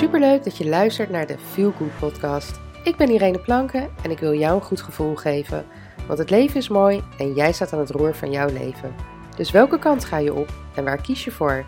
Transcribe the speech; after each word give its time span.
Superleuk 0.00 0.44
dat 0.44 0.56
je 0.56 0.68
luistert 0.68 1.10
naar 1.10 1.26
de 1.26 1.38
Feel 1.38 1.72
Good 1.72 1.98
podcast. 1.98 2.60
Ik 2.84 2.96
ben 2.96 3.10
Irene 3.10 3.38
Planken 3.38 3.90
en 4.02 4.10
ik 4.10 4.18
wil 4.18 4.34
jou 4.34 4.54
een 4.54 4.62
goed 4.62 4.80
gevoel 4.80 5.14
geven. 5.14 5.64
Want 6.06 6.18
het 6.18 6.30
leven 6.30 6.56
is 6.56 6.68
mooi 6.68 7.02
en 7.18 7.32
jij 7.32 7.52
staat 7.52 7.72
aan 7.72 7.78
het 7.78 7.90
roer 7.90 8.14
van 8.14 8.30
jouw 8.30 8.48
leven. 8.48 8.94
Dus 9.36 9.50
welke 9.50 9.78
kant 9.78 10.04
ga 10.04 10.16
je 10.16 10.34
op 10.34 10.52
en 10.74 10.84
waar 10.84 11.00
kies 11.00 11.24
je 11.24 11.30
voor? 11.30 11.64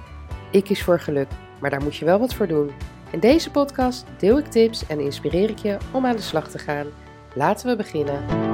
Ik 0.50 0.64
kies 0.64 0.82
voor 0.82 1.00
geluk, 1.00 1.28
maar 1.60 1.70
daar 1.70 1.82
moet 1.82 1.96
je 1.96 2.04
wel 2.04 2.18
wat 2.18 2.34
voor 2.34 2.46
doen. 2.46 2.70
In 3.10 3.20
deze 3.20 3.50
podcast 3.50 4.04
deel 4.18 4.38
ik 4.38 4.46
tips 4.46 4.86
en 4.86 5.00
inspireer 5.00 5.50
ik 5.50 5.58
je 5.58 5.76
om 5.90 6.06
aan 6.06 6.16
de 6.16 6.22
slag 6.22 6.48
te 6.48 6.58
gaan. 6.58 6.86
Laten 7.34 7.66
we 7.68 7.76
beginnen. 7.76 8.51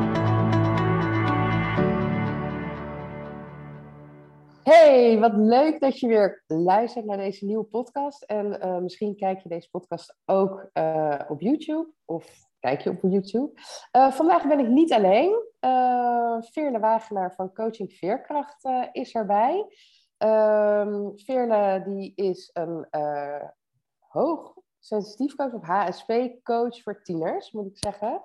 Hey, 4.98 5.18
wat 5.18 5.36
leuk 5.36 5.80
dat 5.80 5.98
je 5.98 6.06
weer 6.06 6.44
luistert 6.46 7.04
naar 7.04 7.16
deze 7.16 7.44
nieuwe 7.44 7.64
podcast. 7.64 8.22
En 8.22 8.66
uh, 8.66 8.78
misschien 8.78 9.16
kijk 9.16 9.40
je 9.40 9.48
deze 9.48 9.70
podcast 9.70 10.16
ook 10.24 10.70
uh, 10.74 11.20
op 11.28 11.40
YouTube 11.40 11.92
of 12.04 12.26
kijk 12.60 12.80
je 12.80 12.90
op 12.90 12.98
YouTube. 13.02 13.50
Uh, 13.96 14.12
vandaag 14.12 14.48
ben 14.48 14.58
ik 14.58 14.68
niet 14.68 14.92
alleen. 14.92 15.46
Veerle 16.40 16.78
Wagenaar 16.78 17.34
van 17.34 17.52
Coaching 17.52 17.92
Veerkracht 17.92 18.68
is 18.92 19.14
erbij. 19.14 19.66
Ehm, 20.16 21.10
Veerle 21.14 21.82
die 21.86 22.12
is 22.14 22.50
een 22.52 22.86
hoog 23.98 24.54
sensitief 24.78 25.34
coach 25.34 25.52
of 25.52 25.62
HSP 25.62 26.12
coach 26.42 26.82
voor 26.82 27.02
tieners, 27.02 27.52
moet 27.52 27.66
ik 27.66 27.78
zeggen. 27.78 28.22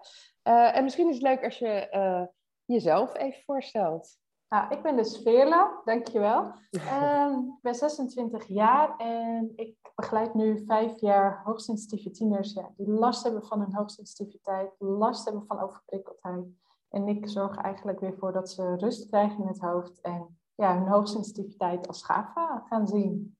en 0.74 0.84
misschien 0.84 1.08
is 1.08 1.16
het 1.16 1.24
leuk 1.24 1.44
als 1.44 1.58
je 1.58 2.30
jezelf 2.66 3.18
even 3.18 3.41
voorstelt. 3.44 4.21
Nou, 4.53 4.73
ik 4.73 4.81
ben 4.81 4.95
dus 4.95 5.17
Veerle, 5.17 5.81
dankjewel. 5.85 6.53
Um, 6.71 7.48
ik 7.48 7.62
ben 7.62 7.75
26 7.75 8.48
jaar 8.48 8.98
en 8.98 9.51
ik 9.55 9.77
begeleid 9.96 10.34
nu 10.34 10.65
vijf 10.65 10.99
jaar 10.99 11.41
hoogsensitieve 11.43 12.12
tieners 12.12 12.54
ja, 12.54 12.70
die 12.77 12.90
last 12.90 13.24
hebben 13.24 13.46
van 13.46 13.59
hun 13.59 13.76
hoogsensitiviteit, 13.76 14.76
last 14.77 15.26
hebben 15.26 15.46
van 15.46 15.59
overprikkeldheid. 15.59 16.46
En 16.90 17.07
ik 17.07 17.29
zorg 17.29 17.57
eigenlijk 17.57 17.99
weer 17.99 18.15
voor 18.18 18.31
dat 18.31 18.49
ze 18.49 18.76
rust 18.76 19.09
krijgen 19.09 19.41
in 19.41 19.48
het 19.48 19.59
hoofd 19.59 20.01
en 20.01 20.40
ja, 20.55 20.77
hun 20.77 20.87
hoogsensitiviteit 20.87 21.87
als 21.87 22.05
gaaf 22.05 22.34
gaan 22.68 22.87
zien. 22.87 23.37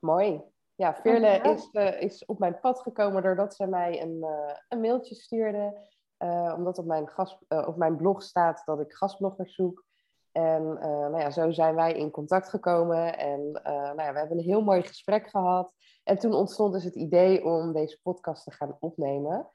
Mooi. 0.00 0.42
Ja, 0.74 0.94
Veerle 0.94 1.40
is, 1.40 1.68
uh, 1.72 2.00
is 2.00 2.24
op 2.24 2.38
mijn 2.38 2.60
pad 2.60 2.80
gekomen 2.80 3.22
doordat 3.22 3.54
ze 3.54 3.66
mij 3.66 4.02
een, 4.02 4.16
uh, 4.16 4.54
een 4.68 4.80
mailtje 4.80 5.14
stuurde. 5.14 5.94
Uh, 6.18 6.54
omdat 6.56 6.78
op 6.78 6.86
mijn, 6.86 7.08
gas, 7.08 7.38
op 7.48 7.76
mijn 7.76 7.96
blog 7.96 8.22
staat 8.22 8.62
dat 8.64 8.80
ik 8.80 8.92
gastbloggers 8.92 9.54
zoek. 9.54 9.85
En 10.36 10.62
uh, 10.62 10.82
nou 10.86 11.18
ja, 11.18 11.30
zo 11.30 11.50
zijn 11.50 11.74
wij 11.74 11.92
in 11.92 12.10
contact 12.10 12.48
gekomen 12.48 13.18
en 13.18 13.40
uh, 13.40 13.72
nou 13.72 14.02
ja, 14.02 14.12
we 14.12 14.18
hebben 14.18 14.38
een 14.38 14.44
heel 14.44 14.62
mooi 14.62 14.82
gesprek 14.82 15.26
gehad. 15.26 15.72
En 16.04 16.18
toen 16.18 16.32
ontstond 16.32 16.72
dus 16.72 16.84
het 16.84 16.94
idee 16.94 17.44
om 17.44 17.72
deze 17.72 18.00
podcast 18.02 18.44
te 18.44 18.50
gaan 18.50 18.76
opnemen. 18.80 19.48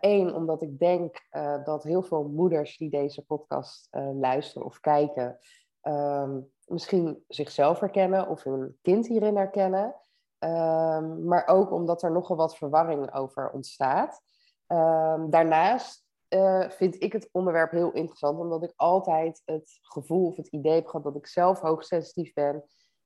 Eén, 0.00 0.28
uh, 0.28 0.34
omdat 0.34 0.62
ik 0.62 0.78
denk 0.78 1.28
dat 1.64 1.82
heel 1.82 2.02
veel 2.02 2.28
moeders 2.28 2.76
die 2.76 2.90
deze 2.90 3.24
podcast 3.24 3.88
luisteren 4.14 4.66
of 4.66 4.80
kijken, 4.80 5.38
ehm, 5.80 6.40
misschien 6.66 7.24
zichzelf 7.28 7.80
herkennen 7.80 8.28
of 8.28 8.42
hun 8.42 8.78
kind 8.82 9.06
hierin 9.06 9.36
herkennen. 9.36 9.94
Ehm, 10.38 11.24
maar 11.24 11.46
ook 11.46 11.72
omdat 11.72 12.02
er 12.02 12.12
nogal 12.12 12.36
wat 12.36 12.56
verwarring 12.56 13.14
over 13.14 13.50
ontstaat. 13.50 14.22
Um, 14.66 15.30
daarnaast 15.30 16.07
uh, 16.28 16.70
vind 16.70 17.02
ik 17.02 17.12
het 17.12 17.28
onderwerp 17.32 17.70
heel 17.70 17.92
interessant, 17.92 18.38
omdat 18.38 18.62
ik 18.62 18.72
altijd 18.76 19.42
het 19.44 19.78
gevoel 19.82 20.26
of 20.26 20.36
het 20.36 20.48
idee 20.48 20.74
heb 20.74 20.86
gehad 20.86 21.04
dat 21.04 21.16
ik 21.16 21.26
zelf 21.26 21.60
hoogsensitief 21.60 22.32
ben. 22.32 22.64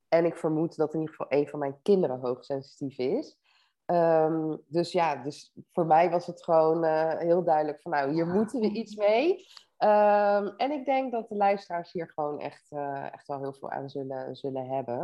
En 0.09 0.25
ik 0.25 0.37
vermoed 0.37 0.77
dat 0.77 0.95
in 0.95 1.01
ieder 1.01 1.14
geval 1.14 1.39
een 1.39 1.48
van 1.48 1.59
mijn 1.59 1.83
kinderen 1.83 2.20
hoogsensitief 2.20 2.98
is. 2.98 3.41
Um, 3.87 4.62
dus 4.67 4.92
ja, 4.92 5.17
dus 5.17 5.55
voor 5.73 5.86
mij 5.86 6.11
was 6.11 6.27
het 6.27 6.45
gewoon 6.45 6.85
uh, 6.85 7.19
heel 7.19 7.45
duidelijk 7.45 7.83
van 7.83 7.92
nou, 7.92 8.13
hier 8.13 8.27
moeten 8.27 8.61
we 8.61 8.69
iets 8.70 8.97
mee. 8.97 9.30
Um, 9.79 10.57
en 10.57 10.70
ik 10.70 10.85
denk 10.85 11.13
dat 11.13 11.29
de 11.29 11.36
luisteraars 11.36 11.92
hier 11.92 12.11
gewoon 12.14 12.41
echt, 12.41 12.70
uh, 12.70 13.13
echt 13.13 13.27
wel 13.27 13.39
heel 13.39 13.52
veel 13.52 13.70
aan 13.70 13.91
zullen, 13.91 14.36
zullen 14.36 14.67
hebben. 14.67 15.01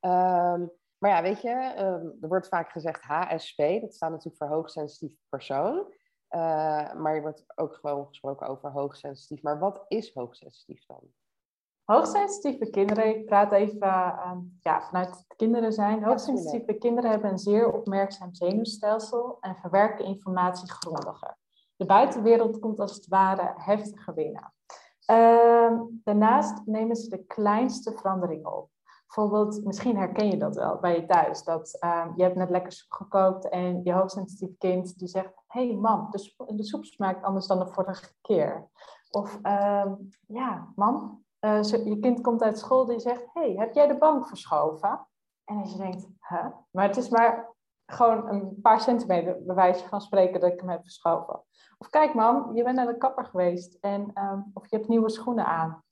Um, 0.00 0.70
maar 0.98 1.10
ja, 1.10 1.22
weet 1.22 1.40
je, 1.40 1.50
er 2.20 2.28
wordt 2.28 2.48
vaak 2.48 2.70
gezegd 2.70 3.02
HSP, 3.02 3.56
dat 3.56 3.94
staat 3.94 4.10
natuurlijk 4.10 4.36
voor 4.36 4.46
hoogsensitief 4.46 5.16
persoon. 5.28 5.92
Uh, 6.30 6.92
maar 6.94 7.14
je 7.14 7.20
wordt 7.20 7.44
ook 7.54 7.74
gewoon 7.74 8.06
gesproken 8.06 8.46
over 8.46 8.70
hoogsensitief. 8.70 9.42
Maar 9.42 9.58
wat 9.58 9.84
is 9.88 10.14
hoogsensitief 10.14 10.86
dan? 10.86 11.00
Hoogsensitieve 11.84 12.70
kinderen, 12.70 13.06
ik 13.06 13.26
praat 13.26 13.52
even 13.52 13.86
uh, 13.86 14.36
ja, 14.60 14.82
vanuit 14.82 15.08
het 15.08 15.36
kinderen 15.36 15.72
zijn. 15.72 16.04
Hoogsensitieve 16.04 16.74
kinderen 16.74 17.10
hebben 17.10 17.30
een 17.30 17.38
zeer 17.38 17.72
opmerkzaam 17.72 18.34
zenuwstelsel 18.34 19.36
en 19.40 19.56
verwerken 19.56 20.04
informatie 20.04 20.70
grondiger. 20.70 21.36
De 21.76 21.86
buitenwereld 21.86 22.58
komt 22.58 22.80
als 22.80 22.94
het 22.94 23.06
ware 23.06 23.52
heftiger 23.56 24.14
binnen. 24.14 24.52
Uh, 25.10 25.80
daarnaast 26.04 26.66
nemen 26.66 26.96
ze 26.96 27.08
de 27.08 27.24
kleinste 27.24 27.92
veranderingen 27.92 28.56
op. 28.56 28.70
Bijvoorbeeld, 29.14 29.64
misschien 29.64 29.96
herken 29.96 30.30
je 30.30 30.36
dat 30.36 30.56
wel 30.56 30.78
bij 30.78 30.96
je 30.96 31.06
thuis. 31.06 31.42
Dat 31.44 31.78
uh, 31.80 32.06
je 32.16 32.22
hebt 32.22 32.36
net 32.36 32.50
lekker 32.50 32.72
soep 32.72 32.92
gekookt 32.92 33.48
en 33.48 33.80
je 33.84 33.92
hoogsensitief 33.92 34.58
kind 34.58 34.98
die 34.98 35.08
zegt... 35.08 35.32
Hé 35.46 35.66
hey, 35.66 35.76
mam, 35.76 36.10
de, 36.10 36.54
de, 36.54 36.64
soep 36.64 36.84
smaakt 36.84 37.24
anders 37.24 37.46
dan 37.46 37.58
de 37.58 37.66
vorige 37.66 38.12
keer. 38.20 38.68
Of 39.10 39.38
uh, 39.42 39.92
ja, 40.26 40.72
mam, 40.74 41.24
uh, 41.40 41.62
je 41.62 41.98
kind 42.00 42.20
komt 42.20 42.42
uit 42.42 42.58
school 42.58 42.86
die 42.86 42.98
zegt... 42.98 43.26
Hey, 43.32 43.54
heb 43.56 43.74
jij 43.74 43.86
de 43.86 43.98
bank 43.98 44.26
verschoven? 44.26 45.06
En 45.44 45.56
als 45.56 45.72
je 45.72 45.78
denkt? 45.78 46.08
Huh? 46.28 46.46
Maar 46.70 46.86
het 46.86 46.96
is 46.96 47.08
maar 47.08 47.54
gewoon 47.86 48.28
een 48.28 48.60
paar 48.62 48.80
centimeter 48.80 49.44
bij 49.44 49.74
van 49.74 50.00
spreken 50.00 50.40
dat 50.40 50.52
ik 50.52 50.60
hem 50.60 50.68
heb 50.68 50.82
verschoven. 50.82 51.42
Of 51.78 51.88
kijk 51.88 52.14
mam, 52.14 52.56
je 52.56 52.62
bent 52.62 52.76
naar 52.76 52.86
de 52.86 52.98
kapper 52.98 53.24
geweest 53.24 53.76
en, 53.80 54.00
um, 54.14 54.50
of 54.54 54.70
je 54.70 54.76
hebt 54.76 54.88
nieuwe 54.88 55.10
schoenen 55.10 55.46
aan. 55.46 55.82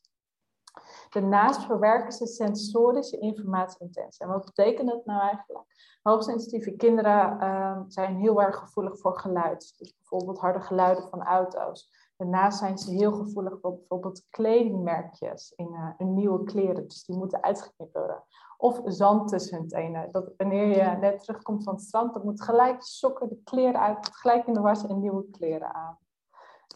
Daarnaast 1.10 1.62
verwerken 1.62 2.12
ze 2.12 2.26
sensorische 2.26 3.18
informatie 3.18 3.80
intens. 3.80 4.16
En 4.16 4.28
wat 4.28 4.44
betekent 4.44 4.88
dat 4.88 5.04
nou 5.04 5.20
eigenlijk? 5.20 5.64
Hoogsensitieve 6.02 6.76
kinderen 6.76 7.42
uh, 7.42 7.80
zijn 7.86 8.16
heel 8.16 8.42
erg 8.42 8.56
gevoelig 8.56 8.98
voor 8.98 9.18
geluid. 9.18 9.74
Dus 9.78 9.94
bijvoorbeeld 9.96 10.38
harde 10.38 10.60
geluiden 10.60 11.08
van 11.08 11.22
auto's. 11.22 12.06
Daarnaast 12.16 12.58
zijn 12.58 12.78
ze 12.78 12.90
heel 12.90 13.12
gevoelig 13.12 13.60
voor 13.60 13.76
bijvoorbeeld 13.76 14.26
kledingmerkjes 14.30 15.52
in, 15.56 15.94
uh, 15.98 16.08
nieuwe 16.08 16.44
kleren. 16.44 16.88
Dus 16.88 17.04
die 17.04 17.16
moeten 17.16 17.42
uitgeknipt 17.42 17.92
worden. 17.92 18.24
Of 18.56 18.80
zand 18.84 19.28
tussen 19.28 19.58
hun 19.58 19.68
tenen. 19.68 20.12
Dat 20.12 20.32
wanneer 20.36 20.66
je 20.66 20.96
net 20.96 21.20
terugkomt 21.20 21.64
van 21.64 21.74
het 21.74 21.82
strand, 21.82 22.14
dan 22.14 22.24
moet 22.24 22.42
gelijk 22.42 22.82
sokken, 22.82 23.28
de 23.28 23.40
kleren 23.44 23.80
uit, 23.80 24.08
gelijk 24.12 24.46
in 24.46 24.54
de 24.54 24.60
was 24.60 24.86
en 24.86 25.00
nieuwe 25.00 25.30
kleren 25.30 25.74
aan. 25.74 25.98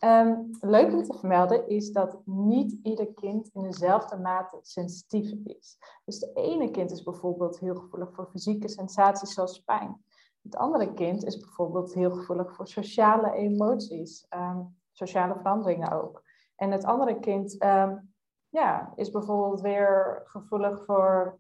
Um, 0.05 0.51
leuk 0.61 0.93
om 0.93 1.03
te 1.03 1.19
vermelden 1.19 1.69
is 1.69 1.93
dat 1.93 2.27
niet 2.27 2.79
ieder 2.83 3.13
kind 3.15 3.51
in 3.53 3.63
dezelfde 3.63 4.17
mate 4.17 4.59
sensitief 4.63 5.33
is. 5.45 5.79
Dus 6.05 6.19
de 6.19 6.33
ene 6.33 6.71
kind 6.71 6.91
is 6.91 7.03
bijvoorbeeld 7.03 7.59
heel 7.59 7.75
gevoelig 7.75 8.15
voor 8.15 8.29
fysieke 8.31 8.69
sensaties 8.69 9.35
zoals 9.35 9.59
pijn. 9.59 10.05
Het 10.43 10.57
andere 10.57 10.93
kind 10.93 11.25
is 11.25 11.39
bijvoorbeeld 11.39 11.95
heel 11.95 12.11
gevoelig 12.11 12.55
voor 12.55 12.69
sociale 12.69 13.33
emoties, 13.33 14.27
um, 14.31 14.79
sociale 14.93 15.35
veranderingen 15.35 15.93
ook. 15.93 16.23
En 16.57 16.71
het 16.71 16.85
andere 16.85 17.19
kind 17.19 17.65
um, 17.65 18.15
ja, 18.49 18.93
is 18.95 19.11
bijvoorbeeld 19.11 19.61
weer 19.61 20.23
gevoelig 20.25 20.85
voor 20.85 21.39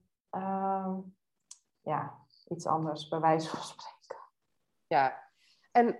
ja, 1.80 2.18
iets 2.48 2.66
anders, 2.66 3.08
bij 3.08 3.20
wijze 3.20 3.48
van 3.48 3.62
spreken. 3.72 4.16
Ja, 4.86 5.30
en 5.72 5.98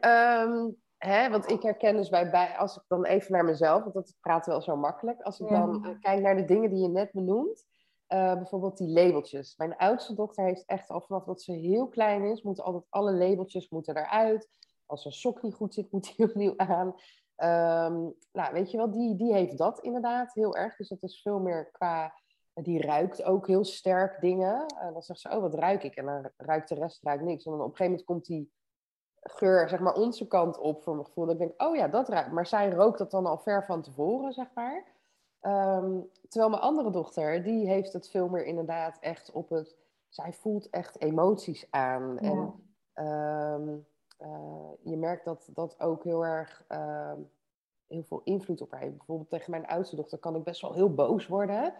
Hè, 1.02 1.30
want 1.30 1.50
ik 1.50 1.62
herken 1.62 1.96
dus 1.96 2.08
bij, 2.08 2.30
bij, 2.30 2.56
als 2.56 2.76
ik 2.76 2.82
dan 2.88 3.04
even 3.04 3.32
naar 3.32 3.44
mezelf, 3.44 3.82
want 3.82 3.94
dat 3.94 4.14
praat 4.20 4.46
wel 4.46 4.60
zo 4.60 4.76
makkelijk. 4.76 5.22
Als 5.22 5.40
ik 5.40 5.48
dan 5.48 5.86
uh, 5.86 6.00
kijk 6.00 6.20
naar 6.20 6.36
de 6.36 6.44
dingen 6.44 6.70
die 6.70 6.82
je 6.82 6.88
net 6.88 7.12
benoemt, 7.12 7.64
uh, 8.08 8.34
bijvoorbeeld 8.34 8.76
die 8.76 8.88
labeltjes. 8.88 9.56
Mijn 9.56 9.76
oudste 9.76 10.14
dochter 10.14 10.44
heeft 10.44 10.64
echt 10.66 10.88
al 10.88 11.00
vanaf 11.00 11.24
dat 11.24 11.42
ze 11.42 11.52
heel 11.52 11.88
klein 11.88 12.24
is, 12.24 12.42
moeten 12.42 12.64
altijd 12.64 12.84
alle 12.88 13.12
labeltjes 13.12 13.68
moeten 13.68 13.96
eruit. 13.96 14.48
Als 14.86 15.04
een 15.04 15.12
sok 15.12 15.42
niet 15.42 15.54
goed 15.54 15.74
zit, 15.74 15.90
moet 15.92 16.16
die 16.16 16.26
opnieuw 16.26 16.54
aan. 16.56 16.86
Um, 16.86 18.14
nou, 18.32 18.52
weet 18.52 18.70
je 18.70 18.76
wel, 18.76 18.90
die, 18.90 19.16
die 19.16 19.32
heeft 19.32 19.58
dat 19.58 19.80
inderdaad 19.80 20.34
heel 20.34 20.56
erg. 20.56 20.76
Dus 20.76 20.88
dat 20.88 21.02
is 21.02 21.22
veel 21.22 21.40
meer 21.40 21.70
qua, 21.70 22.14
die 22.54 22.80
ruikt 22.80 23.22
ook 23.22 23.46
heel 23.46 23.64
sterk 23.64 24.20
dingen. 24.20 24.64
Uh, 24.74 24.92
dan 24.92 25.02
zegt 25.02 25.20
ze, 25.20 25.30
oh, 25.30 25.40
wat 25.40 25.54
ruik 25.54 25.82
ik? 25.82 25.94
En 25.94 26.04
dan 26.04 26.30
ruikt 26.36 26.68
de 26.68 26.74
rest 26.74 27.02
ruikt 27.02 27.24
niks. 27.24 27.44
En 27.44 27.50
dan 27.50 27.60
op 27.60 27.70
een 27.70 27.76
gegeven 27.76 27.90
moment 27.90 28.06
komt 28.06 28.26
die 28.26 28.52
geur, 29.22 29.68
zeg 29.68 29.80
maar, 29.80 29.94
onze 29.94 30.26
kant 30.26 30.58
op 30.58 30.82
voor 30.82 30.94
mijn 30.94 31.06
gevoel. 31.06 31.24
Dat 31.24 31.34
ik 31.34 31.40
denk, 31.40 31.62
oh 31.62 31.76
ja, 31.76 31.88
dat 31.88 32.08
ruikt. 32.08 32.32
Maar 32.32 32.46
zij 32.46 32.70
rookt 32.70 32.98
dat 32.98 33.10
dan 33.10 33.26
al 33.26 33.38
ver 33.38 33.64
van 33.64 33.82
tevoren, 33.82 34.32
zeg 34.32 34.46
maar. 34.54 34.84
Um, 35.42 36.10
terwijl 36.28 36.50
mijn 36.50 36.62
andere 36.62 36.90
dochter, 36.90 37.42
die 37.42 37.66
heeft 37.66 37.92
het 37.92 38.08
veel 38.08 38.28
meer 38.28 38.44
inderdaad 38.44 38.98
echt 39.00 39.32
op 39.32 39.48
het... 39.48 39.76
Zij 40.08 40.32
voelt 40.32 40.70
echt 40.70 41.00
emoties 41.00 41.66
aan. 41.70 42.18
Ja. 42.20 42.30
En 42.92 43.06
um, 43.06 43.86
uh, 44.20 44.70
je 44.82 44.96
merkt 44.96 45.24
dat 45.24 45.48
dat 45.52 45.80
ook 45.80 46.04
heel 46.04 46.24
erg... 46.24 46.64
Uh, 46.68 47.12
heel 47.86 48.02
veel 48.02 48.20
invloed 48.24 48.60
op 48.60 48.70
haar 48.70 48.80
heeft. 48.80 48.96
Bijvoorbeeld 48.96 49.30
tegen 49.30 49.50
mijn 49.50 49.66
oudste 49.66 49.96
dochter 49.96 50.18
kan 50.18 50.36
ik 50.36 50.44
best 50.44 50.60
wel 50.60 50.72
heel 50.72 50.94
boos 50.94 51.26
worden. 51.26 51.74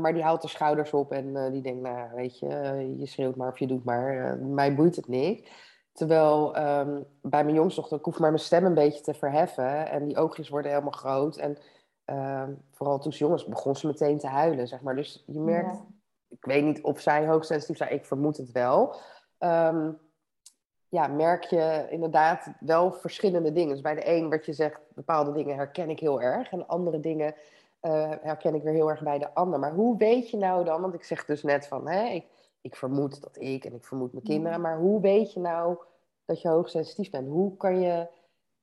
maar 0.00 0.12
die 0.12 0.22
haalt 0.22 0.42
de 0.42 0.48
schouders 0.48 0.92
op 0.92 1.12
en 1.12 1.52
die 1.52 1.62
denkt, 1.62 1.82
nou 1.82 2.14
weet 2.14 2.38
je, 2.38 2.48
je 2.96 3.06
schreeuwt 3.06 3.36
maar 3.36 3.48
of 3.48 3.58
je 3.58 3.66
doet 3.66 3.84
maar. 3.84 4.38
mij 4.38 4.74
boeit 4.74 4.96
het 4.96 5.08
niet. 5.08 5.48
Terwijl 5.92 6.54
ehm, 6.54 7.02
bij 7.22 7.44
mijn 7.44 7.56
jongste 7.56 7.80
dochter, 7.80 7.98
ik 7.98 8.04
hoef 8.04 8.18
maar 8.18 8.30
mijn 8.30 8.42
stem 8.42 8.64
een 8.64 8.74
beetje 8.74 9.00
te 9.00 9.14
verheffen. 9.14 9.90
En 9.90 10.04
die 10.04 10.16
oogjes 10.16 10.48
worden 10.48 10.70
helemaal 10.70 10.92
groot. 10.92 11.36
En 11.36 11.58
ehm, 12.04 12.52
vooral 12.70 12.98
toen 12.98 13.12
ze 13.12 13.18
jongens 13.18 13.46
begon 13.46 13.76
ze 13.76 13.86
meteen 13.86 14.18
te 14.18 14.26
huilen, 14.26 14.68
zeg 14.68 14.80
maar. 14.80 14.96
Dus 14.96 15.24
je 15.26 15.40
merkt, 15.40 15.82
ik 16.28 16.44
weet 16.44 16.64
niet 16.64 16.82
of 16.82 17.00
zij 17.00 17.26
hoogsensitief 17.26 17.76
zijn, 17.76 17.92
ik 17.92 18.04
vermoed 18.04 18.36
het 18.36 18.52
wel. 18.52 18.96
Um, 19.38 19.98
ja, 20.88 21.06
merk 21.06 21.44
je 21.44 21.86
inderdaad 21.90 22.52
wel 22.60 22.92
verschillende 22.92 23.52
dingen. 23.52 23.72
Dus 23.72 23.80
bij 23.80 23.94
de 23.94 24.08
een 24.08 24.30
wat 24.30 24.46
je 24.46 24.52
zegt, 24.52 24.80
bepaalde 24.94 25.32
dingen 25.32 25.56
herken 25.56 25.90
ik 25.90 26.00
heel 26.00 26.20
erg. 26.20 26.50
En 26.50 26.66
andere 26.66 27.00
dingen 27.00 27.34
uh, 27.82 28.10
herken 28.20 28.54
ik 28.54 28.62
weer 28.62 28.72
heel 28.72 28.90
erg 28.90 29.02
bij 29.02 29.18
de 29.18 29.34
ander. 29.34 29.58
Maar 29.58 29.72
hoe 29.72 29.96
weet 29.96 30.30
je 30.30 30.36
nou 30.36 30.64
dan, 30.64 30.80
want 30.80 30.94
ik 30.94 31.04
zeg 31.04 31.24
dus 31.24 31.42
net 31.42 31.66
van, 31.66 31.88
hè, 31.88 32.08
ik, 32.08 32.24
ik 32.60 32.76
vermoed 32.76 33.22
dat 33.22 33.36
ik 33.40 33.64
en 33.64 33.74
ik 33.74 33.84
vermoed 33.84 34.12
mijn 34.12 34.24
kinderen. 34.24 34.60
Maar 34.60 34.78
hoe 34.78 35.00
weet 35.00 35.32
je 35.32 35.40
nou 35.40 35.78
dat 36.24 36.40
je 36.40 36.48
hoogsensitief 36.48 37.10
bent? 37.10 37.28
Hoe 37.28 37.56
kan 37.56 37.80
je, 37.80 38.08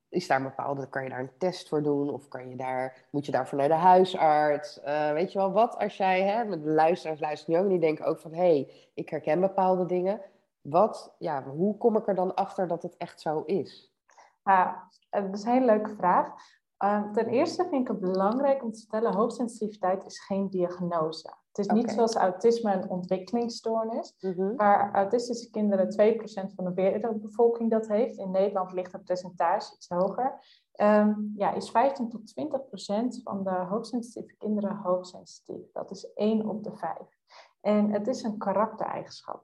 is 0.09 0.27
daar 0.27 0.37
een 0.37 0.43
bepaalde, 0.43 0.89
kan 0.89 1.03
je 1.03 1.09
daar 1.09 1.19
een 1.19 1.37
test 1.37 1.69
voor 1.69 1.83
doen? 1.83 2.09
Of 2.09 2.27
kan 2.27 2.49
je 2.49 2.55
daar, 2.55 3.07
moet 3.11 3.25
je 3.25 3.31
daarvoor 3.31 3.57
naar 3.57 3.67
de 3.67 3.73
huisarts? 3.73 4.79
Uh, 4.83 5.11
weet 5.11 5.31
je 5.31 5.37
wel, 5.37 5.51
wat 5.51 5.77
als 5.77 5.97
jij, 5.97 6.21
hè, 6.21 6.45
met 6.45 6.63
de 6.63 6.69
luisteraars 6.69 7.19
luisteren 7.19 7.59
nu 7.59 7.65
ook, 7.65 7.71
die 7.71 7.79
denken 7.79 8.05
ook 8.05 8.19
van, 8.19 8.33
hé, 8.33 8.37
hey, 8.37 8.89
ik 8.93 9.09
herken 9.09 9.39
bepaalde 9.39 9.85
dingen. 9.85 10.21
Wat, 10.61 11.15
ja, 11.17 11.43
hoe 11.43 11.77
kom 11.77 11.97
ik 11.97 12.07
er 12.07 12.15
dan 12.15 12.35
achter 12.35 12.67
dat 12.67 12.83
het 12.83 12.97
echt 12.97 13.21
zo 13.21 13.41
is? 13.45 13.95
Ja, 14.43 14.89
dat 15.09 15.33
is 15.33 15.43
een 15.43 15.51
hele 15.51 15.65
leuke 15.65 15.95
vraag. 15.95 16.33
Uh, 16.83 17.11
ten 17.11 17.27
eerste 17.27 17.67
vind 17.69 17.81
ik 17.81 17.87
het 17.87 17.99
belangrijk 17.99 18.63
om 18.63 18.71
te 18.71 18.79
vertellen, 18.79 19.13
hoogsensitiviteit 19.13 20.05
is 20.05 20.19
geen 20.19 20.49
diagnose. 20.49 21.33
Het 21.57 21.65
is 21.65 21.73
niet 21.73 21.91
zoals 21.91 22.15
autisme 22.15 22.73
een 22.73 22.89
ontwikkelingsstoornis, 22.89 24.15
mm 24.19 24.55
waar 24.55 24.93
autistische 24.93 25.49
kinderen 25.49 26.17
2% 26.51 26.53
van 26.55 26.65
de 26.65 26.73
wereldbevolking 26.73 27.71
dat 27.71 27.87
heeft. 27.87 28.17
In 28.17 28.31
Nederland 28.31 28.71
ligt 28.71 28.91
het 28.91 29.03
percentage 29.03 29.73
iets 29.75 29.89
hoger. 29.89 30.39
Um, 30.81 31.33
ja, 31.35 31.53
is 31.53 31.69
15 31.69 32.09
tot 32.09 32.33
20% 33.19 33.23
van 33.23 33.43
de 33.43 33.49
hoogsensitieve 33.49 34.35
kinderen 34.37 34.75
hoogsensitief. 34.75 35.71
Dat 35.71 35.91
is 35.91 36.13
1 36.13 36.49
op 36.49 36.63
de 36.63 36.75
5. 36.75 36.97
En 37.61 37.91
het 37.91 38.07
is 38.07 38.23
een 38.23 38.37
karaktereigenschap. 38.37 39.43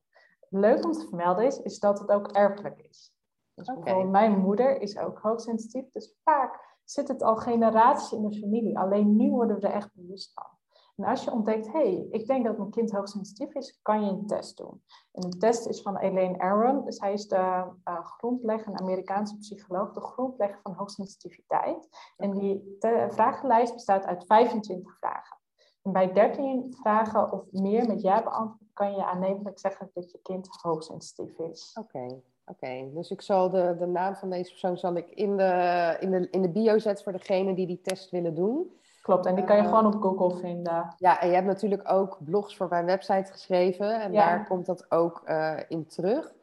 Leuk 0.49 0.85
om 0.85 0.91
te 0.91 1.07
vermelden 1.07 1.45
is, 1.45 1.61
is 1.61 1.79
dat 1.79 1.99
het 1.99 2.09
ook 2.09 2.27
erfelijk 2.27 2.79
is. 2.79 3.13
Dus 3.53 3.67
bijvoorbeeld 3.67 4.11
mijn 4.11 4.39
moeder 4.39 4.81
is 4.81 4.97
ook 4.97 5.19
hoogsensitief, 5.19 5.91
dus 5.91 6.15
vaak 6.23 6.79
zit 6.83 7.07
het 7.07 7.23
al 7.23 7.35
generaties 7.35 8.11
in 8.11 8.29
de 8.29 8.39
familie. 8.39 8.77
Alleen 8.77 9.15
nu 9.15 9.29
worden 9.29 9.59
we 9.59 9.67
er 9.67 9.73
echt 9.73 9.93
bewust 9.93 10.33
van. 10.33 10.61
En 10.95 11.03
als 11.03 11.23
je 11.23 11.31
ontdekt, 11.31 11.71
hé, 11.71 11.79
hey, 11.79 12.07
ik 12.11 12.27
denk 12.27 12.45
dat 12.45 12.57
mijn 12.57 12.69
kind 12.69 12.91
hoogsensitief 12.91 13.53
is, 13.53 13.79
kan 13.81 14.05
je 14.05 14.11
een 14.11 14.27
test 14.27 14.57
doen. 14.57 14.83
En 15.11 15.29
de 15.29 15.37
test 15.37 15.67
is 15.67 15.81
van 15.81 15.97
Elaine 15.97 16.39
Aron. 16.39 16.85
Dus 16.85 16.99
hij 16.99 17.13
is 17.13 17.27
de 17.27 17.35
uh, 17.35 18.05
grondlegger, 18.05 18.67
een 18.67 18.79
Amerikaanse 18.79 19.37
psycholoog, 19.37 19.93
de 19.93 20.01
grondlegger 20.01 20.59
van 20.63 20.73
hoogsensitiviteit. 20.73 21.87
En 22.17 22.31
die 22.31 22.77
vragenlijst 23.09 23.73
bestaat 23.73 24.05
uit 24.05 24.25
25 24.25 24.97
vragen. 24.97 25.37
En 25.81 25.91
bij 25.91 26.13
13 26.13 26.73
vragen 26.81 27.31
of 27.31 27.43
meer 27.51 27.87
met 27.87 28.01
ja 28.01 28.23
beantwoord, 28.23 28.73
kan 28.73 28.91
je 28.91 29.05
aannemelijk 29.05 29.59
zeggen 29.59 29.89
dat 29.93 30.11
je 30.11 30.19
kind 30.21 30.47
hoogsensitief 30.61 31.37
is. 31.39 31.77
Oké. 31.79 32.21
Oké, 32.45 32.89
dus 32.93 33.11
ik 33.11 33.21
zal 33.21 33.49
de, 33.49 33.75
de 33.79 33.85
naam 33.85 34.15
van 34.15 34.29
deze 34.29 34.49
persoon 34.49 34.77
zal 34.77 34.95
ik 34.95 35.09
in 35.09 35.37
de, 35.37 35.97
in, 35.99 36.11
de, 36.11 36.27
in 36.29 36.41
de 36.41 36.49
bio 36.49 36.79
zetten 36.79 37.03
voor 37.03 37.13
degene 37.13 37.53
die 37.55 37.67
die 37.67 37.81
test 37.81 38.09
willen 38.09 38.35
doen. 38.35 38.71
Klopt, 39.03 39.25
en 39.25 39.35
die 39.35 39.43
kan 39.43 39.55
je 39.55 39.63
gewoon 39.63 39.85
op 39.85 40.01
Google 40.01 40.39
vinden. 40.39 40.93
Ja, 40.97 41.21
en 41.21 41.27
je 41.27 41.33
hebt 41.33 41.47
natuurlijk 41.47 41.91
ook 41.91 42.17
blogs 42.19 42.57
voor 42.57 42.67
mijn 42.69 42.85
website 42.85 43.31
geschreven. 43.31 44.01
En 44.01 44.11
daar 44.11 44.47
komt 44.47 44.65
dat 44.65 44.91
ook 44.91 45.21
uh, 45.25 45.59
in 45.67 45.87
terug. 45.87 46.33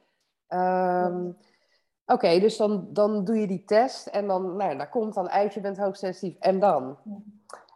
Um, 0.48 1.36
Oké, 2.06 2.38
dus 2.38 2.56
dan, 2.56 2.86
dan 2.88 3.24
doe 3.24 3.40
je 3.40 3.46
die 3.46 3.64
test 3.64 4.06
en 4.06 4.26
dan, 4.26 4.56
nou, 4.56 4.76
daar 4.76 4.88
komt 4.88 5.14
dan 5.14 5.30
uit, 5.30 5.54
je 5.54 5.60
bent 5.60 5.78
hoogsensitief. 5.78 6.38
En 6.38 6.58
dan? 6.58 6.96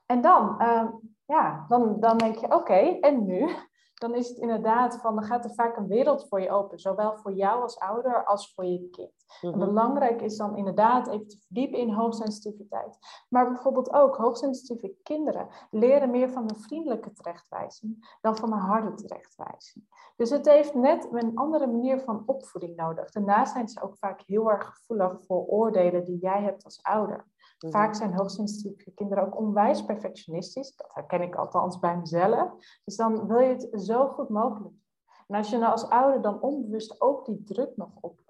En 0.07 0.21
dan, 0.21 0.57
uh, 0.61 0.85
ja, 1.25 1.65
dan, 1.69 2.01
dan 2.01 2.19
denk 2.19 2.37
je, 2.37 2.55
oké, 2.55 2.99
en 3.01 3.25
nu? 3.25 3.51
Dan 3.95 4.15
is 4.15 4.29
het 4.29 4.39
inderdaad 4.39 5.01
van, 5.01 5.15
dan 5.15 5.25
gaat 5.25 5.45
er 5.45 5.55
vaak 5.55 5.77
een 5.77 5.87
wereld 5.87 6.29
voor 6.29 6.41
je 6.41 6.51
open. 6.51 6.79
Zowel 6.79 7.17
voor 7.17 7.33
jou 7.33 7.63
als 7.63 7.79
ouder 7.79 8.25
als 8.25 8.55
voor 8.55 8.65
je 8.65 8.89
kind. 8.91 9.13
Mhm. 9.41 9.59
Belangrijk 9.59 10.23
is 10.23 10.37
dan 10.37 10.57
inderdaad 10.57 11.09
even 11.09 11.29
te 11.29 11.39
verdiepen 11.39 11.79
in 11.79 11.91
hoogsensitiviteit. 11.91 12.99
Maar 13.29 13.53
bijvoorbeeld 13.53 13.93
ook 13.93 14.17
hoogsensitieve 14.17 14.95
kinderen 15.03 15.49
leren 15.71 16.11
meer 16.11 16.31
van 16.31 16.43
een 16.43 16.61
vriendelijke 16.61 17.13
terechtwijzing 17.13 18.19
dan 18.21 18.37
van 18.37 18.53
een 18.53 18.59
harde 18.59 18.95
terechtwijzing. 18.95 19.85
Dus 20.17 20.31
het 20.31 20.47
heeft 20.47 20.75
net 20.75 21.09
een 21.13 21.37
andere 21.37 21.67
manier 21.67 22.01
van 22.01 22.23
opvoeding 22.27 22.77
nodig. 22.77 23.11
Daarnaast 23.11 23.53
zijn 23.53 23.69
ze 23.69 23.83
ook 23.83 23.97
vaak 23.97 24.23
heel 24.27 24.51
erg 24.51 24.67
gevoelig 24.67 25.25
voor 25.27 25.47
oordelen 25.47 26.05
die 26.05 26.19
jij 26.19 26.43
hebt 26.43 26.65
als 26.65 26.83
ouder. 26.83 27.27
Vaak 27.71 27.95
zijn 27.95 28.15
hoogsensitieve 28.15 28.91
kinderen 28.91 29.27
ook 29.27 29.39
onwijs 29.39 29.85
perfectionistisch. 29.85 30.77
Dat 30.77 30.91
herken 30.93 31.23
ik 31.23 31.35
althans 31.35 31.79
bij 31.79 31.97
mezelf. 31.97 32.53
Dus 32.85 32.97
dan 32.97 33.27
wil 33.27 33.39
je 33.39 33.49
het 33.49 33.69
zo 33.73 34.09
goed 34.09 34.29
mogelijk 34.29 34.63
doen. 34.63 34.83
En 35.27 35.37
als 35.37 35.51
je 35.51 35.59
nou 35.59 35.73
als 35.73 35.89
ouder 35.89 36.23
dan 36.23 36.41
onbewust 36.41 37.01
ook 37.01 37.27
die 37.27 37.43
druk 37.45 37.77
nog 37.77 37.91
oplegt, 38.01 38.25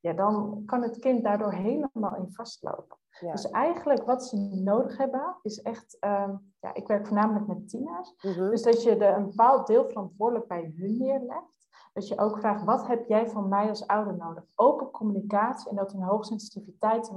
ja, 0.00 0.12
dan 0.12 0.62
kan 0.66 0.82
het 0.82 0.98
kind 0.98 1.24
daardoor 1.24 1.52
helemaal 1.52 2.16
in 2.16 2.32
vastlopen. 2.32 2.96
Dus 3.20 3.50
eigenlijk 3.50 4.04
wat 4.04 4.24
ze 4.24 4.36
nodig 4.64 4.96
hebben, 4.96 5.36
is 5.42 5.62
echt, 5.62 5.96
ehm, 6.00 6.36
ja, 6.60 6.74
ik 6.74 6.86
werk 6.86 7.06
voornamelijk 7.06 7.46
met 7.46 7.68
tieners. 7.68 8.14
Mhm. 8.22 8.50
Dus 8.50 8.62
dat 8.62 8.82
je 8.82 8.96
de, 8.96 9.06
een 9.06 9.26
bepaald 9.26 9.66
deel 9.66 9.88
verantwoordelijk 9.88 10.48
bij 10.48 10.72
hun 10.76 10.96
neerlegt. 10.96 11.55
Dat 11.96 12.08
je 12.08 12.18
ook 12.18 12.38
vraagt, 12.38 12.64
wat 12.64 12.86
heb 12.86 13.06
jij 13.06 13.28
van 13.28 13.48
mij 13.48 13.68
als 13.68 13.86
ouder 13.86 14.16
nodig? 14.16 14.44
Open 14.54 14.90
communicatie 14.90 15.70
en 15.70 15.76
dat 15.76 15.92
een 15.92 16.02
hoogsensitiviteit 16.02 17.08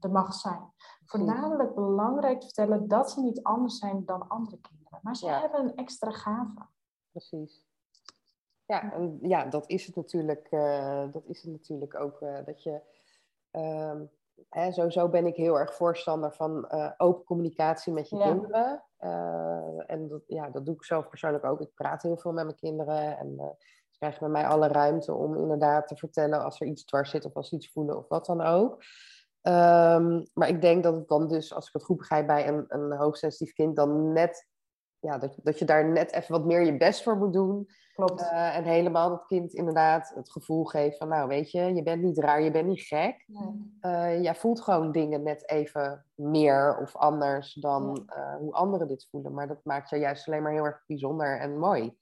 er 0.00 0.10
mag 0.10 0.34
zijn. 0.34 0.72
Voornamelijk 1.04 1.74
belangrijk 1.74 2.40
te 2.40 2.46
vertellen 2.46 2.88
dat 2.88 3.10
ze 3.10 3.20
niet 3.20 3.42
anders 3.42 3.78
zijn 3.78 4.04
dan 4.04 4.28
andere 4.28 4.58
kinderen. 4.60 4.98
Maar 5.02 5.16
ze 5.16 5.28
hebben 5.28 5.60
een 5.60 5.74
extra 5.74 6.10
gave. 6.10 6.66
Precies. 7.10 7.64
Ja, 8.64 8.92
en 8.92 9.18
ja 9.22 9.44
dat 9.44 9.70
is 9.70 9.86
het 9.86 9.96
natuurlijk, 9.96 10.46
uh, 10.50 11.12
dat 11.12 11.24
is 11.26 11.42
het 11.42 11.52
natuurlijk 11.52 12.00
ook. 12.00 12.20
Uh, 12.20 12.44
dat 12.44 12.62
je, 12.62 12.80
uh, 13.52 14.00
hè, 14.48 14.72
sowieso 14.72 15.08
ben 15.08 15.26
ik 15.26 15.36
heel 15.36 15.58
erg 15.58 15.74
voorstander 15.74 16.32
van 16.32 16.68
uh, 16.70 16.92
open 16.96 17.24
communicatie 17.24 17.92
met 17.92 18.08
je 18.08 18.18
kinderen. 18.18 18.84
en 19.86 20.08
dat, 20.08 20.22
ja, 20.26 20.50
dat 20.50 20.66
doe 20.66 20.74
ik 20.74 20.84
zelf 20.84 21.08
persoonlijk 21.08 21.44
ook. 21.44 21.60
Ik 21.60 21.74
praat 21.74 22.02
heel 22.02 22.16
veel 22.16 22.32
met 22.32 22.44
mijn 22.44 22.56
kinderen. 22.56 23.18
En 23.18 23.56
ze 23.96 24.02
krijgen 24.02 24.32
bij 24.32 24.42
mij 24.42 24.50
alle 24.50 24.68
ruimte 24.68 25.14
om 25.14 25.36
inderdaad 25.36 25.88
te 25.88 25.96
vertellen 25.96 26.44
als 26.44 26.60
er 26.60 26.66
iets 26.66 26.84
dwars 26.84 27.10
zit 27.10 27.24
of 27.24 27.34
als 27.34 27.48
ze 27.48 27.54
iets 27.54 27.72
voelen 27.72 27.96
of 27.96 28.08
wat 28.08 28.26
dan 28.26 28.40
ook. 28.40 28.72
Um, 29.42 30.26
maar 30.34 30.48
ik 30.48 30.60
denk 30.60 30.82
dat 30.82 30.94
het 30.94 31.08
dan 31.08 31.28
dus, 31.28 31.54
als 31.54 31.66
ik 31.66 31.72
het 31.72 31.84
goed 31.84 31.96
begrijp, 31.96 32.26
bij 32.26 32.48
een, 32.48 32.64
een 32.68 32.92
hoogsensitief 32.92 33.52
kind 33.54 33.76
dan 33.76 34.12
net, 34.12 34.48
ja, 34.98 35.18
dat, 35.18 35.36
dat 35.42 35.58
je 35.58 35.64
daar 35.64 35.88
net 35.88 36.12
even 36.12 36.32
wat 36.32 36.44
meer 36.44 36.64
je 36.64 36.76
best 36.76 37.02
voor 37.02 37.16
moet 37.16 37.32
doen. 37.32 37.68
Klopt. 37.94 38.20
Uh, 38.20 38.56
en 38.56 38.64
helemaal 38.64 39.08
dat 39.08 39.26
kind 39.26 39.52
inderdaad 39.52 40.12
het 40.14 40.30
gevoel 40.30 40.64
geeft 40.64 40.96
van, 40.96 41.08
nou 41.08 41.28
weet 41.28 41.50
je, 41.50 41.74
je 41.74 41.82
bent 41.82 42.02
niet 42.02 42.18
raar, 42.18 42.42
je 42.42 42.50
bent 42.50 42.66
niet 42.66 42.82
gek. 42.82 43.24
Nee. 43.26 43.80
Uh, 43.80 44.22
jij 44.22 44.34
voelt 44.34 44.60
gewoon 44.60 44.92
dingen 44.92 45.22
net 45.22 45.50
even 45.50 46.04
meer 46.14 46.78
of 46.80 46.96
anders 46.96 47.54
dan 47.54 48.08
uh, 48.16 48.36
hoe 48.36 48.52
anderen 48.52 48.88
dit 48.88 49.06
voelen. 49.10 49.34
Maar 49.34 49.48
dat 49.48 49.64
maakt 49.64 49.90
je 49.90 49.96
juist 49.96 50.28
alleen 50.28 50.42
maar 50.42 50.52
heel 50.52 50.64
erg 50.64 50.82
bijzonder 50.86 51.40
en 51.40 51.58
mooi. 51.58 51.96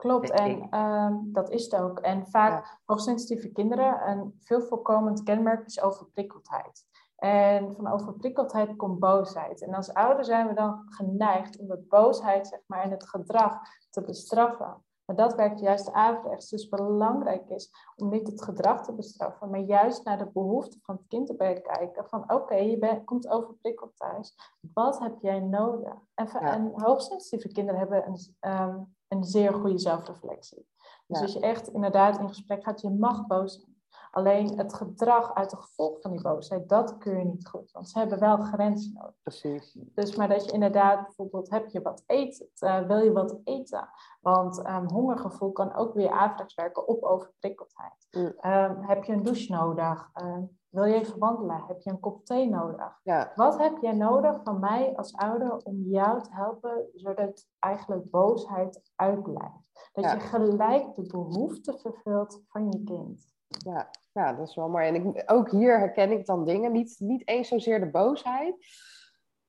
Klopt, 0.00 0.30
en 0.30 0.66
uh, 0.70 1.10
dat 1.22 1.50
is 1.50 1.64
het 1.64 1.76
ook. 1.76 1.98
En 1.98 2.26
vaak 2.26 2.64
ja. 2.64 2.78
hoogsensitieve 2.84 3.48
kinderen, 3.52 4.08
een 4.08 4.38
veel 4.40 4.60
voorkomend 4.60 5.22
kenmerk 5.22 5.66
is 5.66 5.80
overprikkeldheid. 5.80 6.84
En 7.16 7.72
van 7.72 7.92
overprikkeldheid 7.92 8.76
komt 8.76 8.98
boosheid. 8.98 9.62
En 9.62 9.74
als 9.74 9.94
ouder 9.94 10.24
zijn 10.24 10.48
we 10.48 10.54
dan 10.54 10.82
geneigd 10.84 11.58
om 11.58 11.68
de 11.68 11.84
boosheid 11.88 12.46
zeg 12.46 12.60
maar, 12.66 12.82
en 12.82 12.90
het 12.90 13.08
gedrag 13.08 13.58
te 13.90 14.02
bestraffen. 14.02 14.84
Maar 15.04 15.16
dat 15.16 15.34
werkt 15.34 15.60
juist 15.60 15.92
averechts. 15.92 16.48
Dus 16.48 16.68
belangrijk 16.68 17.48
is 17.48 17.70
om 17.96 18.08
niet 18.08 18.26
het 18.26 18.42
gedrag 18.42 18.84
te 18.84 18.94
bestraffen, 18.94 19.50
maar 19.50 19.60
juist 19.60 20.04
naar 20.04 20.18
de 20.18 20.30
behoeften 20.32 20.80
van 20.82 20.94
het 20.96 21.06
kind 21.08 21.26
te 21.26 21.36
kijken. 21.62 22.08
Van 22.08 22.32
oké, 22.32 22.54
je 22.54 22.78
bent, 22.78 23.04
komt 23.04 23.28
overprikkeld 23.28 23.96
thuis. 23.96 24.36
Wat 24.74 24.98
heb 24.98 25.14
jij 25.20 25.40
nodig? 25.40 25.94
En, 26.14 26.28
en 26.28 26.72
hoogsensitieve 26.74 27.48
kinderen 27.48 27.80
hebben 27.80 28.06
een, 28.06 28.50
um, 28.50 28.94
een 29.10 29.24
zeer 29.24 29.54
goede 29.54 29.78
zelfreflectie. 29.78 30.66
Dus 31.06 31.20
als 31.20 31.32
je 31.32 31.40
echt 31.40 31.68
inderdaad 31.68 32.18
in 32.18 32.28
gesprek 32.28 32.64
gaat, 32.64 32.80
je 32.80 32.90
mag 32.90 33.26
boos 33.26 33.54
zijn. 33.54 33.78
Alleen 34.10 34.58
het 34.58 34.74
gedrag 34.74 35.34
uit 35.34 35.50
de 35.50 35.56
gevolg 35.56 36.00
van 36.00 36.10
die 36.10 36.20
boosheid, 36.20 36.68
dat 36.68 36.98
kun 36.98 37.18
je 37.18 37.24
niet 37.24 37.48
goed. 37.48 37.70
Want 37.72 37.88
ze 37.88 37.98
hebben 37.98 38.18
wel 38.18 38.36
grenzen 38.36 38.92
nodig. 38.92 39.14
Precies. 39.22 39.76
Dus 39.94 40.16
maar 40.16 40.28
dat 40.28 40.44
je 40.44 40.52
inderdaad 40.52 41.02
bijvoorbeeld, 41.02 41.50
heb 41.50 41.68
je 41.68 41.82
wat 41.82 42.02
eten? 42.06 42.48
Uh, 42.60 42.86
wil 42.86 42.98
je 42.98 43.12
wat 43.12 43.40
eten? 43.44 43.88
Want 44.20 44.58
um, 44.58 44.88
hongergevoel 44.88 45.52
kan 45.52 45.74
ook 45.74 45.94
weer 45.94 46.10
averechts 46.10 46.54
werken 46.54 46.88
op 46.88 47.02
overprikkeldheid. 47.02 48.08
Mm. 48.10 48.50
Um, 48.50 48.82
heb 48.82 49.04
je 49.04 49.12
een 49.12 49.22
douche 49.22 49.52
nodig? 49.52 50.10
Um, 50.22 50.58
Wil 50.70 50.84
je 50.84 50.94
even 50.94 51.18
wandelen? 51.18 51.64
Heb 51.66 51.80
je 51.80 51.90
een 51.90 52.00
kop 52.00 52.24
thee 52.24 52.48
nodig? 52.48 53.00
Ja. 53.02 53.32
Wat 53.34 53.58
heb 53.58 53.78
jij 53.80 53.92
nodig 53.92 54.40
van 54.42 54.60
mij 54.60 54.96
als 54.96 55.14
ouder 55.14 55.56
om 55.56 55.82
jou 55.82 56.22
te 56.22 56.30
helpen, 56.32 56.88
zodat 56.94 57.48
eigenlijk 57.58 58.10
boosheid 58.10 58.90
uitblijft? 58.96 59.90
Dat 59.92 60.10
je 60.10 60.20
gelijk 60.20 60.94
de 60.94 61.06
behoefte 61.06 61.78
vervult 61.78 62.42
van 62.48 62.70
je 62.70 62.82
kind. 62.84 63.34
Ja, 63.48 63.90
ja, 64.12 64.32
dat 64.32 64.48
is 64.48 64.54
wel 64.54 64.68
mooi. 64.68 64.86
En 64.86 64.94
ik, 64.94 65.22
ook 65.26 65.50
hier 65.50 65.78
herken 65.78 66.10
ik 66.10 66.26
dan 66.26 66.44
dingen. 66.44 66.72
Niet, 66.72 66.96
niet 66.98 67.28
eens 67.28 67.48
zozeer 67.48 67.80
de 67.80 67.90
boosheid. 67.90 68.54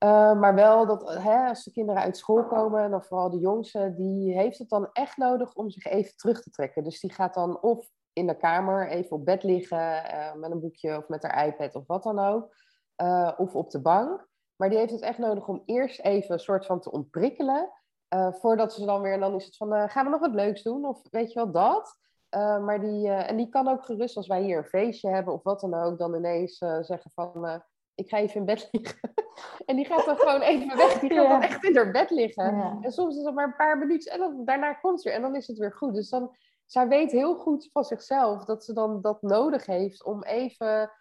Uh, 0.03 0.39
maar 0.39 0.55
wel 0.55 0.85
dat 0.85 1.13
hè, 1.13 1.47
als 1.47 1.63
de 1.63 1.71
kinderen 1.71 2.01
uit 2.01 2.17
school 2.17 2.45
komen, 2.45 2.91
dan 2.91 3.03
vooral 3.03 3.29
de 3.29 3.39
jongste, 3.39 3.93
die 3.95 4.33
heeft 4.33 4.57
het 4.57 4.69
dan 4.69 4.89
echt 4.93 5.17
nodig 5.17 5.53
om 5.53 5.69
zich 5.69 5.85
even 5.85 6.15
terug 6.15 6.41
te 6.41 6.49
trekken. 6.49 6.83
Dus 6.83 6.99
die 6.99 7.13
gaat 7.13 7.33
dan 7.33 7.61
of 7.61 7.89
in 8.13 8.27
de 8.27 8.37
kamer 8.37 8.87
even 8.87 9.11
op 9.11 9.25
bed 9.25 9.43
liggen 9.43 9.77
uh, 9.77 10.33
met 10.33 10.51
een 10.51 10.59
boekje 10.59 10.97
of 10.97 11.07
met 11.07 11.23
haar 11.23 11.47
iPad 11.47 11.75
of 11.75 11.87
wat 11.87 12.03
dan 12.03 12.19
ook. 12.19 12.55
Uh, 13.01 13.31
of 13.37 13.55
op 13.55 13.69
de 13.69 13.81
bank. 13.81 14.27
Maar 14.55 14.69
die 14.69 14.77
heeft 14.77 14.91
het 14.91 15.01
echt 15.01 15.17
nodig 15.17 15.47
om 15.47 15.63
eerst 15.65 15.99
even 15.99 16.33
een 16.33 16.39
soort 16.39 16.65
van 16.65 16.79
te 16.79 16.91
ontprikkelen. 16.91 17.69
voordat 18.29 18.73
ze 18.73 18.85
dan 18.85 19.01
weer, 19.01 19.13
en 19.13 19.19
dan 19.19 19.35
is 19.35 19.45
het 19.45 19.57
van, 19.57 19.89
gaan 19.89 20.05
we 20.05 20.11
nog 20.11 20.19
wat 20.19 20.33
leuks 20.33 20.63
doen? 20.63 20.85
Of 20.85 21.01
weet 21.09 21.33
je 21.33 21.39
wel, 21.39 21.51
dat. 21.51 21.97
maar 22.61 22.81
die, 22.81 23.09
en 23.09 23.37
die 23.37 23.49
kan 23.49 23.67
ook 23.67 23.85
gerust, 23.85 24.17
als 24.17 24.27
wij 24.27 24.41
hier 24.41 24.57
een 24.57 24.63
feestje 24.63 25.09
hebben 25.09 25.33
of 25.33 25.43
wat 25.43 25.59
dan 25.59 25.73
ook, 25.73 25.97
dan 25.97 26.15
ineens 26.15 26.57
zeggen 26.81 27.11
van, 27.13 27.61
ik 27.95 28.09
ga 28.09 28.17
even 28.17 28.35
in 28.35 28.45
bed 28.45 28.67
liggen. 28.71 29.13
en 29.65 29.75
die 29.75 29.85
gaat 29.85 30.05
dan 30.05 30.17
gewoon 30.17 30.41
even 30.41 30.77
weg. 30.77 30.99
Die 30.99 31.13
gaat 31.13 31.29
dan 31.29 31.41
echt 31.41 31.63
in 31.63 31.75
haar 31.75 31.91
bed 31.91 32.09
liggen. 32.09 32.77
En 32.81 32.91
soms 32.91 33.17
is 33.17 33.23
het 33.23 33.35
maar 33.35 33.47
een 33.47 33.55
paar 33.55 33.77
minuten 33.77 34.11
en 34.11 34.19
dan, 34.19 34.45
daarna 34.45 34.73
komt 34.73 35.01
ze 35.01 35.07
weer. 35.07 35.17
En 35.17 35.23
dan 35.23 35.35
is 35.35 35.47
het 35.47 35.57
weer 35.57 35.73
goed. 35.73 35.93
Dus 35.93 36.09
dan, 36.09 36.35
zij 36.71 36.87
weet 36.87 37.11
heel 37.11 37.35
goed 37.35 37.69
van 37.71 37.83
zichzelf 37.83 38.45
dat 38.45 38.63
ze 38.63 38.73
dan 38.73 39.01
dat 39.01 39.21
nodig 39.21 39.65
heeft 39.65 40.03
om 40.03 40.23
even 40.23 40.91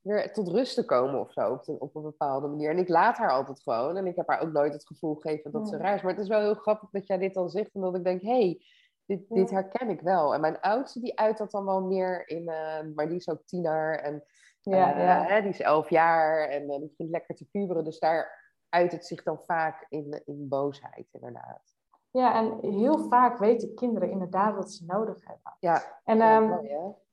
weer 0.00 0.32
tot 0.32 0.48
rust 0.48 0.74
te 0.74 0.84
komen 0.84 1.20
of 1.20 1.32
zo. 1.32 1.52
Op, 1.52 1.82
op 1.82 1.94
een 1.94 2.02
bepaalde 2.02 2.48
manier. 2.48 2.70
En 2.70 2.78
ik 2.78 2.88
laat 2.88 3.16
haar 3.16 3.30
altijd 3.30 3.62
gewoon. 3.62 3.96
En 3.96 4.06
ik 4.06 4.16
heb 4.16 4.28
haar 4.28 4.40
ook 4.40 4.52
nooit 4.52 4.72
het 4.72 4.86
gevoel 4.86 5.14
gegeven 5.14 5.50
dat 5.50 5.68
ze 5.68 5.76
raar 5.76 5.94
is. 5.94 6.02
Maar 6.02 6.12
het 6.12 6.22
is 6.22 6.28
wel 6.28 6.40
heel 6.40 6.54
grappig 6.54 6.90
dat 6.90 7.06
jij 7.06 7.18
dit 7.18 7.34
dan 7.34 7.48
zegt. 7.48 7.74
En 7.74 7.80
dat 7.80 7.96
ik 7.96 8.04
denk, 8.04 8.22
hé, 8.22 8.28
hey, 8.28 8.62
dit, 9.06 9.28
dit 9.28 9.50
herken 9.50 9.88
ik 9.88 10.00
wel. 10.00 10.34
En 10.34 10.40
mijn 10.40 10.60
oudste 10.60 11.00
die 11.00 11.18
uit 11.18 11.38
dat 11.38 11.50
dan 11.50 11.64
wel 11.64 11.80
meer 11.80 12.28
in... 12.28 12.42
Uh, 12.42 12.94
maar 12.94 13.08
die 13.08 13.16
is 13.16 13.28
ook 13.28 13.42
tiener 13.44 14.00
en 14.00 14.24
ja, 14.60 14.98
ja. 14.98 15.22
Hè, 15.22 15.40
die 15.40 15.50
is 15.50 15.60
elf 15.60 15.90
jaar 15.90 16.48
en 16.48 16.62
uh, 16.62 16.68
die 16.68 16.88
begint 16.88 17.10
lekker 17.10 17.34
te 17.34 17.48
puberen. 17.50 17.84
Dus 17.84 17.98
daar 17.98 18.52
uit 18.68 18.92
het 18.92 19.06
zich 19.06 19.22
dan 19.22 19.40
vaak 19.44 19.86
in, 19.88 20.22
in 20.24 20.48
boosheid, 20.48 21.08
inderdaad. 21.10 21.73
Ja, 22.14 22.34
en 22.34 22.58
heel 22.60 22.98
vaak 22.98 23.38
weten 23.38 23.74
kinderen 23.74 24.10
inderdaad 24.10 24.54
wat 24.54 24.70
ze 24.70 24.84
nodig 24.86 25.16
hebben. 25.20 25.56
Ja, 25.60 25.82
en, 26.04 26.20
um, 26.22 26.60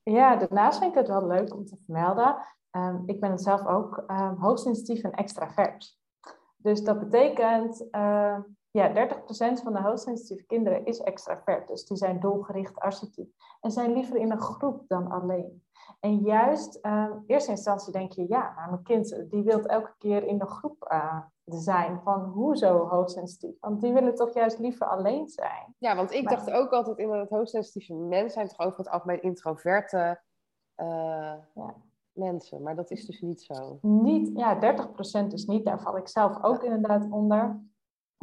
ja, 0.04 0.36
daarnaast 0.36 0.80
vind 0.80 0.92
ik 0.92 0.98
het 0.98 1.08
wel 1.08 1.28
leuk 1.28 1.54
om 1.54 1.66
te 1.66 1.78
vermelden. 1.86 2.36
Um, 2.72 3.04
ik 3.06 3.20
ben 3.20 3.40
zelf 3.40 3.66
ook 3.66 4.04
um, 4.08 4.36
hoogsensitief 4.36 5.04
en 5.04 5.12
extravert. 5.12 6.00
Dus 6.58 6.84
dat 6.84 7.00
betekent, 7.00 7.88
uh, 7.92 8.38
ja, 8.72 8.90
30% 8.90 9.64
van 9.64 9.74
de 9.74 9.82
hoogsensitieve 9.82 10.46
kinderen 10.46 10.86
is 10.86 11.00
extravert. 11.00 11.68
Dus 11.68 11.86
die 11.86 11.98
zijn 11.98 12.20
doelgericht 12.20 12.80
assertief. 12.80 13.28
En 13.62 13.72
zijn 13.72 13.94
liever 13.94 14.16
in 14.16 14.32
een 14.32 14.42
groep 14.42 14.84
dan 14.88 15.12
alleen. 15.12 15.64
En 16.00 16.18
juist, 16.18 16.80
uh, 16.82 17.08
in 17.12 17.24
eerste 17.28 17.52
instantie 17.52 17.92
denk 17.92 18.12
je, 18.12 18.26
ja, 18.28 18.54
maar 18.56 18.70
mijn 18.70 18.84
kind 18.84 19.26
die 19.30 19.44
wil 19.44 19.66
elke 19.66 19.94
keer 19.98 20.24
in 20.24 20.38
de 20.38 20.46
groep 20.48 20.92
uh, 20.92 21.20
zijn. 21.46 22.02
Van 22.04 22.24
hoezo 22.24 22.88
hoogsensitief? 22.88 23.56
Want 23.60 23.82
die 23.82 23.94
willen 23.94 24.16
toch 24.16 24.34
juist 24.34 24.60
liever 24.60 24.88
alleen 24.88 25.30
zijn. 25.30 25.76
Ja, 25.78 25.96
want 25.96 26.12
ik 26.12 26.30
dacht 26.30 26.52
ook 26.52 26.72
altijd 26.72 26.98
in 26.98 27.12
het 27.12 27.30
hoogsensitieve 27.30 27.94
mensen 27.94 28.32
zijn 28.32 28.48
toch 28.48 28.60
over 28.60 28.78
het 28.78 28.90
algemeen 28.90 29.22
introverte 29.22 30.22
uh, 30.78 31.34
ja. 31.56 31.76
mensen. 32.12 32.62
Maar 32.62 32.76
dat 32.76 32.92
is 32.92 33.06
dus 33.06 33.22
niet 33.22 33.42
zo. 33.42 33.78
Niet, 33.82 34.38
ja, 34.38 34.76
30% 35.24 35.28
is 35.28 35.46
niet. 35.46 35.66
Daar 35.66 35.82
val 35.82 35.98
ik 35.98 36.08
zelf 36.08 36.44
ook 36.44 36.64
inderdaad 36.64 37.10
onder. 37.10 37.62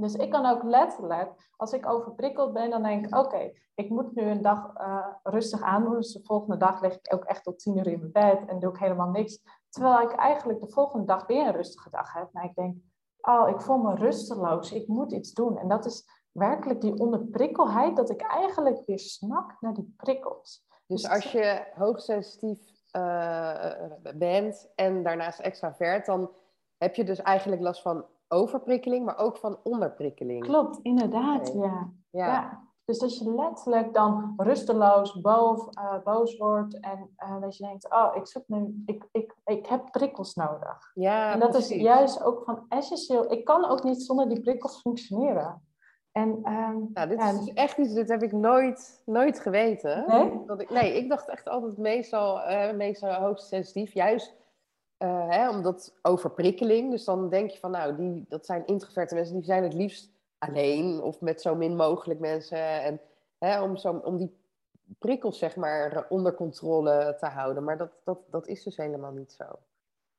Dus 0.00 0.14
ik 0.14 0.30
kan 0.30 0.46
ook 0.46 0.62
letterlijk, 0.62 1.52
als 1.56 1.72
ik 1.72 1.88
overprikkeld 1.88 2.52
ben, 2.52 2.70
dan 2.70 2.82
denk 2.82 3.06
ik, 3.06 3.16
oké, 3.16 3.52
ik 3.74 3.90
moet 3.90 4.14
nu 4.14 4.22
een 4.22 4.42
dag 4.42 4.72
uh, 4.76 5.06
rustig 5.22 5.62
aandoen. 5.62 5.94
Dus 5.94 6.12
de 6.12 6.24
volgende 6.24 6.56
dag 6.56 6.80
lig 6.80 6.94
ik 6.94 7.14
ook 7.14 7.24
echt 7.24 7.44
tot 7.44 7.58
tien 7.58 7.78
uur 7.78 7.86
in 7.86 7.98
mijn 7.98 8.12
bed 8.12 8.48
en 8.48 8.58
doe 8.58 8.70
ik 8.70 8.78
helemaal 8.78 9.10
niks. 9.10 9.42
Terwijl 9.68 10.00
ik 10.00 10.12
eigenlijk 10.12 10.60
de 10.60 10.68
volgende 10.68 11.06
dag 11.06 11.26
weer 11.26 11.46
een 11.46 11.52
rustige 11.52 11.90
dag 11.90 12.12
heb. 12.12 12.28
Maar 12.32 12.44
ik 12.44 12.54
denk, 12.54 12.76
oh, 13.20 13.48
ik 13.48 13.60
voel 13.60 13.76
me 13.76 13.94
rusteloos, 13.94 14.72
ik 14.72 14.88
moet 14.88 15.12
iets 15.12 15.32
doen. 15.32 15.58
En 15.58 15.68
dat 15.68 15.86
is 15.86 16.04
werkelijk 16.32 16.80
die 16.80 16.98
onderprikkelheid, 16.98 17.96
dat 17.96 18.10
ik 18.10 18.20
eigenlijk 18.20 18.82
weer 18.86 18.98
snak 18.98 19.56
naar 19.60 19.74
die 19.74 19.94
prikkels. 19.96 20.66
Dus, 20.86 21.02
dus 21.02 21.10
als 21.10 21.32
je 21.32 21.72
hoogsensitief 21.74 22.58
uh, 22.96 23.72
bent 24.14 24.72
en 24.74 25.02
daarnaast 25.02 25.40
extravert, 25.40 26.06
dan 26.06 26.30
heb 26.76 26.94
je 26.94 27.04
dus 27.04 27.22
eigenlijk 27.22 27.62
last 27.62 27.82
van 27.82 28.04
overprikkeling, 28.28 29.04
maar 29.04 29.18
ook 29.18 29.36
van 29.36 29.58
onderprikkeling. 29.62 30.44
Klopt, 30.44 30.78
inderdaad, 30.82 31.52
ja. 31.54 31.90
ja. 32.10 32.66
Dus 32.84 32.98
dat 32.98 33.18
je 33.18 33.34
letterlijk 33.34 33.94
dan 33.94 34.34
rusteloos 34.36 35.20
boos, 35.20 35.68
uh, 35.78 36.02
boos 36.04 36.36
wordt 36.36 36.80
en 36.80 37.10
uh, 37.18 37.40
dat 37.40 37.56
je 37.56 37.66
denkt, 37.66 37.92
oh, 37.92 38.10
ik 38.14 38.26
zoek 38.26 38.42
nu, 38.46 38.82
ik, 38.86 39.04
ik, 39.12 39.34
ik 39.44 39.66
heb 39.66 39.90
prikkels 39.90 40.34
nodig. 40.34 40.90
Ja, 40.94 41.32
en 41.32 41.40
dat 41.40 41.54
is 41.54 41.68
juist 41.68 42.22
ook 42.22 42.44
van 42.44 42.64
essentieel. 42.68 43.32
Ik 43.32 43.44
kan 43.44 43.64
ook 43.64 43.82
niet 43.82 44.02
zonder 44.02 44.28
die 44.28 44.40
prikkels 44.40 44.80
functioneren. 44.80 45.62
En, 46.12 46.40
ja, 46.94 47.06
dit 47.06 47.20
is 47.20 47.38
dus 47.38 47.52
echt 47.52 47.78
iets, 47.78 47.94
dit 47.94 48.08
heb 48.08 48.22
ik 48.22 48.32
nooit, 48.32 49.02
nooit 49.04 49.40
geweten. 49.40 50.04
Nee? 50.06 50.42
Dat 50.46 50.60
ik, 50.60 50.70
nee, 50.70 50.96
ik 50.96 51.08
dacht 51.08 51.28
echt 51.28 51.48
altijd 51.48 51.76
meestal, 51.76 52.38
uh, 52.38 52.72
meestal 52.72 53.12
hoogsensitief, 53.12 53.92
juist 53.92 54.36
uh, 54.98 55.28
hè, 55.28 55.50
omdat 55.50 55.94
overprikkeling. 56.02 56.90
Dus 56.90 57.04
dan 57.04 57.28
denk 57.28 57.50
je 57.50 57.58
van, 57.58 57.70
nou, 57.70 57.96
die, 57.96 58.24
dat 58.28 58.46
zijn 58.46 58.66
introverte 58.66 59.14
mensen, 59.14 59.34
die 59.34 59.44
zijn 59.44 59.62
het 59.62 59.74
liefst 59.74 60.10
alleen 60.38 61.02
of 61.02 61.20
met 61.20 61.40
zo 61.40 61.54
min 61.54 61.76
mogelijk 61.76 62.20
mensen. 62.20 62.82
En 62.82 63.00
hè, 63.38 63.62
om, 63.62 63.76
zo, 63.76 63.92
om 64.04 64.16
die 64.16 64.36
prikkels, 64.98 65.38
zeg 65.38 65.56
maar, 65.56 66.06
onder 66.08 66.34
controle 66.34 67.16
te 67.18 67.26
houden. 67.26 67.64
Maar 67.64 67.78
dat, 67.78 67.90
dat, 68.04 68.18
dat 68.30 68.46
is 68.46 68.62
dus 68.62 68.76
helemaal 68.76 69.12
niet 69.12 69.32
zo. 69.32 69.44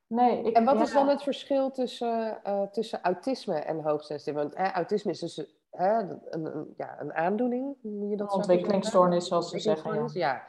Nee, 0.07 0.43
ik, 0.43 0.55
en 0.55 0.65
wat 0.65 0.81
is 0.81 0.93
dan 0.93 1.07
het 1.07 1.23
verschil 1.23 1.71
tussen, 1.71 2.39
uh, 2.47 2.61
tussen 2.61 3.01
autisme 3.01 3.55
en 3.55 3.81
hoogsensitief? 3.81 4.33
Want 4.33 4.55
hè, 4.57 4.71
autisme 4.71 5.11
is 5.11 5.19
dus 5.19 5.45
hè, 5.71 5.99
een, 5.99 6.21
een, 6.29 6.73
ja, 6.77 7.01
een 7.01 7.13
aandoening, 7.13 7.75
je 7.81 8.15
dat 8.17 8.33
Ontwikkelingsstoornis, 8.33 9.27
zoals 9.27 9.49
ze 9.49 9.59
zeggen. 9.59 9.93
Ja. 9.93 10.09
ja. 10.13 10.43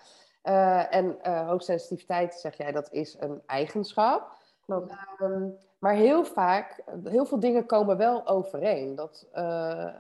Uh, 0.45 0.95
en 0.95 1.19
uh, 1.27 1.49
hoogsensitiviteit, 1.49 2.35
zeg 2.35 2.57
jij, 2.57 2.73
dat 2.73 2.93
is 2.93 3.17
een 3.21 3.43
eigenschap. 3.47 4.39
Klopt. 4.61 4.95
Um, 5.21 5.57
maar 5.79 5.95
heel 5.95 6.25
vaak, 6.25 6.83
heel 7.05 7.25
veel 7.25 7.41
dingen 7.41 7.67
komen 7.67 7.97
wel 7.97 8.27
overeen. 8.27 8.95
Dat 8.95 9.27
uh, 9.35 9.95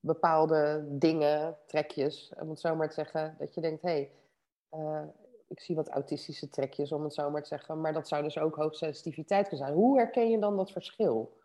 bepaalde 0.00 0.84
dingen, 0.88 1.56
trekjes, 1.66 2.32
om 2.40 2.48
het 2.48 2.60
zo 2.60 2.74
maar 2.74 2.88
te 2.88 2.94
zeggen, 2.94 3.34
dat 3.38 3.54
je 3.54 3.60
denkt, 3.60 3.82
hé, 3.82 4.10
hey, 4.70 5.12
ik 5.48 5.60
zie 5.60 5.76
wat 5.76 5.88
autistische 5.88 6.48
trekjes, 6.48 6.92
om 6.92 7.02
het 7.04 7.14
zo 7.14 7.30
maar 7.30 7.42
te 7.42 7.48
zeggen. 7.48 7.80
Maar 7.80 7.92
dat 7.92 8.08
zou 8.08 8.22
dus 8.22 8.38
ook 8.38 8.56
hoogsensitiviteit 8.56 9.48
kunnen 9.48 9.66
zijn. 9.66 9.78
Hoe 9.78 9.98
herken 9.98 10.30
je 10.30 10.38
dan 10.38 10.56
dat 10.56 10.70
verschil? 10.70 11.38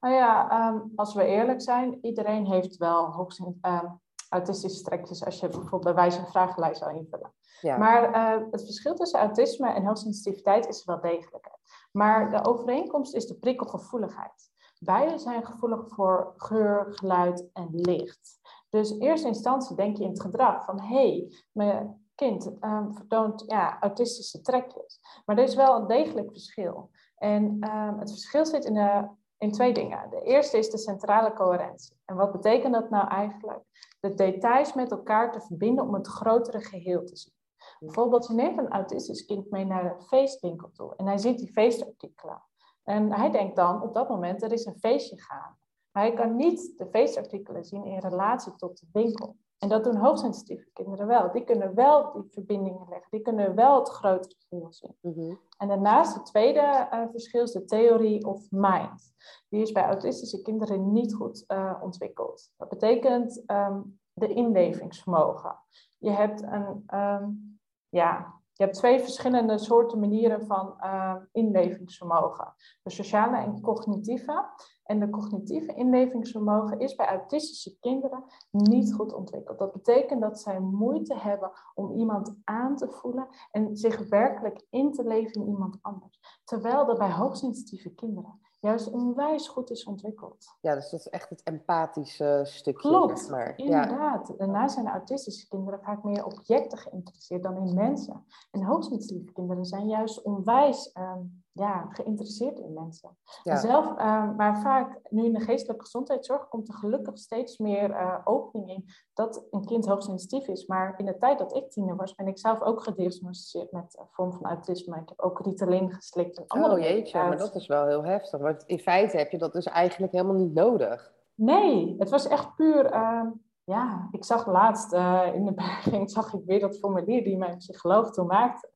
Nou 0.00 0.14
ja, 0.14 0.68
um, 0.68 0.92
als 0.96 1.14
we 1.14 1.24
eerlijk 1.24 1.60
zijn, 1.60 1.98
iedereen 2.02 2.46
heeft 2.46 2.76
wel 2.76 3.06
hoogsensitiviteit. 3.12 3.82
Um, 3.82 4.00
autistische 4.28 4.82
trekjes 4.82 5.24
als 5.24 5.40
je 5.40 5.48
bijvoorbeeld 5.48 5.82
bij 5.82 5.94
wijze 5.94 6.20
van 6.20 6.28
vragenlijst 6.28 6.80
zou 6.80 6.96
invullen. 6.96 7.32
Ja. 7.60 7.76
Maar 7.76 8.10
uh, 8.10 8.46
het 8.50 8.64
verschil 8.64 8.94
tussen 8.94 9.20
autisme 9.20 9.72
en 9.72 9.86
hoogsensitiviteit 9.86 10.68
is 10.68 10.84
wel 10.84 11.00
degelijk. 11.00 11.50
Maar 11.92 12.30
de 12.30 12.44
overeenkomst 12.44 13.14
is 13.14 13.26
de 13.26 13.38
prikkelgevoeligheid. 13.38 14.50
Beide 14.78 15.18
zijn 15.18 15.46
gevoelig 15.46 15.88
voor 15.88 16.34
geur, 16.36 16.86
geluid 16.90 17.50
en 17.52 17.68
licht. 17.70 18.40
Dus 18.68 18.90
in 18.90 19.00
eerste 19.00 19.28
instantie 19.28 19.76
denk 19.76 19.96
je 19.96 20.04
in 20.04 20.10
het 20.10 20.20
gedrag 20.20 20.64
van 20.64 20.80
hé, 20.80 20.86
hey, 20.86 21.32
mijn 21.52 22.06
kind 22.14 22.46
um, 22.60 22.94
vertoont 22.94 23.44
ja, 23.46 23.80
autistische 23.80 24.40
trekjes. 24.40 25.00
Maar 25.24 25.38
er 25.38 25.44
is 25.44 25.54
wel 25.54 25.76
een 25.76 25.86
degelijk 25.86 26.30
verschil. 26.30 26.90
En 27.16 27.44
um, 27.44 27.98
het 27.98 28.10
verschil 28.10 28.46
zit 28.46 28.64
in 28.64 28.74
de 28.74 29.08
in 29.38 29.52
twee 29.52 29.72
dingen. 29.72 30.10
De 30.10 30.22
eerste 30.22 30.58
is 30.58 30.70
de 30.70 30.78
centrale 30.78 31.32
coherentie. 31.32 31.96
En 32.04 32.16
wat 32.16 32.32
betekent 32.32 32.74
dat 32.74 32.90
nou 32.90 33.08
eigenlijk? 33.08 33.64
De 34.00 34.14
details 34.14 34.74
met 34.74 34.90
elkaar 34.90 35.32
te 35.32 35.40
verbinden 35.40 35.84
om 35.84 35.94
het 35.94 36.06
grotere 36.06 36.60
geheel 36.60 37.04
te 37.04 37.16
zien. 37.16 37.32
Bijvoorbeeld, 37.78 38.26
je 38.26 38.34
neemt 38.34 38.58
een 38.58 38.68
autistisch 38.68 39.24
kind 39.24 39.50
mee 39.50 39.64
naar 39.64 39.84
een 39.84 40.02
feestwinkel 40.02 40.70
toe 40.72 40.96
en 40.96 41.06
hij 41.06 41.18
ziet 41.18 41.38
die 41.38 41.52
feestartikelen. 41.52 42.42
En 42.84 43.12
hij 43.12 43.30
denkt 43.30 43.56
dan 43.56 43.82
op 43.82 43.94
dat 43.94 44.08
moment, 44.08 44.42
er 44.42 44.52
is 44.52 44.64
een 44.64 44.78
feestje 44.78 45.20
gaan. 45.20 45.58
Maar 45.90 46.02
hij 46.02 46.12
kan 46.12 46.36
niet 46.36 46.78
de 46.78 46.86
feestartikelen 46.86 47.64
zien 47.64 47.84
in 47.84 47.98
relatie 47.98 48.56
tot 48.56 48.80
de 48.80 48.86
winkel. 48.92 49.36
En 49.58 49.68
dat 49.68 49.84
doen 49.84 49.96
hoogsensitieve 49.96 50.70
kinderen 50.72 51.06
wel. 51.06 51.32
Die 51.32 51.44
kunnen 51.44 51.74
wel 51.74 52.12
die 52.12 52.30
verbindingen 52.30 52.86
leggen. 52.88 53.10
Die 53.10 53.20
kunnen 53.20 53.54
wel 53.54 53.78
het 53.78 53.88
grotere 53.88 54.34
geheel 54.48 54.72
zien. 54.72 54.96
Mhm. 55.00 55.34
En 55.56 55.68
daarnaast 55.68 56.14
het 56.14 56.26
tweede 56.26 56.88
uh, 56.92 57.04
verschil 57.10 57.42
is 57.42 57.52
de 57.52 57.64
theorie 57.64 58.26
of 58.26 58.50
mind. 58.50 59.14
Die 59.48 59.62
is 59.62 59.72
bij 59.72 59.84
autistische 59.84 60.42
kinderen 60.42 60.92
niet 60.92 61.14
goed 61.14 61.44
uh, 61.48 61.74
ontwikkeld. 61.82 62.52
Dat 62.56 62.68
betekent 62.68 63.42
um, 63.46 64.00
de 64.12 64.28
inlevingsvermogen. 64.28 65.58
Je 65.98 66.10
hebt 66.10 66.42
een, 66.42 66.84
um, 66.94 67.58
ja, 67.88 68.37
je 68.58 68.64
hebt 68.64 68.76
twee 68.76 69.00
verschillende 69.00 69.58
soorten 69.58 70.00
manieren 70.00 70.46
van 70.46 70.74
uh, 70.80 71.14
inlevingsvermogen. 71.32 72.54
De 72.82 72.90
sociale 72.90 73.36
en 73.36 73.60
cognitieve. 73.60 74.46
En 74.84 75.00
de 75.00 75.10
cognitieve 75.10 75.74
inlevingsvermogen 75.74 76.78
is 76.78 76.94
bij 76.94 77.06
autistische 77.06 77.78
kinderen 77.80 78.24
niet 78.50 78.94
goed 78.94 79.12
ontwikkeld. 79.12 79.58
Dat 79.58 79.72
betekent 79.72 80.20
dat 80.20 80.40
zij 80.40 80.60
moeite 80.60 81.18
hebben 81.18 81.50
om 81.74 81.92
iemand 81.92 82.36
aan 82.44 82.76
te 82.76 82.90
voelen 82.90 83.28
en 83.50 83.76
zich 83.76 84.08
werkelijk 84.08 84.66
in 84.70 84.92
te 84.92 85.04
leven 85.04 85.40
in 85.40 85.48
iemand 85.48 85.78
anders. 85.80 86.40
Terwijl 86.44 86.86
dat 86.86 86.98
bij 86.98 87.10
hoogsensitieve 87.10 87.94
kinderen 87.94 88.40
juist 88.60 88.90
onwijs 88.90 89.48
goed 89.48 89.70
is 89.70 89.84
ontwikkeld. 89.84 90.56
Ja, 90.60 90.74
dus 90.74 90.90
dat 90.90 91.00
is 91.00 91.08
echt 91.08 91.30
het 91.30 91.42
empathische 91.42 92.40
stukje. 92.44 92.88
Klopt, 92.88 93.18
zeg 93.18 93.30
maar. 93.30 93.58
inderdaad. 93.58 94.34
Daarna 94.38 94.68
zijn 94.68 94.88
autistische 94.88 95.48
kinderen 95.48 95.80
vaak 95.82 96.02
meer 96.02 96.24
objecten 96.24 96.78
geïnteresseerd 96.78 97.42
dan 97.42 97.56
in 97.56 97.74
mensen. 97.74 98.24
En 98.50 98.62
hoogsensitieve 98.62 99.32
kinderen 99.32 99.64
zijn 99.64 99.86
juist 99.86 100.22
onwijs 100.22 100.92
ehm, 100.92 101.20
ja, 101.58 101.88
geïnteresseerd 101.90 102.58
in 102.58 102.72
mensen. 102.72 103.16
Zelf, 103.42 103.90
uh, 103.90 104.36
maar 104.36 104.60
vaak 104.60 105.00
nu 105.10 105.24
in 105.24 105.32
de 105.32 105.40
geestelijke 105.40 105.84
gezondheidszorg 105.84 106.48
komt 106.48 106.68
er 106.68 106.74
gelukkig 106.74 107.18
steeds 107.18 107.58
meer 107.58 107.90
uh, 107.90 108.18
opening 108.24 108.70
in 108.70 108.84
dat 109.14 109.46
een 109.50 109.64
kind 109.64 109.86
hoogsensitief 109.86 110.48
is. 110.48 110.66
Maar 110.66 110.94
in 110.98 111.04
de 111.04 111.18
tijd 111.18 111.38
dat 111.38 111.56
ik 111.56 111.70
tiener 111.70 111.96
was, 111.96 112.14
ben 112.14 112.26
ik 112.26 112.38
zelf 112.38 112.62
ook 112.62 112.82
gediagnosticeerd 112.82 113.72
met 113.72 113.98
een 113.98 114.06
vorm 114.10 114.32
van 114.32 114.44
autisme. 114.44 114.96
Ik 114.96 115.08
heb 115.08 115.20
ook 115.20 115.40
Ritalin 115.44 115.92
geslikt. 115.92 116.38
En 116.38 116.44
andere 116.46 116.74
oh 116.74 116.80
jeetje, 116.80 117.18
maar 117.18 117.38
dat 117.38 117.54
is 117.54 117.66
wel 117.66 117.86
heel 117.86 118.04
heftig. 118.04 118.40
Want 118.40 118.62
in 118.66 118.78
feite 118.78 119.16
heb 119.16 119.30
je 119.30 119.38
dat 119.38 119.52
dus 119.52 119.66
eigenlijk 119.66 120.12
helemaal 120.12 120.36
niet 120.36 120.54
nodig. 120.54 121.12
Nee, 121.34 121.94
het 121.98 122.10
was 122.10 122.28
echt 122.28 122.54
puur... 122.54 122.86
Ehm, 122.86 123.26
ja, 123.64 124.08
ik 124.10 124.24
zag 124.24 124.46
laatst 124.46 124.92
in 125.34 125.44
de 125.44 125.52
berging 125.54 126.10
zag 126.18 126.34
ik 126.34 126.40
weer 126.44 126.60
dat 126.60 126.78
formulier 126.78 127.24
die 127.24 127.38
mijn 127.38 127.56
psycholoog 127.56 128.10
toen 128.10 128.26
maakte. 128.26 128.70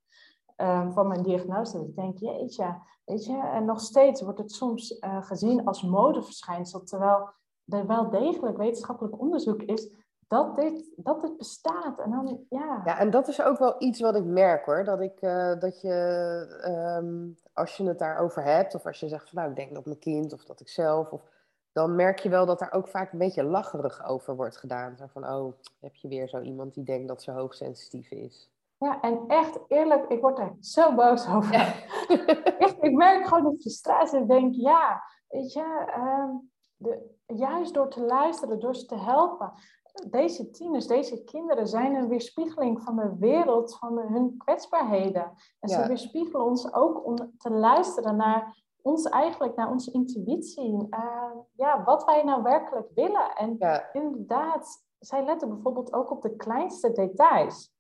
Ehm, 0.62 0.92
van 0.92 1.08
mijn 1.08 1.22
diagnose. 1.22 1.78
ik 1.78 1.96
denk, 1.96 2.18
jeetje, 2.18 2.78
weet 3.04 3.24
je, 3.24 3.50
en 3.52 3.64
nog 3.64 3.80
steeds 3.80 4.22
wordt 4.22 4.38
het 4.38 4.52
soms 4.52 4.98
uh, 5.00 5.22
gezien 5.22 5.64
als 5.64 5.82
modeverschijnsel, 5.82 6.82
terwijl 6.84 7.28
er 7.66 7.86
wel 7.86 8.10
degelijk 8.10 8.56
wetenschappelijk 8.56 9.20
onderzoek 9.20 9.62
is 9.62 9.90
dat 10.26 10.56
dit, 10.56 10.92
dat 10.96 11.20
dit 11.20 11.36
bestaat. 11.36 11.98
En 11.98 12.10
dan, 12.10 12.44
ja. 12.48 12.82
ja, 12.84 12.98
en 12.98 13.10
dat 13.10 13.28
is 13.28 13.42
ook 13.42 13.58
wel 13.58 13.74
iets 13.78 14.00
wat 14.00 14.16
ik 14.16 14.24
merk 14.24 14.64
hoor. 14.64 14.84
Dat, 14.84 15.00
ik, 15.00 15.22
uh, 15.22 15.60
dat 15.60 15.80
je, 15.80 16.98
um, 17.00 17.36
als 17.52 17.76
je 17.76 17.84
het 17.84 17.98
daarover 17.98 18.42
hebt, 18.42 18.74
of 18.74 18.86
als 18.86 19.00
je 19.00 19.08
zegt 19.08 19.30
van 19.30 19.38
nou, 19.38 19.50
ik 19.50 19.56
denk 19.56 19.74
dat 19.74 19.84
mijn 19.84 19.98
kind 19.98 20.32
of 20.32 20.44
dat 20.44 20.60
ik 20.60 20.68
zelf, 20.68 21.10
of, 21.10 21.22
dan 21.72 21.94
merk 21.94 22.18
je 22.18 22.28
wel 22.28 22.46
dat 22.46 22.58
daar 22.58 22.72
ook 22.72 22.88
vaak 22.88 23.12
een 23.12 23.18
beetje 23.18 23.44
lacherig 23.44 24.06
over 24.06 24.36
wordt 24.36 24.56
gedaan. 24.56 24.96
Zo 24.96 25.06
van, 25.06 25.26
oh, 25.26 25.52
heb 25.80 25.94
je 25.94 26.08
weer 26.08 26.28
zo 26.28 26.40
iemand 26.40 26.74
die 26.74 26.84
denkt 26.84 27.08
dat 27.08 27.22
ze 27.22 27.30
hoogsensitief 27.30 28.10
is. 28.10 28.51
Ja, 28.82 29.00
en 29.00 29.24
echt 29.26 29.58
eerlijk, 29.68 30.08
ik 30.08 30.20
word 30.20 30.38
er 30.38 30.56
zo 30.60 30.94
boos 30.94 31.28
over. 31.28 31.54
echt, 32.58 32.76
ik 32.80 32.92
merk 32.92 33.26
gewoon 33.26 33.50
de 33.50 33.60
frustratie. 33.60 34.20
Ik 34.20 34.28
denk, 34.28 34.54
ja, 34.54 35.02
weet 35.28 35.52
je, 35.52 35.84
ehm, 35.86 36.30
de, 36.76 37.14
juist 37.26 37.74
door 37.74 37.88
te 37.88 38.00
luisteren, 38.00 38.60
door 38.60 38.74
ze 38.74 38.86
te 38.86 38.96
helpen. 38.96 39.52
Deze 40.10 40.50
tieners, 40.50 40.86
deze 40.86 41.24
kinderen 41.24 41.66
zijn 41.68 41.94
een 41.94 42.08
weerspiegeling 42.08 42.82
van 42.82 42.96
de 42.96 43.16
wereld, 43.18 43.76
van 43.78 43.98
hun 43.98 44.36
kwetsbaarheden. 44.36 45.32
En 45.60 45.68
ze 45.68 45.86
weerspiegelen 45.86 46.44
ons 46.44 46.74
ook 46.74 47.06
om 47.06 47.16
te 47.38 47.50
luisteren 47.50 48.16
naar 48.16 48.62
ons 48.82 49.04
eigenlijk, 49.08 49.56
naar 49.56 49.70
onze 49.70 49.92
intuïtie. 49.92 50.86
Uh, 50.90 51.30
ja, 51.52 51.84
wat 51.84 52.04
wij 52.04 52.22
nou 52.22 52.42
werkelijk 52.42 52.88
willen. 52.94 53.34
En 53.34 53.58
inderdaad, 53.92 54.86
zij 54.98 55.24
letten 55.24 55.48
bijvoorbeeld 55.48 55.92
ook 55.92 56.10
op 56.10 56.22
de 56.22 56.36
kleinste 56.36 56.92
details. 56.92 57.71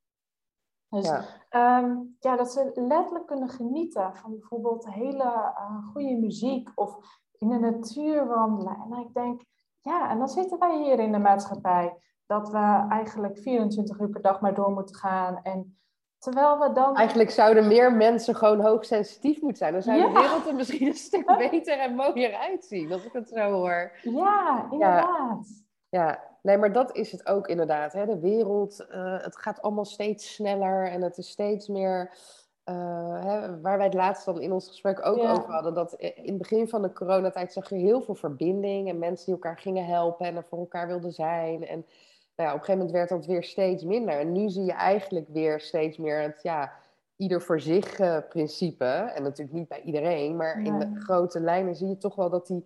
Dus 0.92 1.06
ja. 1.06 1.24
Ehm, 1.48 1.96
ja, 2.20 2.36
dat 2.36 2.52
ze 2.52 2.70
letterlijk 2.74 3.26
kunnen 3.26 3.48
genieten 3.48 4.16
van 4.16 4.30
bijvoorbeeld 4.30 4.90
hele 4.90 5.24
uh, 5.24 5.86
goede 5.92 6.16
muziek 6.16 6.70
of 6.74 6.96
in 7.38 7.48
de 7.48 7.58
natuur 7.58 8.26
wandelen. 8.26 8.76
En 8.90 8.98
ik 8.98 9.14
denk, 9.14 9.42
ja, 9.80 10.10
en 10.10 10.18
dan 10.18 10.28
zitten 10.28 10.58
wij 10.58 10.82
hier 10.82 10.98
in 10.98 11.12
de 11.12 11.18
maatschappij 11.18 11.96
dat 12.26 12.50
we 12.50 12.86
eigenlijk 12.88 13.38
24 13.38 13.98
uur 13.98 14.08
per 14.08 14.22
dag 14.22 14.40
maar 14.40 14.54
door 14.54 14.70
moeten 14.70 14.94
gaan. 14.94 15.40
En 15.42 15.78
terwijl 16.18 16.58
we 16.58 16.72
dan. 16.72 16.96
Eigenlijk 16.96 17.30
zouden 17.30 17.68
meer 17.68 17.92
mensen 17.92 18.34
gewoon 18.34 18.60
hoogsensitief 18.60 19.40
moeten 19.40 19.56
zijn. 19.56 19.72
Dan 19.72 19.82
zou 19.82 20.00
de 20.00 20.20
wereld 20.20 20.46
er 20.46 20.54
misschien 20.54 20.86
een 20.86 20.94
stuk 20.94 21.26
beter 21.50 21.78
en 21.78 21.94
mooier 21.94 22.34
uitzien, 22.34 22.92
als 22.92 23.04
ik 23.04 23.12
het 23.12 23.28
zo 23.28 23.50
hoor. 23.50 23.92
Ja, 24.02 24.66
inderdaad. 24.70 25.64
Ja, 25.88 26.31
nee, 26.42 26.58
maar 26.58 26.72
dat 26.72 26.96
is 26.96 27.12
het 27.12 27.26
ook 27.26 27.48
inderdaad. 27.48 27.92
Hè? 27.92 28.06
De 28.06 28.18
wereld, 28.18 28.86
uh, 28.90 29.22
het 29.22 29.36
gaat 29.36 29.62
allemaal 29.62 29.84
steeds 29.84 30.34
sneller 30.34 30.90
en 30.90 31.02
het 31.02 31.18
is 31.18 31.28
steeds 31.28 31.68
meer. 31.68 32.14
Uh, 32.64 33.24
hè, 33.24 33.60
waar 33.60 33.76
wij 33.76 33.86
het 33.86 33.94
laatst 33.94 34.24
dan 34.24 34.40
in 34.40 34.52
ons 34.52 34.68
gesprek 34.68 35.06
ook 35.06 35.18
over 35.18 35.52
hadden, 35.52 35.74
dat 35.74 35.92
in 35.92 36.12
het 36.24 36.38
begin 36.38 36.68
van 36.68 36.82
de 36.82 36.92
coronatijd 36.92 37.52
zag 37.52 37.68
je 37.68 37.74
heel 37.74 38.02
veel 38.02 38.14
verbinding 38.14 38.88
en 38.88 38.98
mensen 38.98 39.24
die 39.24 39.34
elkaar 39.34 39.58
gingen 39.58 39.86
helpen 39.86 40.26
en 40.26 40.36
er 40.36 40.44
voor 40.44 40.58
elkaar 40.58 40.86
wilden 40.86 41.12
zijn. 41.12 41.66
En 41.66 41.86
nou 42.36 42.48
ja, 42.48 42.54
op 42.54 42.60
een 42.60 42.64
gegeven 42.64 42.76
moment 42.76 42.90
werd 42.90 43.08
dat 43.08 43.26
weer 43.26 43.44
steeds 43.44 43.84
minder. 43.84 44.18
En 44.18 44.32
nu 44.32 44.48
zie 44.48 44.64
je 44.64 44.72
eigenlijk 44.72 45.28
weer 45.28 45.60
steeds 45.60 45.98
meer 45.98 46.20
het 46.20 46.38
ja, 46.42 46.72
ieder 47.16 47.42
voor 47.42 47.60
zich 47.60 47.98
uh, 47.98 48.18
principe. 48.28 48.84
En 48.84 49.22
natuurlijk 49.22 49.56
niet 49.56 49.68
bij 49.68 49.82
iedereen, 49.82 50.36
maar 50.36 50.62
in 50.62 50.78
de 50.78 50.90
grote 50.94 51.40
lijnen 51.40 51.76
zie 51.76 51.88
je 51.88 51.98
toch 51.98 52.14
wel 52.14 52.30
dat 52.30 52.46
die 52.46 52.64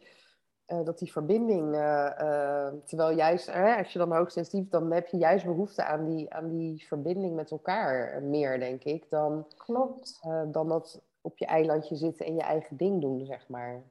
uh, 0.69 0.85
dat 0.85 0.99
die 0.99 1.13
verbinding, 1.13 1.75
uh, 1.75 2.11
uh, 2.21 2.69
terwijl 2.85 3.17
juist, 3.17 3.51
als 3.79 3.93
je 3.93 3.99
dan 3.99 4.13
hoogsensitief, 4.13 4.69
dan 4.69 4.93
heb 4.93 5.07
je 5.07 5.17
juist 5.17 5.45
behoefte 5.45 5.85
aan 5.85 6.05
die, 6.05 6.35
aan 6.35 6.49
die 6.49 6.87
verbinding 6.87 7.35
met 7.35 7.51
elkaar 7.51 8.23
meer, 8.23 8.59
denk 8.59 8.85
ik, 8.85 9.11
dan, 9.11 9.47
Klopt. 9.57 10.21
dan 10.53 10.69
dat 10.69 11.01
op 11.21 11.39
je 11.39 11.47
eilandje 11.47 11.97
zitten 11.97 12.27
en 12.27 12.35
je 12.35 12.43
eigen 12.43 12.77
ding 12.77 13.01
doen, 13.01 13.27
zeg 13.27 13.49
maar. 13.49 13.83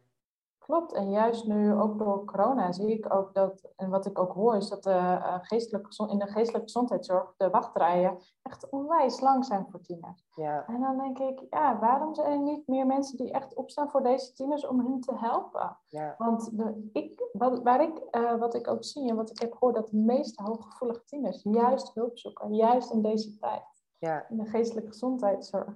Klopt, 0.65 0.93
en 0.93 1.11
juist 1.11 1.47
nu 1.47 1.73
ook 1.73 1.97
door 1.97 2.25
corona 2.25 2.71
zie 2.71 2.91
ik 2.91 3.13
ook 3.13 3.33
dat, 3.33 3.71
en 3.75 3.89
wat 3.89 4.05
ik 4.05 4.19
ook 4.19 4.33
hoor, 4.33 4.55
is 4.55 4.69
dat 4.69 4.83
de, 4.83 4.89
uh, 4.89 5.35
geestelijke, 5.41 6.07
in 6.09 6.19
de 6.19 6.27
geestelijke 6.27 6.67
gezondheidszorg 6.67 7.33
de 7.37 7.49
wachtrijen 7.49 8.17
echt 8.41 8.69
onwijs 8.69 9.19
lang 9.19 9.45
zijn 9.45 9.65
voor 9.69 9.81
tieners. 9.81 10.27
Ja. 10.35 10.65
En 10.67 10.81
dan 10.81 10.97
denk 10.97 11.19
ik, 11.19 11.45
ja, 11.49 11.79
waarom 11.79 12.15
zijn 12.15 12.31
er 12.31 12.39
niet 12.39 12.67
meer 12.67 12.85
mensen 12.85 13.17
die 13.17 13.31
echt 13.31 13.55
opstaan 13.55 13.89
voor 13.89 14.03
deze 14.03 14.33
tieners 14.33 14.67
om 14.67 14.79
hen 14.79 14.99
te 14.99 15.15
helpen? 15.15 15.77
Ja. 15.87 16.15
Want 16.17 16.57
de, 16.57 16.89
ik, 16.93 17.29
wat, 17.31 17.63
waar 17.63 17.81
ik, 17.81 18.01
uh, 18.11 18.35
wat 18.35 18.53
ik 18.53 18.67
ook 18.67 18.83
zie 18.83 19.09
en 19.09 19.15
wat 19.15 19.29
ik 19.29 19.39
heb 19.39 19.53
gehoord, 19.53 19.75
dat 19.75 19.89
de 19.89 19.97
meeste 19.97 20.43
hooggevoelige 20.43 21.03
tieners 21.03 21.43
juist 21.43 21.93
hulp 21.93 22.17
zoeken, 22.17 22.53
juist 22.53 22.91
in 22.91 23.01
deze 23.01 23.37
tijd. 23.37 23.63
Ja. 23.99 24.25
In 24.29 24.37
de 24.37 24.45
geestelijke 24.45 24.89
gezondheidszorg. 24.89 25.75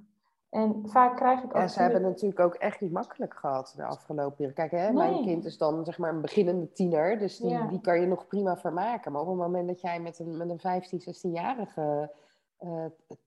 En 0.49 0.81
vaak 0.85 1.15
krijg 1.15 1.39
ik 1.39 1.45
ook... 1.45 1.61
Ja, 1.61 1.67
ze 1.67 1.81
hebben 1.81 2.03
het 2.03 2.11
natuurlijk 2.11 2.39
ook 2.39 2.53
echt 2.53 2.81
niet 2.81 2.91
makkelijk 2.91 3.33
gehad 3.33 3.73
de 3.75 3.83
afgelopen 3.83 4.35
jaren. 4.37 4.55
Kijk, 4.55 4.71
hè, 4.71 4.91
mijn 4.91 5.23
kind 5.23 5.45
is 5.45 5.57
dan 5.57 5.85
zeg 5.85 5.97
maar 5.97 6.13
een 6.13 6.21
beginnende 6.21 6.71
tiener, 6.71 7.17
dus 7.17 7.37
die, 7.37 7.67
die 7.67 7.81
kan 7.81 7.99
je 8.01 8.07
nog 8.07 8.27
prima 8.27 8.57
vermaken. 8.57 9.11
Maar 9.11 9.21
op 9.21 9.27
het 9.27 9.37
moment 9.37 9.67
dat 9.67 9.81
jij 9.81 9.99
met 9.99 10.19
een, 10.19 10.37
met 10.37 10.49
een 10.49 10.59
15, 10.59 11.01
16-jarige 11.01 12.11
uh, 12.59 12.85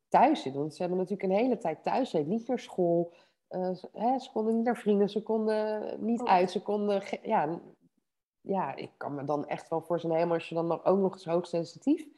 thuis 0.08 0.42
zit, 0.42 0.54
want 0.54 0.74
ze 0.74 0.80
hebben 0.80 0.98
natuurlijk 0.98 1.28
een 1.28 1.38
hele 1.38 1.58
tijd 1.58 1.82
thuis 1.82 2.11
zitten, 2.11 2.30
niet 2.30 2.48
naar 2.48 2.58
school, 2.58 3.12
uh, 3.50 3.70
hè, 3.92 4.18
ze 4.18 4.30
konden 4.32 4.54
niet 4.54 4.64
naar 4.64 4.76
vrienden, 4.76 5.11
ze 5.11 5.22
konden 5.22 5.96
niet 6.04 6.22
uit, 6.22 6.50
ze 6.50 6.62
konden... 6.62 7.02
Ja, 7.22 7.61
ja, 8.40 8.76
ik 8.76 8.90
kan 8.96 9.14
me 9.14 9.24
dan 9.24 9.46
echt 9.46 9.68
wel 9.68 9.80
voor 9.80 10.00
zijn 10.00 10.12
helemaal, 10.12 10.35
als 10.35 10.48
je 10.48 10.54
dan 10.54 10.66
nog, 10.66 10.85
ook 10.85 10.98
nog 10.98 11.12
eens 11.12 11.24
hoogsensitief 11.24 12.08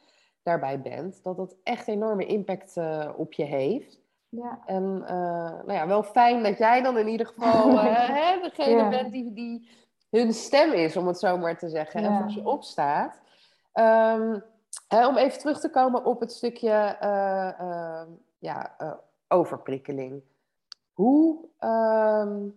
daarbij 0.43 0.81
bent, 0.81 1.23
dat 1.23 1.37
dat 1.37 1.55
echt 1.63 1.87
enorme 1.87 2.25
impact 2.25 2.75
uh, 2.75 3.09
op 3.17 3.33
je 3.33 3.43
heeft. 3.43 4.03
Ja. 4.35 4.59
En 4.65 4.99
uh, 5.01 5.09
nou 5.65 5.73
ja, 5.73 5.87
wel 5.87 6.03
fijn 6.03 6.43
dat 6.43 6.57
jij 6.57 6.81
dan 6.81 6.97
in 6.97 7.07
ieder 7.07 7.25
geval 7.25 7.71
uh, 7.71 8.09
hè, 8.19 8.41
degene 8.41 8.75
ja. 8.75 8.89
bent 8.89 9.11
die, 9.11 9.33
die 9.33 9.69
hun 10.09 10.33
stem 10.33 10.71
is, 10.71 10.97
om 10.97 11.07
het 11.07 11.19
zo 11.19 11.37
maar 11.37 11.57
te 11.57 11.69
zeggen, 11.69 12.01
ja. 12.01 12.07
en 12.07 12.21
voor 12.21 12.31
ze 12.31 12.43
opstaat. 12.43 13.21
Um, 13.73 14.43
hè, 14.87 15.07
om 15.07 15.17
even 15.17 15.39
terug 15.39 15.59
te 15.59 15.69
komen 15.69 16.05
op 16.05 16.19
het 16.19 16.31
stukje 16.31 16.97
uh, 17.03 18.01
ja, 18.39 18.75
overprikkeling. 19.27 20.23
Hoe, 20.93 21.37
um, 21.59 22.55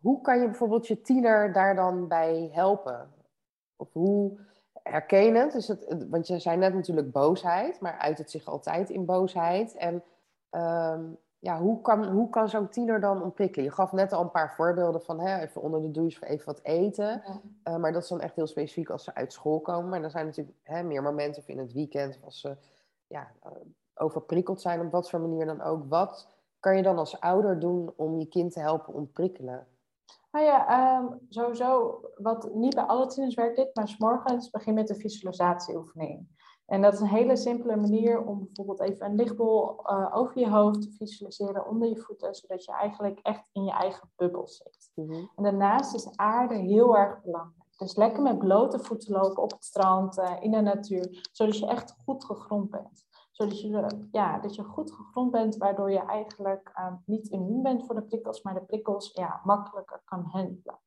hoe 0.00 0.20
kan 0.20 0.40
je 0.40 0.46
bijvoorbeeld 0.46 0.86
je 0.86 1.00
tiener 1.00 1.52
daar 1.52 1.74
dan 1.74 2.08
bij 2.08 2.50
helpen? 2.52 3.12
Of 3.76 3.92
hoe 3.92 4.38
herken 4.82 5.24
je 5.24 5.32
het? 5.32 5.54
Is 5.54 5.68
het? 5.68 6.06
Want 6.10 6.26
je 6.26 6.38
zei 6.38 6.56
net 6.56 6.74
natuurlijk 6.74 7.12
boosheid, 7.12 7.80
maar 7.80 7.98
uit 7.98 8.18
het 8.18 8.30
zich 8.30 8.46
altijd 8.46 8.90
in 8.90 9.04
boosheid. 9.04 9.76
En 9.76 10.02
Um, 10.54 11.18
ja, 11.38 11.58
hoe 11.58 11.80
kan, 11.80 12.04
hoe 12.04 12.28
kan 12.30 12.48
zo'n 12.48 12.68
tiener 12.68 13.00
dan 13.00 13.22
ontwikkelen? 13.22 13.64
Je 13.64 13.70
gaf 13.70 13.92
net 13.92 14.12
al 14.12 14.22
een 14.22 14.30
paar 14.30 14.54
voorbeelden 14.54 15.02
van 15.02 15.20
hè, 15.20 15.40
even 15.40 15.62
onder 15.62 15.82
de 15.82 15.90
douche 15.90 16.20
of 16.20 16.28
even 16.28 16.46
wat 16.46 16.60
eten. 16.62 17.22
Ja. 17.24 17.40
Uh, 17.64 17.76
maar 17.76 17.92
dat 17.92 18.02
is 18.02 18.08
dan 18.08 18.20
echt 18.20 18.34
heel 18.34 18.46
specifiek 18.46 18.90
als 18.90 19.04
ze 19.04 19.14
uit 19.14 19.32
school 19.32 19.60
komen. 19.60 19.88
Maar 19.88 20.02
er 20.02 20.10
zijn 20.10 20.26
natuurlijk 20.26 20.56
hè, 20.62 20.82
meer 20.82 21.02
momenten 21.02 21.42
of 21.42 21.48
in 21.48 21.58
het 21.58 21.72
weekend 21.72 22.16
of 22.16 22.24
als 22.24 22.40
ze 22.40 22.56
ja, 23.06 23.30
uh, 23.46 23.52
overprikkeld 23.94 24.60
zijn 24.60 24.80
op 24.80 24.92
wat 24.92 25.10
voor 25.10 25.20
manier 25.20 25.46
dan 25.46 25.62
ook. 25.62 25.84
Wat 25.88 26.28
kan 26.60 26.76
je 26.76 26.82
dan 26.82 26.98
als 26.98 27.20
ouder 27.20 27.58
doen 27.58 27.92
om 27.96 28.18
je 28.18 28.26
kind 28.26 28.52
te 28.52 28.60
helpen 28.60 28.94
ontprikkelen? 28.94 29.66
Nou 30.32 30.44
ja, 30.44 30.98
um, 30.98 31.18
sowieso, 31.28 32.00
wat 32.16 32.54
niet 32.54 32.74
bij 32.74 32.84
alle 32.84 33.06
tieners 33.06 33.34
werkt 33.34 33.56
dit, 33.56 33.74
maar 33.74 33.88
s 33.88 33.98
morgens 33.98 34.50
begin 34.50 34.74
met 34.74 34.86
de 34.86 34.94
visualisatieoefening. 34.94 36.26
En 36.66 36.82
dat 36.82 36.92
is 36.92 37.00
een 37.00 37.06
hele 37.06 37.36
simpele 37.36 37.76
manier 37.76 38.24
om 38.24 38.44
bijvoorbeeld 38.44 38.80
even 38.80 39.06
een 39.06 39.14
lichtbol 39.14 39.80
uh, 39.90 40.16
over 40.16 40.38
je 40.38 40.50
hoofd 40.50 40.82
te 40.82 40.90
visualiseren 40.90 41.68
onder 41.68 41.88
je 41.88 41.96
voeten, 41.96 42.34
zodat 42.34 42.64
je 42.64 42.72
eigenlijk 42.72 43.18
echt 43.22 43.48
in 43.52 43.64
je 43.64 43.72
eigen 43.72 44.10
bubbel 44.16 44.46
zit. 44.46 44.90
Mhm. 44.94 45.24
En 45.36 45.42
daarnaast 45.42 45.94
is 45.94 46.16
aarde 46.16 46.54
heel 46.54 46.96
erg 46.96 47.22
belangrijk. 47.22 47.62
Dus 47.78 47.96
lekker 47.96 48.22
met 48.22 48.38
blote 48.38 48.78
voeten 48.78 49.12
lopen 49.12 49.42
op 49.42 49.50
het 49.50 49.64
strand, 49.64 50.18
uh, 50.18 50.36
in 50.40 50.50
de 50.50 50.60
natuur, 50.60 51.28
zodat 51.32 51.58
je 51.58 51.66
echt 51.66 51.96
goed 52.04 52.24
gegrond 52.24 52.70
bent. 52.70 53.04
Zodat 53.30 53.60
je, 53.60 54.08
ja, 54.10 54.38
dat 54.38 54.54
je 54.54 54.62
goed 54.62 54.92
gegrond 54.92 55.30
bent, 55.30 55.56
waardoor 55.56 55.90
je 55.90 56.04
eigenlijk 56.04 56.72
uh, 56.78 56.92
niet 57.06 57.28
immuun 57.28 57.62
bent 57.62 57.86
voor 57.86 57.94
de 57.94 58.02
prikkels, 58.02 58.42
maar 58.42 58.54
de 58.54 58.64
prikkels 58.64 59.10
ja, 59.12 59.40
makkelijker 59.44 60.02
kan 60.04 60.24
handelen. 60.24 60.80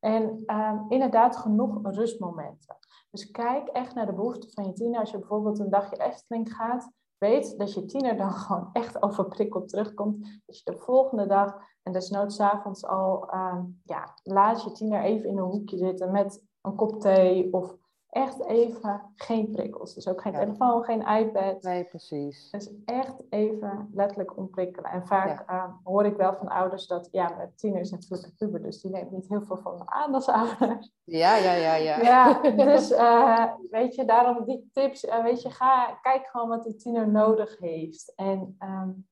En 0.00 0.44
inderdaad 0.88 1.36
genoeg 1.36 1.78
rustmomenten. 1.82 2.76
Dus 3.12 3.30
kijk 3.30 3.68
echt 3.68 3.94
naar 3.94 4.06
de 4.06 4.12
behoeften 4.12 4.50
van 4.50 4.64
je 4.64 4.72
tiener. 4.72 5.00
Als 5.00 5.10
je 5.10 5.18
bijvoorbeeld 5.18 5.58
een 5.58 5.70
dagje 5.70 5.96
Efteling 5.96 6.54
gaat, 6.54 6.92
weet 7.18 7.58
dat 7.58 7.74
je 7.74 7.84
tiener 7.84 8.16
dan 8.16 8.32
gewoon 8.42 8.68
echt 8.72 9.02
overprikkeld 9.02 9.68
terugkomt. 9.68 10.42
Dat 10.46 10.58
je 10.58 10.70
de 10.70 10.78
volgende 10.78 11.26
dag 11.26 11.56
en 11.82 11.92
desnoods 11.92 12.40
avonds 12.40 12.84
al, 12.84 13.34
uh, 13.34 13.58
ja, 13.84 14.14
laat 14.22 14.62
je 14.62 14.72
tiener 14.72 15.02
even 15.02 15.28
in 15.28 15.38
een 15.38 15.44
hoekje 15.44 15.76
zitten 15.76 16.10
met 16.10 16.44
een 16.60 16.74
kop 16.74 17.00
thee 17.00 17.52
of 17.52 17.76
echt 18.12 18.44
even 18.44 19.12
geen 19.16 19.50
prikkels. 19.50 19.94
Dus 19.94 20.08
ook 20.08 20.20
geen 20.20 20.32
telefoon, 20.32 20.84
geen 20.84 21.06
iPad. 21.06 21.62
Nee, 21.62 21.84
precies. 21.84 22.50
Dus 22.50 22.70
echt 22.84 23.22
even 23.30 23.90
letterlijk 23.92 24.36
ontprikkelen. 24.36 24.90
En 24.90 25.06
vaak 25.06 25.48
ehm, 25.48 25.70
hoor 25.82 26.04
ik 26.04 26.16
wel 26.16 26.34
van 26.34 26.48
ouders 26.48 26.86
dat, 26.86 27.08
ja, 27.12 27.34
mijn 27.36 27.52
tiener 27.54 27.80
is 27.80 27.90
natuurlijk 27.90 28.24
een 28.24 28.34
puber, 28.36 28.62
dus 28.62 28.80
die 28.80 28.90
neemt 28.90 29.10
niet 29.10 29.28
heel 29.28 29.42
veel 29.42 29.56
van 29.56 29.78
me 29.78 29.82
aan 29.86 30.14
als 30.14 30.28
ouder. 30.28 30.90
Ja, 31.04 31.36
ja, 31.36 31.52
ja, 31.52 31.74
ja. 31.74 31.98
Ja, 32.02 32.50
dus 32.50 32.90
uh, 32.90 33.52
weet 33.70 33.94
je, 33.94 34.04
daarom 34.04 34.44
die 34.44 34.68
tips, 34.72 35.04
uh, 35.04 35.22
weet 35.22 35.42
je, 35.42 35.50
ga, 35.50 35.98
kijk 36.02 36.26
gewoon 36.26 36.48
wat 36.48 36.64
die 36.64 36.76
tiener 36.76 37.08
nodig 37.08 37.58
heeft. 37.58 38.12
En 38.16 38.56
um, 38.60 39.08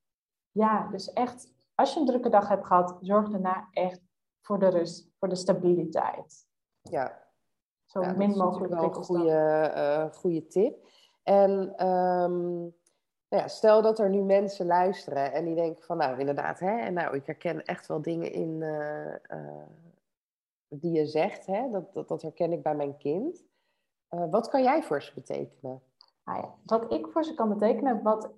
ja, 0.50 0.88
dus 0.88 1.12
echt, 1.12 1.54
als 1.74 1.94
je 1.94 2.00
een 2.00 2.06
drukke 2.06 2.28
dag 2.28 2.48
hebt 2.48 2.66
gehad, 2.66 2.98
zorg 3.00 3.28
daarna 3.28 3.68
echt 3.70 4.00
voor 4.40 4.58
de 4.58 4.68
rust, 4.68 5.10
voor 5.18 5.28
de 5.28 5.34
stabiliteit. 5.34 6.46
Ja, 6.82 7.28
zo 7.90 8.14
min 8.16 8.36
mogelijk 8.36 8.72
wel 8.72 8.84
een 8.84 8.94
goede, 8.94 9.72
uh, 9.76 10.12
goede 10.12 10.46
tip. 10.46 10.86
En 11.22 11.50
um, 11.86 12.58
nou 13.28 13.42
ja, 13.42 13.48
stel 13.48 13.82
dat 13.82 13.98
er 13.98 14.10
nu 14.10 14.22
mensen 14.22 14.66
luisteren 14.66 15.32
en 15.32 15.44
die 15.44 15.54
denken 15.54 15.82
van 15.82 15.96
nou 15.96 16.18
inderdaad, 16.18 16.58
hè, 16.58 16.90
nou, 16.90 17.16
ik 17.16 17.26
herken 17.26 17.64
echt 17.64 17.86
wel 17.86 18.02
dingen 18.02 18.32
in 18.32 18.60
uh, 18.60 19.14
uh, 19.30 19.62
die 20.68 20.92
je 20.92 21.06
zegt, 21.06 21.46
hè, 21.46 21.70
dat, 21.70 21.94
dat, 21.94 22.08
dat 22.08 22.22
herken 22.22 22.52
ik 22.52 22.62
bij 22.62 22.74
mijn 22.74 22.96
kind. 22.96 23.44
wat 24.08 24.48
kan 24.48 24.62
jij 24.62 24.82
voor 24.82 25.02
ze 25.02 25.14
betekenen? 25.14 25.82
Nou 26.24 26.38
ja, 26.38 26.54
wat 26.64 26.92
ik 26.92 27.06
voor 27.06 27.24
ze 27.24 27.34
kan 27.34 27.48
betekenen, 27.48 28.02
wat, 28.02 28.30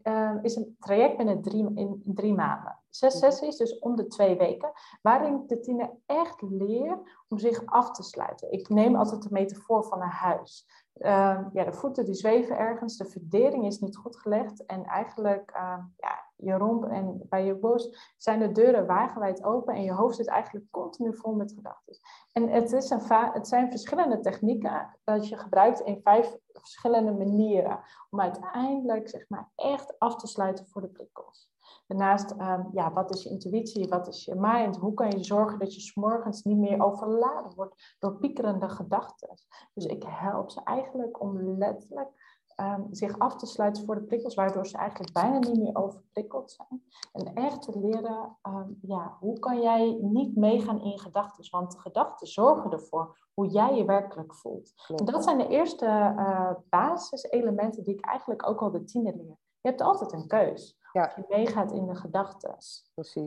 is 0.43 0.57
een 0.57 0.77
traject 0.81 1.17
binnen 1.17 1.43
drie, 1.43 1.75
in 1.75 2.03
drie 2.05 2.35
maanden. 2.35 2.82
Zes 2.95 3.15
mhm. 3.15 3.25
sessies, 3.25 3.57
dus 3.57 3.79
om 3.79 3.97
de 3.97 4.07
twee 4.07 4.37
weken, 4.37 4.73
waarin 5.03 5.43
de 5.47 5.61
tiener 5.61 5.91
echt 6.07 6.43
leert 6.43 7.01
om 7.29 7.39
zich 7.39 7.67
af 7.67 7.91
te 7.91 8.03
sluiten. 8.03 8.53
Ik 8.53 8.69
neem 8.69 8.97
altijd 8.97 9.23
de 9.23 9.29
metafoor 9.31 9.85
van 9.85 10.03
een 10.03 10.09
huis. 10.09 10.67
Uh, 10.97 11.41
ja, 11.53 11.65
de 11.65 11.73
voeten 11.73 12.05
die 12.05 12.15
zweven 12.15 12.59
ergens, 12.59 12.97
de 12.97 13.05
verdering 13.05 13.67
is 13.67 13.79
niet 13.79 13.97
goed 13.97 14.17
gelegd 14.17 14.67
en 14.67 14.85
eigenlijk 14.85 15.53
uh, 15.57 15.79
ja, 15.97 16.25
je 16.37 16.53
romp 16.53 16.85
en 16.85 17.27
bij 17.29 17.45
je 17.45 17.55
borst 17.55 18.15
zijn 18.17 18.39
de 18.39 18.53
deuren 18.53 18.87
wagenwijd 18.87 19.45
open 19.45 19.75
en 19.75 19.83
je 19.83 19.93
hoofd 19.93 20.17
zit 20.17 20.27
eigenlijk 20.27 20.67
continu 20.71 21.17
vol 21.17 21.35
met 21.35 21.53
gedachten. 21.53 21.97
En 22.33 22.49
het, 22.49 22.73
is 22.73 22.91
een 22.91 23.01
het 23.11 23.49
zijn 23.49 23.71
verschillende 23.71 24.21
technieken 24.21 24.99
dat 25.05 25.29
je 25.29 25.39
gebruikt 25.39 25.81
in 25.81 26.01
vijf 26.03 26.37
verschillende 26.53 27.13
manieren 27.13 27.81
om 28.11 28.21
uiteindelijk 28.21 29.09
zeg 29.09 29.25
maar, 29.29 29.51
echt 29.55 29.99
af 29.99 30.17
te 30.17 30.27
sluiten 30.27 30.67
voor 30.67 30.81
de 30.81 30.89
prikkels. 30.89 31.51
Daarnaast, 31.87 32.31
um, 32.31 32.69
ja, 32.73 32.93
wat 32.93 33.15
is 33.15 33.23
je 33.23 33.31
intuïtie, 33.31 33.89
wat 33.89 34.09
is 34.09 34.25
je 34.25 34.35
mind? 34.35 34.77
Hoe 34.77 34.95
kan 34.95 35.11
je 35.11 35.25
zorgen 35.25 35.59
dat 35.59 35.75
je 35.75 35.81
s'morgens 35.81 36.43
niet 36.43 36.59
meer 36.59 36.83
overladen 36.83 37.55
wordt 37.55 37.97
door 37.99 38.17
piekerende 38.17 38.69
gedachten? 38.69 39.29
Dus 39.75 39.85
ik 39.85 40.05
help 40.07 40.51
ze 40.51 40.61
eigenlijk 40.65 41.21
om 41.21 41.59
letterlijk 41.59 42.41
um, 42.57 42.87
zich 42.91 43.19
af 43.19 43.37
te 43.37 43.47
sluiten 43.47 43.85
voor 43.85 43.95
de 43.95 44.03
prikkels, 44.03 44.35
waardoor 44.35 44.67
ze 44.67 44.77
eigenlijk 44.77 45.13
bijna 45.13 45.39
niet 45.39 45.59
meer 45.59 45.77
overprikkeld 45.77 46.51
zijn. 46.51 46.83
En 47.13 47.35
echt 47.35 47.63
te 47.63 47.79
leren, 47.79 48.37
um, 48.43 48.79
ja, 48.83 49.17
hoe 49.21 49.39
kan 49.39 49.61
jij 49.61 49.99
niet 50.01 50.37
meegaan 50.37 50.81
in 50.81 50.99
gedachten? 50.99 51.51
Want 51.51 51.79
gedachten 51.79 52.27
zorgen 52.27 52.71
ervoor 52.71 53.19
hoe 53.35 53.47
jij 53.47 53.77
je 53.77 53.85
werkelijk 53.85 54.35
voelt. 54.35 54.73
En 54.97 55.05
dat 55.05 55.25
zijn 55.25 55.39
de 55.39 55.49
eerste 55.49 55.87
uh, 55.87 56.51
basiselementen 56.69 57.83
die 57.83 57.95
ik 57.95 58.07
eigenlijk 58.07 58.49
ook 58.49 58.63
al 58.63 58.71
de 58.71 58.85
tiener 58.85 59.17
leer. 59.17 59.39
Je 59.61 59.69
hebt 59.69 59.81
altijd 59.81 60.13
een 60.13 60.27
keus. 60.27 60.81
Ja. 60.93 61.05
Of 61.05 61.17
je 61.17 61.25
meegaat 61.29 61.73
in 61.73 61.87
de 61.87 61.95
gedachten. 61.95 62.57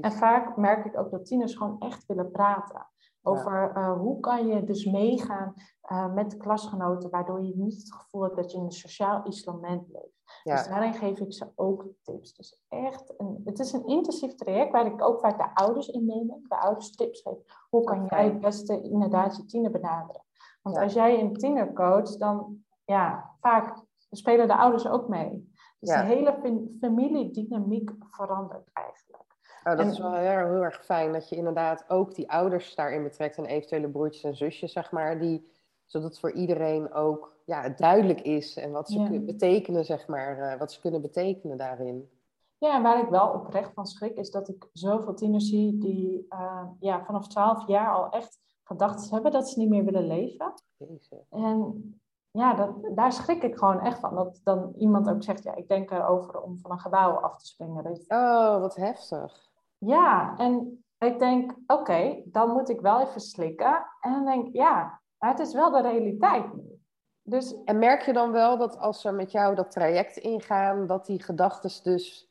En 0.01 0.11
vaak 0.11 0.57
merk 0.57 0.85
ik 0.85 0.97
ook 0.97 1.11
dat 1.11 1.25
tieners 1.25 1.55
gewoon 1.55 1.79
echt 1.79 2.05
willen 2.05 2.31
praten. 2.31 2.87
Over 3.21 3.77
uh, 3.77 3.97
hoe 3.99 4.19
kan 4.19 4.47
je 4.47 4.63
dus 4.63 4.85
meegaan 4.85 5.53
uh, 5.91 6.13
met 6.13 6.37
klasgenoten, 6.37 7.09
waardoor 7.09 7.43
je 7.43 7.53
niet 7.55 7.77
het 7.77 7.93
gevoel 7.93 8.21
hebt 8.21 8.35
dat 8.35 8.51
je 8.51 8.57
in 8.57 8.63
een 8.63 8.71
sociaal 8.71 9.27
isolement 9.27 9.89
leeft. 9.89 10.23
Ja. 10.43 10.55
Dus 10.55 10.67
daarin 10.67 10.93
geef 10.93 11.19
ik 11.19 11.33
ze 11.33 11.51
ook 11.55 11.85
tips. 12.01 12.33
Dus 12.33 12.63
echt, 12.67 13.13
een, 13.17 13.41
het 13.45 13.59
is 13.59 13.73
een 13.73 13.85
intensief 13.85 14.35
traject 14.35 14.71
waar 14.71 14.85
ik 14.85 15.01
ook 15.01 15.19
vaak 15.19 15.37
de 15.37 15.55
ouders 15.55 15.87
in 15.87 16.05
neem. 16.05 16.27
De 16.47 16.57
ouders 16.57 16.95
tips 16.95 17.21
geef. 17.21 17.37
Hoe 17.69 17.83
kan 17.83 18.05
jij 18.09 18.25
het 18.25 18.39
beste 18.39 18.81
inderdaad 18.81 19.35
je 19.35 19.45
tiener 19.45 19.71
benaderen? 19.71 20.23
Want 20.61 20.77
als 20.77 20.93
jij 20.93 21.19
een 21.19 21.33
tiener 21.33 21.73
coacht, 21.73 22.19
dan 22.19 22.63
ja, 22.85 23.35
vaak 23.39 23.83
spelen 24.09 24.47
de 24.47 24.57
ouders 24.57 24.87
ook 24.87 25.07
mee. 25.07 25.53
Dus 25.85 25.95
de 25.95 26.03
hele 26.03 26.67
familiedynamiek 26.79 27.91
verandert 28.11 28.69
eigenlijk. 28.73 29.23
Oh, 29.63 29.77
dat 29.77 29.91
is 29.91 29.99
wel 29.99 30.13
heel, 30.13 30.37
heel, 30.37 30.63
erg 30.63 30.85
fijn 30.85 31.11
dat 31.13 31.29
je 31.29 31.35
inderdaad 31.35 31.89
ook 31.89 32.15
die 32.15 32.31
ouders 32.31 32.75
daarin 32.75 33.03
betrekt 33.03 33.37
en 33.37 33.45
eventuele 33.45 33.89
broertjes 33.89 34.23
en 34.23 34.35
zusjes, 34.35 34.71
zeg 34.71 34.91
maar, 34.91 35.19
die, 35.19 35.51
zodat 35.85 36.09
het 36.09 36.19
voor 36.19 36.31
iedereen 36.31 36.93
ook 36.93 37.35
ja, 37.45 37.69
duidelijk 37.69 38.21
is 38.21 38.57
en 38.57 38.71
wat 38.71 38.89
ze 38.89 39.03
kunnen 39.03 39.25
betekenen, 39.25 39.85
zeg 39.85 40.07
maar, 40.07 40.39
uh, 40.39 40.59
wat 40.59 40.71
ze 40.71 40.79
kunnen 40.79 41.01
betekenen 41.01 41.57
daarin. 41.57 42.09
Ja, 42.57 42.75
en 42.75 42.83
waar 42.83 43.03
ik 43.03 43.09
wel 43.09 43.27
oprecht 43.27 43.73
van 43.73 43.85
schrik 43.85 44.17
is 44.17 44.31
dat 44.31 44.49
ik 44.49 44.69
zoveel 44.73 45.13
tieners 45.13 45.49
zie 45.49 45.77
die 45.77 46.25
uh, 46.29 46.63
ja, 46.79 47.05
vanaf 47.05 47.27
12 47.27 47.67
jaar 47.67 47.93
al 47.93 48.09
echt 48.09 48.39
gedachten 48.63 49.13
hebben 49.13 49.31
dat 49.31 49.49
ze 49.49 49.59
niet 49.59 49.69
meer 49.69 49.83
willen 49.83 50.07
leven. 50.07 50.53
Jezus. 50.77 51.27
En 51.29 51.99
ja, 52.35 52.53
dat, 52.53 52.69
daar 52.95 53.11
schrik 53.11 53.43
ik 53.43 53.57
gewoon 53.57 53.79
echt 53.79 53.99
van. 53.99 54.15
Dat 54.15 54.41
dan 54.43 54.73
iemand 54.77 55.09
ook 55.09 55.23
zegt, 55.23 55.43
ja, 55.43 55.55
ik 55.55 55.67
denk 55.67 55.91
erover 55.91 56.41
om 56.41 56.59
van 56.59 56.71
een 56.71 56.79
gebouw 56.79 57.11
af 57.11 57.37
te 57.37 57.45
springen. 57.45 57.99
Oh, 58.07 58.59
wat 58.59 58.75
heftig. 58.75 59.49
Ja, 59.77 60.37
en 60.37 60.83
ik 60.97 61.19
denk, 61.19 61.55
oké, 61.67 62.21
dan 62.25 62.49
moet 62.49 62.69
ik 62.69 62.81
wel 62.81 63.01
even 63.01 63.21
slikken. 63.21 63.85
En 64.01 64.11
dan 64.11 64.25
denk 64.25 64.47
ik, 64.47 64.53
ja, 64.53 65.01
maar 65.17 65.29
het 65.29 65.39
is 65.39 65.53
wel 65.53 65.71
de 65.71 65.81
realiteit 65.81 66.53
nu. 66.53 66.79
Dus... 67.21 67.63
En 67.63 67.79
merk 67.79 68.01
je 68.01 68.13
dan 68.13 68.31
wel 68.31 68.57
dat 68.57 68.77
als 68.77 69.01
ze 69.01 69.11
met 69.11 69.31
jou 69.31 69.55
dat 69.55 69.71
traject 69.71 70.17
ingaan, 70.17 70.87
dat 70.87 71.05
die 71.05 71.23
gedachten 71.23 71.83
dus 71.83 72.29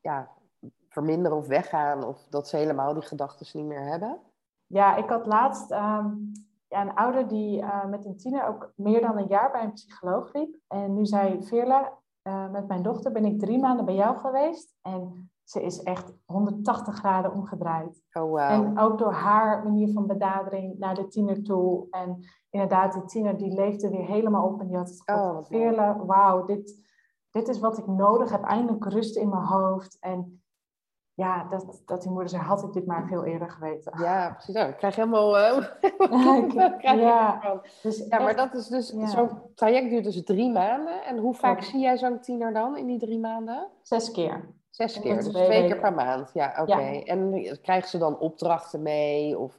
ja, 0.00 0.28
verminderen 0.88 1.38
of 1.38 1.46
weggaan, 1.46 2.04
of 2.04 2.26
dat 2.28 2.48
ze 2.48 2.56
helemaal 2.56 2.94
die 2.94 3.02
gedachten 3.02 3.46
niet 3.52 3.68
meer 3.68 3.84
hebben? 3.84 4.20
Ja, 4.66 4.96
ik 4.96 5.08
had 5.08 5.26
laatst 5.26 5.70
ehm, 5.70 6.14
ja, 6.68 6.80
een 6.80 6.94
ouder 6.94 7.28
die 7.28 7.62
uh, 7.62 7.84
met 7.84 8.04
een 8.04 8.16
tiener 8.16 8.46
ook 8.46 8.72
meer 8.76 9.00
dan 9.00 9.16
een 9.16 9.28
jaar 9.28 9.50
bij 9.50 9.64
een 9.64 9.72
psycholoog 9.72 10.32
liep. 10.32 10.56
En 10.66 10.94
nu 10.94 11.06
zei 11.06 11.42
Veerle, 11.42 11.92
uh, 12.22 12.50
met 12.50 12.68
mijn 12.68 12.82
dochter 12.82 13.12
ben 13.12 13.24
ik 13.24 13.38
drie 13.38 13.58
maanden 13.58 13.84
bij 13.84 13.94
jou 13.94 14.18
geweest. 14.18 14.74
En 14.82 15.30
ze 15.44 15.62
is 15.62 15.82
echt 15.82 16.12
180 16.26 16.94
graden 16.94 17.32
omgedraaid. 17.32 18.02
Oh, 18.12 18.22
wow. 18.22 18.38
En 18.38 18.78
ook 18.78 18.98
door 18.98 19.12
haar 19.12 19.62
manier 19.62 19.92
van 19.92 20.06
benadering 20.06 20.78
naar 20.78 20.94
de 20.94 21.08
tiener 21.08 21.42
toe. 21.42 21.86
En 21.90 22.18
inderdaad, 22.50 22.92
die 22.92 23.04
tiener 23.04 23.36
die 23.36 23.54
leefde 23.54 23.90
weer 23.90 24.06
helemaal 24.06 24.46
op. 24.46 24.60
En 24.60 24.66
die 24.66 24.76
had 24.76 24.88
het 24.88 25.02
gevoel 25.04 25.38
oh, 25.38 25.44
Veerle, 25.44 26.04
wauw, 26.06 26.44
dit, 26.44 26.88
dit 27.30 27.48
is 27.48 27.60
wat 27.60 27.78
ik 27.78 27.86
nodig 27.86 28.30
heb. 28.30 28.42
Eindelijk 28.42 28.84
rust 28.84 29.16
in 29.16 29.28
mijn 29.28 29.44
hoofd. 29.44 29.96
En 30.00 30.42
ja, 31.18 31.46
dat, 31.50 31.82
dat 31.86 32.02
die 32.02 32.10
moeder 32.10 32.28
zei, 32.28 32.42
had 32.42 32.62
ik 32.62 32.72
dit 32.72 32.86
maar 32.86 33.06
veel 33.06 33.24
eerder 33.24 33.50
geweten. 33.50 34.02
Ja, 34.02 34.30
precies. 34.30 34.54
Nou, 34.54 34.68
ik 34.68 34.76
krijg 34.76 34.96
helemaal... 34.96 35.36
Uh, 36.10 36.82
ja, 36.82 37.60
dus 37.82 38.06
ja 38.08 38.18
maar 38.18 38.36
dat 38.36 38.54
is 38.54 38.66
dus... 38.66 38.88
Zo'n 38.88 39.30
traject 39.54 39.90
duurt 39.90 40.04
dus 40.04 40.24
drie 40.24 40.50
maanden. 40.50 41.04
En 41.04 41.18
hoe 41.18 41.34
vaak 41.34 41.62
zie 41.62 41.80
jij 41.80 41.98
zo'n 41.98 42.20
tiener 42.20 42.52
dan 42.52 42.76
in 42.76 42.86
die 42.86 42.98
drie 42.98 43.18
maanden? 43.18 43.68
Zes 43.82 44.10
keer. 44.10 44.54
Zes 44.70 45.00
keer, 45.00 45.14
dus 45.14 45.28
twee 45.28 45.66
keer 45.66 45.78
per 45.78 45.92
maand. 45.92 46.30
Ja, 46.34 46.56
oké. 46.60 47.02
En 47.04 47.58
krijgen 47.62 47.88
ze 47.88 47.98
dan 47.98 48.18
opdrachten 48.18 48.82
mee? 48.82 49.38
Of 49.38 49.58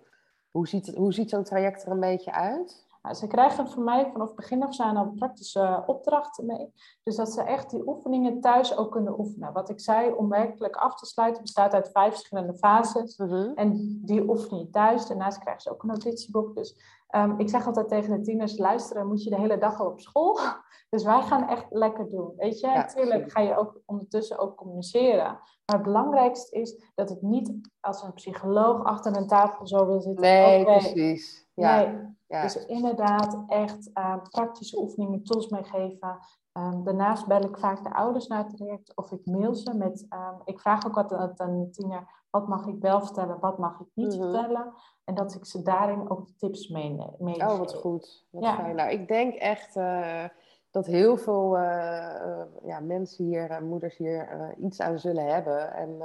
hoe 0.52 0.68
ziet, 0.68 0.96
hoe 0.96 1.14
ziet 1.14 1.30
zo'n 1.30 1.44
traject 1.44 1.86
er 1.86 1.92
een 1.92 2.00
beetje 2.00 2.32
uit? 2.32 2.88
Nou, 3.02 3.16
ze 3.16 3.28
krijgen 3.28 3.70
van 3.70 3.84
mij 3.84 4.10
vanaf 4.12 4.34
begin 4.34 4.64
af 4.64 4.80
aan 4.80 4.98
al 4.98 5.12
praktische 5.16 5.84
opdrachten 5.86 6.46
mee. 6.46 6.74
Dus 7.04 7.16
dat 7.16 7.32
ze 7.34 7.42
echt 7.42 7.70
die 7.70 7.88
oefeningen 7.88 8.42
thuis 8.42 8.78
ook 8.78 8.92
kunnen 8.92 9.20
oefenen. 9.20 9.54
Wat 9.54 9.70
ik 9.70 9.80
zei, 9.80 10.12
om 10.12 10.30
werkelijk 10.30 10.76
af 10.76 10.96
te 10.96 11.06
sluiten, 11.06 11.42
bestaat 11.42 11.74
uit 11.74 11.92
vijf 11.92 12.12
verschillende 12.14 12.58
fases. 12.58 13.18
Mhm. 13.18 13.52
En 13.56 14.00
die 14.06 14.30
oefen 14.30 14.58
je 14.58 14.70
thuis. 14.70 15.08
Daarnaast 15.08 15.40
krijgen 15.40 15.62
ze 15.62 15.72
ook 15.72 15.84
een 15.84 15.90
notitieboek. 15.90 16.56
Dus 16.56 16.99
Ehm, 17.10 17.40
ik 17.40 17.50
zeg 17.50 17.66
altijd 17.66 17.88
tegen 17.88 18.12
de 18.18 18.22
tieners, 18.22 18.58
luisteren 18.58 19.08
moet 19.08 19.24
je 19.24 19.30
de 19.30 19.40
hele 19.40 19.58
dag 19.58 19.80
al 19.80 19.88
op 19.88 20.00
school. 20.00 20.40
Dus 20.90 21.04
wij 21.04 21.22
gaan 21.22 21.48
echt 21.48 21.66
lekker 21.70 22.10
doen. 22.10 22.34
Weet 22.38 22.60
je, 22.60 22.68
natuurlijk 22.68 23.32
ga 23.32 23.42
je 23.42 23.58
ook 23.58 23.82
ondertussen 23.86 24.40
ook 24.40 24.56
communiceren. 24.56 25.24
Maar 25.66 25.76
het 25.76 25.84
belangrijkste 25.84 26.60
is 26.60 26.92
dat 26.96 27.10
het 27.10 27.22
niet 27.22 27.54
als 27.80 28.04
een 28.04 28.14
psycholoog 28.14 28.84
achter 28.84 29.18
een 29.18 29.28
tafel 29.28 29.68
zo 29.68 29.86
wil 29.86 30.02
zitten. 30.02 30.22
Nee, 30.24 30.64
precies. 30.64 31.48
Ja. 31.54 31.76
Nee. 31.76 32.18
Ja. 32.28 32.42
Dus 32.42 32.66
inderdaad 32.66 33.44
echt 33.48 33.90
uh, 33.94 34.16
praktische 34.30 34.80
oefeningen, 34.80 35.24
tools 35.24 35.50
meegeven. 35.50 36.20
Um, 36.54 36.84
daarnaast 36.84 37.28
bel 37.28 37.42
ik 37.42 37.58
vaak 37.58 37.84
de 37.84 37.94
ouders 37.94 38.28
naar 38.28 38.44
het 38.44 38.58
traject 38.58 38.96
of 38.96 39.12
ik 39.12 39.26
mail 39.26 39.56
ze 39.56 39.78
met... 39.78 40.06
Um, 40.10 40.42
ik 40.44 40.60
vraag 40.60 40.86
ook 40.86 40.98
altijd 40.98 41.40
aan 41.40 41.50
een 41.50 41.72
tiener, 41.72 42.19
wat 42.30 42.48
mag 42.48 42.68
ik 42.68 42.80
wel 42.80 43.02
vertellen, 43.02 43.40
wat 43.40 43.58
mag 43.58 43.80
ik 43.80 43.88
niet 43.94 44.18
mhm. 44.18 44.22
vertellen? 44.22 44.74
En 45.04 45.16
dat 45.16 45.34
ik 45.34 45.46
ze 45.46 45.62
daarin 45.62 46.10
ook 46.10 46.28
tips 46.38 46.68
meeneem. 46.68 47.16
Mee 47.20 47.36
oh, 47.36 47.58
wat 47.58 47.74
goed. 47.74 48.26
Wat 48.30 48.44
ja. 48.44 48.56
fijn. 48.56 48.76
Nou, 48.76 48.92
ik 48.92 49.08
denk 49.08 49.34
echt 49.34 49.76
uh, 49.76 50.24
dat 50.72 50.86
heel 50.86 51.18
veel 51.18 51.58
uh, 51.58 52.42
ja, 52.64 52.80
mensen 52.80 53.26
hier, 53.26 53.60
moeders 53.64 53.98
hier, 53.98 54.56
iets 54.58 54.80
aan 54.80 55.00
zullen 55.00 55.26
hebben. 55.26 55.74
En 55.74 55.98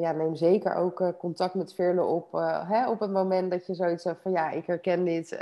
ja, 0.00 0.12
neem 0.12 0.34
zeker 0.34 0.74
ook 0.74 1.14
contact 1.18 1.54
met 1.54 1.74
Veerle 1.74 2.04
op. 2.04 2.32
Hè, 2.66 2.90
op 2.90 3.00
het 3.00 3.12
moment 3.12 3.50
dat 3.50 3.66
je 3.66 3.74
zoiets 3.74 4.04
hebt 4.04 4.22
van, 4.22 4.32
ja, 4.32 4.50
ik 4.50 4.66
herken 4.66 5.04
dit... 5.04 5.38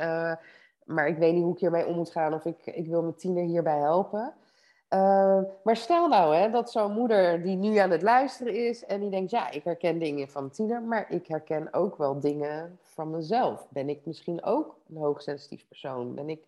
maar 0.85 1.09
ik 1.09 1.17
weet 1.17 1.35
niet 1.35 1.43
hoe 1.43 1.53
ik 1.53 1.59
hiermee 1.59 1.87
om 1.87 1.97
moet 1.97 2.11
gaan 2.11 2.35
of 2.35 2.45
ik, 2.45 2.67
ik 2.67 2.87
wil 2.87 3.03
mijn 3.03 3.17
tiener 3.17 3.45
hierbij 3.45 3.79
helpen. 3.79 4.35
Uh, 4.95 5.39
maar 5.63 5.77
stel 5.77 6.09
nou 6.09 6.35
hè, 6.35 6.51
dat 6.51 6.71
zo'n 6.71 6.93
moeder 6.93 7.43
die 7.43 7.57
nu 7.57 7.77
aan 7.77 7.91
het 7.91 8.03
luisteren 8.03 8.55
is 8.55 8.85
en 8.85 9.01
die 9.01 9.11
denkt, 9.11 9.31
ja, 9.31 9.51
ik 9.51 9.65
herken 9.65 9.99
dingen 9.99 10.29
van 10.29 10.51
tiener, 10.51 10.83
maar 10.83 11.11
ik 11.11 11.27
herken 11.27 11.69
ook 11.73 11.97
wel 11.97 12.21
dingen 12.21 12.79
van 12.83 13.11
mezelf. 13.11 13.67
Ben 13.69 13.89
ik 13.89 14.01
misschien 14.07 14.45
ook 14.45 14.77
een 14.89 14.97
hoogsensitief 14.97 15.69
persoon? 15.69 16.15
Ben 16.15 16.29
ik, 16.29 16.45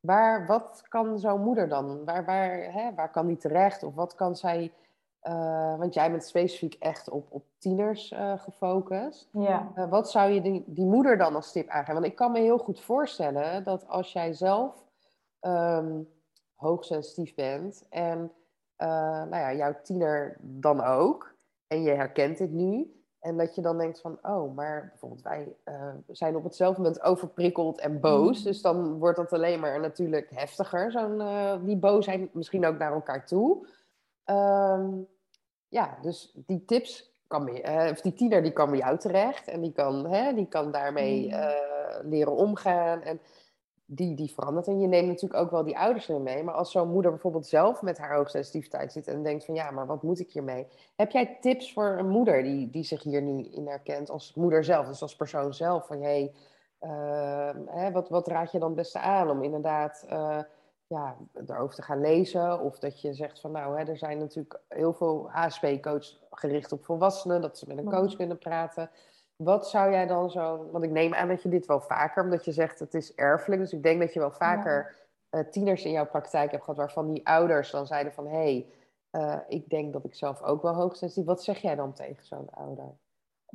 waar, 0.00 0.46
wat 0.46 0.82
kan 0.88 1.18
zo'n 1.18 1.40
moeder 1.40 1.68
dan? 1.68 2.04
Waar, 2.04 2.24
waar, 2.24 2.72
hè, 2.72 2.94
waar 2.94 3.10
kan 3.10 3.26
die 3.26 3.36
terecht? 3.36 3.82
Of 3.82 3.94
wat 3.94 4.14
kan 4.14 4.36
zij, 4.36 4.72
uh, 5.22 5.78
want 5.78 5.94
jij 5.94 6.10
bent 6.10 6.24
specifiek 6.24 6.76
echt 6.78 7.10
op, 7.10 7.26
op 7.28 7.42
tieners 7.58 8.12
uh, 8.12 8.38
gefocust. 8.38 9.28
Ja. 9.32 9.72
Uh, 9.76 9.90
wat 9.90 10.10
zou 10.10 10.30
je 10.30 10.40
die, 10.40 10.64
die 10.66 10.86
moeder 10.86 11.18
dan 11.18 11.34
als 11.34 11.52
tip 11.52 11.68
aangeven? 11.68 11.94
Want 11.94 12.06
ik 12.06 12.16
kan 12.16 12.32
me 12.32 12.38
heel 12.38 12.58
goed 12.58 12.80
voorstellen 12.80 13.64
dat 13.64 13.88
als 13.88 14.12
jij 14.12 14.32
zelf... 14.32 14.86
Um, 15.40 16.08
hoogsensitief 16.58 17.34
bent 17.34 17.84
en 17.88 18.32
uh, 18.78 18.88
nou 19.22 19.36
ja, 19.36 19.54
jouw 19.54 19.74
tiener 19.82 20.36
dan 20.40 20.84
ook, 20.84 21.34
en 21.66 21.82
je 21.82 21.90
herkent 21.90 22.38
dit 22.38 22.52
nu, 22.52 22.92
en 23.20 23.36
dat 23.36 23.54
je 23.54 23.60
dan 23.60 23.78
denkt 23.78 24.00
van, 24.00 24.18
oh, 24.22 24.54
maar 24.54 24.88
bijvoorbeeld 24.88 25.22
wij 25.22 25.56
uh, 25.64 25.90
zijn 26.06 26.36
op 26.36 26.44
hetzelfde 26.44 26.82
moment 26.82 27.02
overprikkeld 27.02 27.78
en 27.78 28.00
boos, 28.00 28.38
mm. 28.38 28.44
dus 28.44 28.62
dan 28.62 28.98
wordt 28.98 29.16
dat 29.16 29.32
alleen 29.32 29.60
maar 29.60 29.80
natuurlijk 29.80 30.30
heftiger, 30.34 30.90
zo'n, 30.90 31.20
uh, 31.20 31.54
die 31.62 31.76
boosheid, 31.76 32.34
misschien 32.34 32.66
ook 32.66 32.78
naar 32.78 32.92
elkaar 32.92 33.26
toe. 33.26 33.66
Um, 34.24 35.06
ja, 35.68 35.98
dus 36.02 36.32
die 36.34 36.64
tips 36.64 37.16
kan 37.26 37.48
uh, 37.48 37.88
of 37.90 38.00
die 38.00 38.14
tiener 38.14 38.42
die 38.42 38.52
kan 38.52 38.70
bij 38.70 38.78
jou 38.78 38.98
terecht 38.98 39.48
en 39.48 39.60
die 39.60 39.72
kan, 39.72 40.06
hè, 40.06 40.34
die 40.34 40.46
kan 40.46 40.72
daarmee 40.72 41.28
mm. 41.28 42.10
leren 42.10 42.36
omgaan. 42.36 43.02
En 43.02 43.20
die, 43.90 44.14
die 44.14 44.32
verandert. 44.32 44.66
En 44.66 44.80
je 44.80 44.86
neemt 44.86 45.06
natuurlijk 45.06 45.40
ook 45.40 45.50
wel 45.50 45.64
die 45.64 45.78
ouders 45.78 46.08
erin 46.08 46.22
mee. 46.22 46.42
Maar 46.42 46.54
als 46.54 46.70
zo'n 46.70 46.88
moeder 46.88 47.10
bijvoorbeeld 47.10 47.46
zelf 47.46 47.82
met 47.82 47.98
haar 47.98 48.14
hoogsensitiviteit 48.16 48.92
zit 48.92 49.06
en 49.06 49.22
denkt 49.22 49.44
van 49.44 49.54
ja, 49.54 49.70
maar 49.70 49.86
wat 49.86 50.02
moet 50.02 50.20
ik 50.20 50.30
hiermee? 50.30 50.66
Heb 50.96 51.10
jij 51.10 51.38
tips 51.40 51.72
voor 51.72 51.98
een 51.98 52.08
moeder 52.08 52.42
die, 52.42 52.70
die 52.70 52.84
zich 52.84 53.02
hier 53.02 53.22
nu 53.22 53.42
in 53.44 53.66
herkent 53.66 54.10
als 54.10 54.34
moeder 54.34 54.64
zelf, 54.64 54.86
dus 54.86 55.02
als 55.02 55.16
persoon 55.16 55.54
zelf? 55.54 55.86
Van 55.86 56.02
hey, 56.02 56.34
uh, 56.80 57.50
hè, 57.66 57.90
wat, 57.90 58.08
wat 58.08 58.28
raad 58.28 58.52
je 58.52 58.58
dan 58.58 58.68
het 58.68 58.76
beste 58.76 58.98
aan 58.98 59.30
om 59.30 59.42
inderdaad 59.42 60.06
uh, 60.10 60.38
ja, 60.86 61.16
erover 61.46 61.74
te 61.74 61.82
gaan 61.82 62.00
lezen? 62.00 62.60
Of 62.60 62.78
dat 62.78 63.00
je 63.00 63.14
zegt 63.14 63.40
van 63.40 63.52
nou, 63.52 63.78
hè, 63.78 63.84
er 63.84 63.98
zijn 63.98 64.18
natuurlijk 64.18 64.60
heel 64.68 64.92
veel 64.92 65.28
HSP-coaches 65.30 66.22
gericht 66.30 66.72
op 66.72 66.84
volwassenen, 66.84 67.40
dat 67.40 67.58
ze 67.58 67.64
met 67.68 67.78
een 67.78 67.90
coach 67.90 68.16
kunnen 68.16 68.38
praten. 68.38 68.90
Wat 69.44 69.68
zou 69.68 69.90
jij 69.90 70.06
dan 70.06 70.30
zo... 70.30 70.68
Want 70.70 70.84
ik 70.84 70.90
neem 70.90 71.14
aan 71.14 71.28
dat 71.28 71.42
je 71.42 71.48
dit 71.48 71.66
wel 71.66 71.80
vaker... 71.80 72.22
Omdat 72.22 72.44
je 72.44 72.52
zegt 72.52 72.78
het 72.78 72.94
is 72.94 73.14
erfelijk. 73.14 73.60
Dus 73.60 73.72
ik 73.72 73.82
denk 73.82 74.00
dat 74.00 74.12
je 74.12 74.20
wel 74.20 74.30
vaker 74.30 74.96
uh, 75.30 75.40
tieners 75.40 75.84
in 75.84 75.92
jouw 75.92 76.06
praktijk 76.06 76.50
hebt 76.50 76.64
gehad... 76.64 76.78
waarvan 76.78 77.06
die 77.06 77.26
ouders 77.28 77.70
dan 77.70 77.86
zeiden 77.86 78.12
van... 78.12 78.26
Hé, 78.26 78.32
hey, 78.36 78.72
uh, 79.22 79.40
ik 79.48 79.68
denk 79.68 79.92
dat 79.92 80.04
ik 80.04 80.14
zelf 80.14 80.42
ook 80.42 80.62
wel 80.62 80.74
hoogsensitief... 80.74 81.26
Wat 81.26 81.42
zeg 81.42 81.58
jij 81.58 81.74
dan 81.74 81.92
tegen 81.92 82.24
zo'n 82.24 82.50
ouder? 82.50 82.96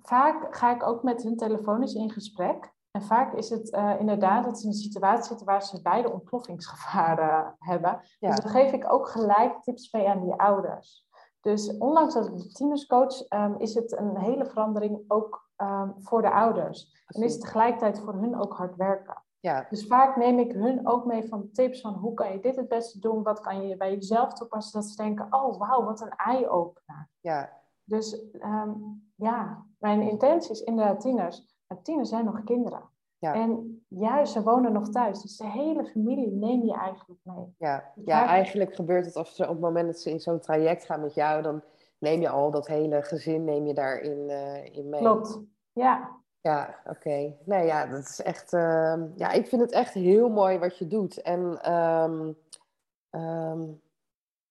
Vaak 0.02 0.56
ga 0.56 0.76
ik 0.76 0.84
ook 0.84 1.04
met 1.04 1.24
hun 1.24 1.38
telefonisch 1.38 1.94
in 1.94 2.12
gesprek. 2.12 2.72
En 2.92 3.02
vaak 3.02 3.34
is 3.34 3.50
het 3.50 3.74
uh, 3.74 3.96
inderdaad 4.00 4.44
dat 4.44 4.58
ze 4.58 4.64
in 4.64 4.70
een 4.70 4.78
situatie 4.78 5.24
zitten 5.24 5.46
waar 5.46 5.64
ze 5.64 5.82
beide 5.82 6.12
ontploffingsgevaren 6.12 7.56
hebben. 7.60 8.02
Ja. 8.20 8.30
Dus 8.30 8.40
dan 8.40 8.52
geef 8.52 8.72
ik 8.72 8.94
ook 8.94 9.08
gelijk 9.08 9.62
tips 9.62 9.92
mee 9.92 10.10
aan 10.10 10.24
die 10.24 10.34
ouders. 10.34 11.08
Dus 11.42 11.78
ondanks 11.78 12.14
dat 12.14 12.28
ik 12.28 12.38
de 12.38 12.48
tienerscoach, 12.48 13.30
um, 13.30 13.56
is 13.58 13.74
het 13.74 13.92
een 13.92 14.18
hele 14.18 14.46
verandering 14.46 15.04
ook 15.08 15.43
Ehm, 15.64 15.90
voor 15.98 16.22
de 16.22 16.32
ouders. 16.32 17.06
En 17.08 17.24
is 17.24 17.34
het 17.34 17.42
tegelijkertijd 17.42 18.00
voor 18.00 18.14
hun 18.14 18.40
ook 18.40 18.54
hard 18.54 18.76
werken. 18.76 19.24
Ja. 19.40 19.66
Dus 19.70 19.88
vaak 19.88 20.16
neem 20.16 20.40
ik 20.40 20.52
hun 20.52 20.88
ook 20.88 21.06
mee 21.06 21.28
van 21.28 21.50
tips 21.52 21.82
van 21.82 21.94
hoe 21.94 22.14
kan 22.14 22.32
je 22.32 22.40
dit 22.40 22.56
het 22.56 22.68
beste 22.68 23.00
doen, 23.00 23.24
wat 23.24 23.40
kan 23.40 23.68
je 23.68 23.78
bij 23.78 23.94
jezelf 23.94 24.34
toepassen, 24.34 24.82
dat 24.82 24.90
ze 24.90 24.96
denken, 24.96 25.28
oh 25.30 25.60
wauw, 25.60 25.84
wat 25.84 26.02
een 26.02 26.16
eye-opener. 26.16 27.10
Ja. 27.20 27.50
Dus 27.84 28.24
um, 28.34 29.12
ja, 29.16 29.66
mijn 29.80 30.02
intentie 30.02 30.52
is 30.52 30.64
inderdaad 30.64 31.00
tieners, 31.00 31.58
maar 31.68 31.82
tieners 31.82 32.10
zijn 32.10 32.26
nog 32.26 32.44
kinderen. 32.44 32.90
Ja. 33.18 33.34
En 33.34 33.84
juist, 33.88 34.34
ze 34.34 34.44
wonen 34.44 34.74
nog 34.74 34.90
thuis. 34.90 35.22
Dus 35.22 35.38
de 35.38 35.48
hele 35.48 35.86
familie 35.86 36.32
neem 36.32 36.66
je 36.66 36.74
eigenlijk 36.74 37.20
mee. 37.24 37.56
Ja, 37.58 37.92
ja 38.06 38.26
eigenlijk 38.26 38.76
gebeurt 38.76 39.06
het 39.06 39.16
of 39.16 39.28
ze 39.28 39.44
op 39.44 39.50
het 39.50 39.60
moment 39.60 39.86
dat 39.86 40.00
ze 40.00 40.10
in 40.10 40.20
zo'n 40.20 40.40
traject 40.40 40.86
gaan 40.86 41.02
met 41.02 41.14
jou, 41.14 41.42
dan 41.42 41.64
neem 41.98 42.22
je 42.22 42.30
al 42.30 42.52
dat 42.52 42.68
hele 42.68 43.02
gezin 43.02 43.44
neem 43.44 43.68
je 43.68 43.74
daarin 43.74 44.30
uh, 44.30 44.76
in 44.76 44.90
mee. 44.90 45.02
Klopt, 45.02 45.40
ja. 45.74 46.22
Ja, 46.42 46.76
oké. 46.86 46.98
Okay. 46.98 47.38
Nee, 47.46 47.66
ja, 47.66 47.86
dat 47.86 48.00
is 48.00 48.22
echt... 48.22 48.54
Uh, 48.54 48.96
ja, 49.16 49.32
ik 49.32 49.48
vind 49.48 49.62
het 49.62 49.72
echt 49.72 49.94
heel 49.94 50.30
mooi 50.30 50.60
wat 50.60 50.78
je 50.78 50.88
doet. 50.88 51.22
En 51.22 51.72
um, 51.74 52.38
um, 53.22 53.82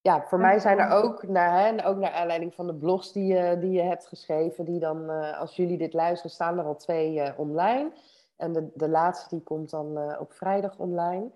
ja, 0.00 0.22
voor 0.22 0.38
mij 0.38 0.58
zijn 0.58 0.78
er 0.78 0.90
ook, 0.90 1.22
naar, 1.22 1.58
hè, 1.58 1.86
ook 1.86 1.96
naar 1.96 2.12
aanleiding 2.12 2.54
van 2.54 2.66
de 2.66 2.74
blogs 2.74 3.12
die 3.12 3.34
je, 3.34 3.58
die 3.58 3.70
je 3.70 3.82
hebt 3.82 4.06
geschreven, 4.06 4.64
die 4.64 4.80
dan, 4.80 5.10
uh, 5.10 5.38
als 5.40 5.56
jullie 5.56 5.78
dit 5.78 5.92
luisteren, 5.92 6.30
staan 6.30 6.58
er 6.58 6.64
al 6.64 6.76
twee 6.76 7.14
uh, 7.14 7.28
online. 7.36 7.92
En 8.36 8.52
de, 8.52 8.70
de 8.74 8.88
laatste 8.88 9.28
die 9.28 9.44
komt 9.44 9.70
dan 9.70 9.98
uh, 9.98 10.20
op 10.20 10.32
vrijdag 10.32 10.78
online. 10.78 11.30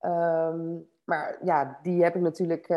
Um, 0.00 0.88
maar 1.04 1.38
ja, 1.42 1.78
die 1.82 2.02
heb 2.02 2.14
ik 2.14 2.22
natuurlijk 2.22 2.68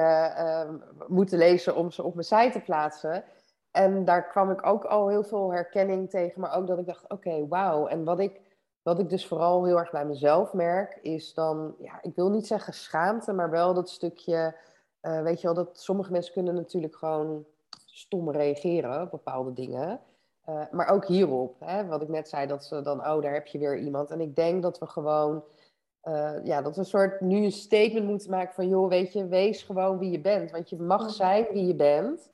moeten 1.08 1.38
lezen 1.38 1.76
om 1.76 1.92
ze 1.92 2.04
op 2.04 2.14
mijn 2.14 2.26
site 2.26 2.50
te 2.52 2.62
plaatsen. 2.62 3.24
En 3.72 4.06
daar 4.06 4.28
kwam 4.28 4.52
ik 4.52 4.66
ook 4.66 4.84
al 4.84 5.08
heel 5.08 5.24
veel 5.24 5.54
herkenning 5.54 6.10
tegen, 6.10 6.42
maar 6.42 6.56
ook 6.56 6.68
dat 6.68 6.80
ik 6.80 6.86
dacht, 6.86 7.04
oké, 7.04 7.14
okay, 7.14 7.48
wauw. 7.48 7.88
En 7.88 8.04
wat 8.04 8.20
ik, 8.20 8.42
wat 8.82 9.00
ik 9.00 9.10
dus 9.10 9.28
vooral 9.28 9.66
heel 9.66 9.78
erg 9.78 9.92
bij 9.92 10.06
mezelf 10.06 10.54
merk, 10.54 11.00
is 11.02 11.34
dan, 11.34 11.76
ja, 11.80 12.00
ik 12.02 12.16
wil 12.16 12.30
niet 12.30 12.48
zeggen 12.48 12.74
schaamte, 12.74 13.34
maar 13.34 13.50
wel 13.50 13.74
dat 13.74 13.90
stukje, 13.90 14.56
uh, 15.02 15.22
weet 15.22 15.42
je 15.42 15.48
wel, 15.48 15.56
dat 15.56 15.80
sommige 15.80 16.12
mensen 16.12 16.34
kunnen 16.34 16.56
natuurlijk 16.56 16.96
gewoon 16.96 17.46
stom 17.86 18.32
reageren 18.32 19.02
op 19.02 19.12
bepaalde 19.12 19.54
dingen. 19.54 20.00
Uh, 20.50 20.62
maar 20.72 20.88
ook 20.88 21.06
hierop, 21.06 21.56
hè, 21.60 21.86
wat 21.86 22.02
ik 22.02 22.08
net 22.08 22.30
zei, 22.30 22.48
dat 22.48 22.64
ze 22.64 22.82
dan, 22.82 23.00
oh, 23.00 23.22
daar 23.22 23.34
heb 23.34 23.48
je 23.48 23.58
weer 23.58 23.78
iemand. 23.78 24.12
En 24.12 24.22
ik 24.22 24.36
denk 24.36 24.62
dat 24.62 24.80
we 24.80 24.88
gewoon 24.88 25.44
uh, 26.04 26.32
ja, 26.44 26.62
dat 26.62 26.74
we 26.76 26.80
een 26.80 26.86
soort 26.86 27.22
nu 27.22 27.44
een 27.44 27.52
statement 27.52 28.08
moeten 28.08 28.30
maken 28.30 28.54
van, 28.54 28.68
joh, 28.68 28.90
weet 28.90 29.14
je, 29.14 29.28
wees 29.28 29.64
gewoon 29.64 30.00
wie 30.00 30.12
je 30.12 30.20
bent. 30.20 30.52
Want 30.52 30.70
je 30.70 30.78
mag 30.78 31.12
zijn 31.12 31.48
wie 31.52 31.68
je 31.68 31.76
bent. 31.76 32.30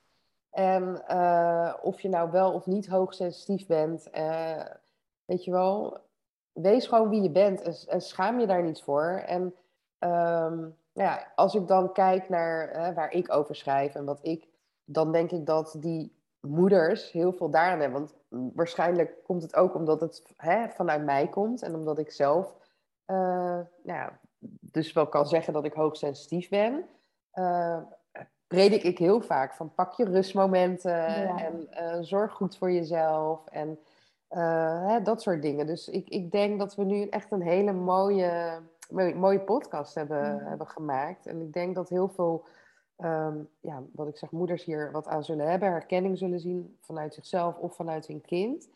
En 0.56 1.02
uh, 1.10 1.74
of 1.82 2.00
je 2.00 2.08
nou 2.08 2.30
wel 2.30 2.52
of 2.52 2.66
niet 2.66 2.86
hoogsensitief 2.86 3.66
bent, 3.66 4.08
uh, 4.14 4.64
weet 5.24 5.44
je 5.44 5.50
wel, 5.50 5.98
wees 6.52 6.86
gewoon 6.86 7.08
wie 7.08 7.22
je 7.22 7.30
bent 7.30 7.86
en, 7.86 8.00
schaam 8.00 8.40
je 8.40 8.46
daar 8.46 8.62
niet 8.62 8.82
voor. 8.82 9.22
En 9.26 9.42
um, 9.98 10.76
ja, 10.92 11.32
als 11.34 11.54
ik 11.54 11.68
dan 11.68 11.92
kijk 11.92 12.28
naar 12.28 12.94
waar 12.94 13.10
ik 13.10 13.32
over 13.32 13.56
schrijf 13.56 13.94
en 13.94 14.04
wat 14.04 14.18
ik, 14.22 14.48
dan 14.84 15.12
denk 15.12 15.30
ik 15.30 15.46
dat 15.46 15.76
die 15.78 16.16
moeders 16.40 17.12
heel 17.12 17.32
veel 17.32 17.50
daaraan 17.50 17.80
hebben. 17.80 18.00
Want 18.00 18.14
waarschijnlijk 18.54 19.24
komt 19.24 19.42
het 19.42 19.56
ook 19.56 19.74
omdat 19.74 20.00
het 20.00 20.22
hè, 20.36 20.68
vanuit 20.68 21.04
mij 21.04 21.28
komt 21.28 21.62
en 21.62 21.74
omdat 21.74 21.98
ik 21.98 22.10
zelf 22.10 22.56
nou, 23.82 24.10
dus 24.60 24.92
wel 24.92 25.06
kan 25.06 25.26
zeggen 25.26 25.52
dat 25.52 25.64
ik 25.64 25.72
hoogsensitief 25.72 26.48
ben, 26.48 26.84
predik 28.46 28.82
ik 28.82 28.98
heel 28.98 29.20
vaak 29.20 29.54
van 29.54 29.74
pak 29.74 29.92
je 29.92 30.04
rustmomenten 30.04 31.06
en 31.36 31.68
uh, 31.70 31.98
zorg 32.00 32.32
goed 32.32 32.56
voor 32.56 32.72
jezelf 32.72 33.46
en 33.46 33.78
hè, 34.28 35.02
dat 35.02 35.22
soort 35.22 35.42
dingen. 35.42 35.66
Dus 35.66 35.88
ik, 35.88 36.08
ik 36.08 36.30
denk 36.30 36.58
dat 36.58 36.74
we 36.74 36.84
nu 36.84 37.08
echt 37.08 37.32
een 37.32 37.42
hele 37.42 37.72
mooie, 37.72 38.60
mooie 39.14 39.40
podcast 39.40 39.94
hebben, 39.94 40.38
hebben 40.44 40.66
gemaakt. 40.66 41.26
En 41.26 41.40
ik 41.40 41.52
denk 41.52 41.74
dat 41.74 41.88
heel 41.88 42.08
veel, 42.08 42.44
um, 42.98 43.48
ja, 43.60 43.82
wat 43.92 44.08
ik 44.08 44.16
zeg, 44.16 44.30
moeders 44.30 44.64
hier 44.64 44.90
wat 44.92 45.06
aan 45.06 45.24
zullen 45.24 45.50
hebben, 45.50 45.68
herkenning 45.68 46.18
zullen 46.18 46.40
zien 46.40 46.76
vanuit 46.80 47.14
zichzelf 47.14 47.56
of 47.56 47.74
vanuit 47.74 48.06
hun 48.06 48.20
kind. 48.20 48.68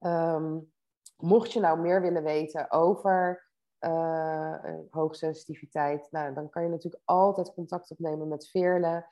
Um, 0.00 0.70
mocht 1.18 1.52
je 1.52 1.60
nou 1.60 1.78
meer 1.78 2.00
willen 2.00 2.22
weten 2.22 2.70
over 2.70 3.48
hoogsensitiviteit, 4.90 6.08
nou, 6.10 6.34
dan 6.34 6.50
kan 6.50 6.62
je 6.62 6.68
natuurlijk 6.68 7.02
altijd 7.04 7.54
contact 7.54 7.90
opnemen 7.90 8.28
met 8.28 8.48
Veerle. 8.48 9.06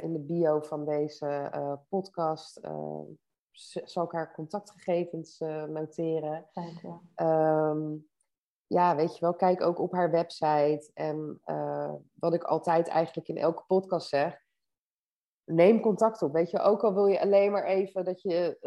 in 0.00 0.12
de 0.12 0.18
bio 0.18 0.60
van 0.60 0.84
deze 0.84 1.50
podcast 1.88 2.60
zal 3.84 4.04
ik 4.04 4.12
haar 4.12 4.34
contactgegevens 4.34 5.38
noteren. 5.68 6.48
Dank. 6.52 7.00
Ehm, 7.14 7.96
ja, 8.66 8.96
weet 8.96 9.14
je 9.14 9.20
wel, 9.20 9.34
kijk 9.34 9.62
ook 9.62 9.78
op 9.78 9.92
haar 9.92 10.10
website. 10.10 10.90
En 10.94 11.40
wat 12.14 12.34
ik 12.34 12.44
altijd 12.44 12.88
eigenlijk 12.88 13.28
in 13.28 13.36
elke 13.36 13.64
podcast 13.66 14.08
zeg, 14.08 14.42
neem 15.44 15.80
contact 15.80 16.22
op. 16.22 16.32
Weet 16.32 16.50
je, 16.50 16.58
ook 16.58 16.82
al 16.82 16.94
wil 16.94 17.06
je 17.06 17.20
alleen 17.20 17.52
maar 17.52 17.64
even 17.64 18.04
dat 18.04 18.22
je 18.22 18.58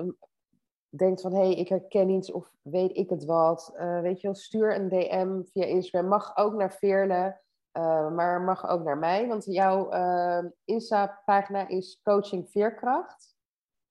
denkt 0.97 1.21
van 1.21 1.34
hé, 1.34 1.39
hey, 1.39 1.53
ik 1.53 1.69
herken 1.69 2.10
iets 2.10 2.31
of 2.31 2.51
weet 2.62 2.97
ik 2.97 3.10
het 3.10 3.25
wat. 3.25 3.73
Uh, 3.79 3.99
weet 4.01 4.21
je 4.21 4.27
wel, 4.27 4.36
stuur 4.36 4.75
een 4.75 4.89
DM 4.89 5.41
via 5.43 5.65
Instagram. 5.65 6.10
Mag 6.10 6.38
ook 6.38 6.53
naar 6.53 6.71
Veerle, 6.71 7.39
uh, 7.77 8.12
maar 8.12 8.41
mag 8.41 8.67
ook 8.67 8.84
naar 8.84 8.97
mij. 8.97 9.27
Want 9.27 9.45
jouw 9.45 9.93
uh, 9.93 10.43
Insta-pagina 10.65 11.67
is 11.67 11.99
Coaching 12.03 12.49
Veerkracht. 12.49 13.36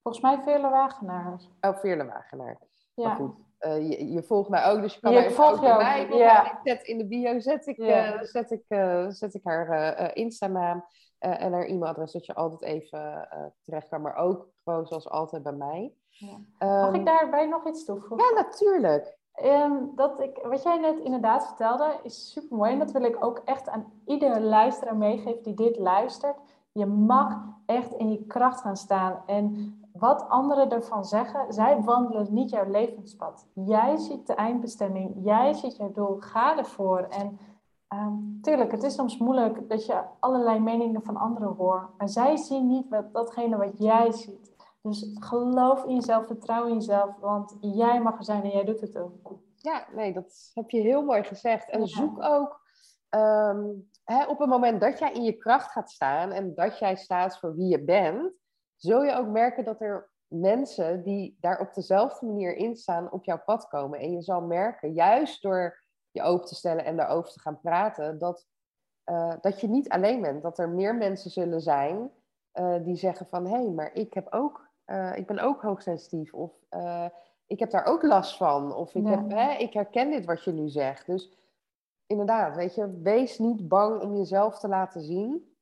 Volgens 0.03 0.25
mij 0.25 0.43
Veerle 0.43 0.71
Wagenaar. 0.71 1.41
Oh, 1.61 1.77
Veerle 1.77 2.05
Wagenaar. 2.05 2.59
Ja. 2.95 3.07
Maar 3.07 3.17
goed, 3.17 3.37
je, 3.59 4.13
je, 4.13 4.23
volgt 4.23 4.49
mij 4.49 4.65
ook, 4.65 4.81
dus 4.81 4.95
je 4.95 5.01
kan 5.01 5.13
je 5.13 5.21
mij 5.21 5.39
ook 5.39 5.61
bij 5.61 5.77
mij. 5.77 6.19
Ja. 6.19 6.53
Ik 6.53 6.59
zet 6.63 6.83
in 6.83 6.99
de 6.99 7.07
bio 7.07 7.41
zet 7.41 7.67
ik, 7.67 7.77
zet 8.23 8.51
ik, 8.51 8.65
zet 9.09 9.35
ik 9.35 9.45
haar 9.45 10.17
Insta-naam 10.17 10.85
en 11.19 11.53
haar 11.53 11.65
e-mailadres, 11.65 12.13
dat 12.13 12.27
je 12.27 12.35
altijd 12.35 12.63
even 12.63 13.29
terecht 13.63 13.89
kan. 13.89 14.03
Maar 14.03 14.17
ook 14.17 14.49
gewoon 14.65 14.87
zoals 14.87 15.09
altijd 15.09 15.43
bij 15.43 15.53
mij. 15.53 15.93
Mag 16.59 16.89
ik 16.89 16.95
ehm, 16.95 17.05
daarbij 17.05 17.47
nog 17.47 17.67
iets 17.67 17.85
toevoegen? 17.85 18.27
Ja, 18.27 18.43
natuurlijk. 18.43 19.17
Um, 19.45 19.93
dat 19.95 20.21
ik, 20.21 20.41
wat 20.43 20.63
jij 20.63 20.79
net 20.79 20.99
inderdaad 20.99 21.47
vertelde, 21.47 21.99
is 22.03 22.33
super 22.33 22.57
mooi. 22.57 22.73
En 22.73 22.79
dat 22.79 22.93
wil 22.93 23.03
ik 23.03 23.25
ook 23.25 23.43
echt 23.45 23.69
aan 23.69 23.93
iedere 24.07 24.41
luisteraar 24.41 24.97
meegeven 24.97 25.43
die 25.43 25.55
dit 25.55 25.79
luistert. 25.79 26.37
Je 26.73 26.87
mag 26.87 27.43
echt 27.67 27.95
in 27.95 28.11
je 28.11 28.25
kracht 28.27 28.61
gaan 28.61 28.77
staan. 28.77 29.23
En 29.27 29.75
wat 29.93 30.29
anderen 30.29 30.71
ervan 30.71 31.05
zeggen, 31.05 31.53
zij 31.53 31.81
wandelen 31.83 32.27
niet 32.31 32.51
jouw 32.51 32.71
levenspad. 32.71 33.47
Jij 33.53 33.97
ziet 33.97 34.27
de 34.27 34.35
eindbestemming, 34.35 35.15
jij 35.25 35.53
ziet 35.53 35.77
jouw 35.77 35.93
doel, 35.93 36.17
ga 36.19 36.59
ervoor. 36.59 36.99
En 36.99 37.39
um, 37.95 38.39
tuurlijk, 38.43 38.73
het 38.73 38.83
is 38.83 38.95
soms 38.95 39.19
moeilijk 39.19 39.69
dat 39.69 39.87
je 39.87 40.03
allerlei 40.21 40.61
meningen 40.61 41.03
van 41.03 41.17
anderen 41.17 41.55
hoort. 41.57 41.89
Maar 41.99 42.09
zij 42.09 42.37
zien 42.37 42.67
niet 42.67 42.89
wat, 42.89 43.13
datgene 43.13 43.57
wat 43.57 43.79
jij 43.79 44.13
ziet. 44.13 44.54
Dus 44.85 45.11
geloof 45.15 45.85
in 45.85 45.95
jezelf, 45.95 46.27
vertrouw 46.27 46.67
in 46.67 46.75
jezelf, 46.75 47.17
want 47.17 47.57
jij 47.61 48.01
mag 48.01 48.19
er 48.19 48.25
zijn 48.25 48.43
en 48.43 48.51
jij 48.51 48.65
doet 48.65 48.81
het 48.81 48.97
ook. 48.97 49.39
Ja, 49.57 49.87
nee, 49.95 50.13
dat 50.13 50.51
heb 50.55 50.71
je 50.71 50.81
heel 50.81 51.03
mooi 51.03 51.23
gezegd. 51.23 51.71
En 51.71 51.87
zoek 51.87 52.23
ook 52.23 52.61
ehm, 53.09 53.65
hè, 54.05 54.27
op 54.27 54.39
het 54.39 54.49
moment 54.49 54.81
dat 54.81 54.99
jij 54.99 55.13
in 55.13 55.23
je 55.23 55.37
kracht 55.37 55.71
gaat 55.73 55.91
staan 55.91 56.31
en 56.31 56.55
dat 56.55 56.79
jij 56.79 56.97
staat 56.97 57.39
voor 57.39 57.55
wie 57.55 57.69
je 57.69 57.85
bent, 57.85 58.33
zul 58.77 59.03
je 59.03 59.17
ook 59.17 59.29
merken 59.29 59.65
dat 59.65 59.81
er 59.81 60.11
mensen 60.27 61.03
die 61.03 61.37
daar 61.41 61.61
op 61.61 61.75
dezelfde 61.75 62.27
manier 62.27 62.57
in 62.57 62.77
staan 62.77 63.13
op 63.13 63.25
jouw 63.25 63.43
pad 63.45 63.69
komen. 63.69 63.99
En 63.99 64.13
je 64.13 64.23
zal 64.23 64.41
merken, 64.41 64.93
juist 64.93 65.43
door 65.43 65.83
je 66.11 66.23
open 66.23 66.47
te 66.47 66.55
stellen 66.55 66.85
en 66.85 66.97
daarover 66.97 67.33
te 67.33 67.41
gaan 67.41 67.61
praten, 67.61 68.19
dat, 68.19 68.47
uh, 69.05 69.35
dat 69.41 69.61
je 69.61 69.69
niet 69.69 69.89
alleen 69.89 70.21
bent. 70.21 70.43
Dat 70.43 70.59
er 70.59 70.69
meer 70.69 70.95
mensen 70.95 71.31
zullen 71.31 71.61
zijn 71.61 72.11
uh, 72.55 72.85
die 72.85 72.97
zeggen 72.97 73.27
van 73.27 73.47
hé, 73.47 73.57
hey, 73.57 73.71
maar 73.71 73.93
ik 73.93 74.15
heb 74.15 74.33
ook 74.33 74.73
uh, 74.87 75.17
ik 75.17 75.27
ben 75.27 75.39
ook 75.39 75.63
hoogsensitief. 75.63 76.35
Of 76.35 76.53
uh, 76.71 77.07
ik 77.47 77.59
heb 77.59 77.71
daar 77.71 77.85
ook 77.85 78.03
last 78.03 78.37
van. 78.37 78.75
Of 78.75 78.95
ik, 78.95 79.07
heb, 79.07 79.31
hè, 79.31 79.53
ik 79.53 79.73
herken 79.73 80.11
dit 80.11 80.25
wat 80.25 80.45
je 80.45 80.53
nu 80.53 80.69
zegt. 80.69 81.07
Dus 81.07 81.33
inderdaad, 82.07 82.57
weet 82.57 82.75
je, 82.75 83.01
wees 83.03 83.39
niet 83.39 83.69
bang 83.69 84.03
om 84.03 84.17
jezelf 84.17 84.59
te 84.59 84.69
laten 84.69 85.03
zien. 85.03 85.53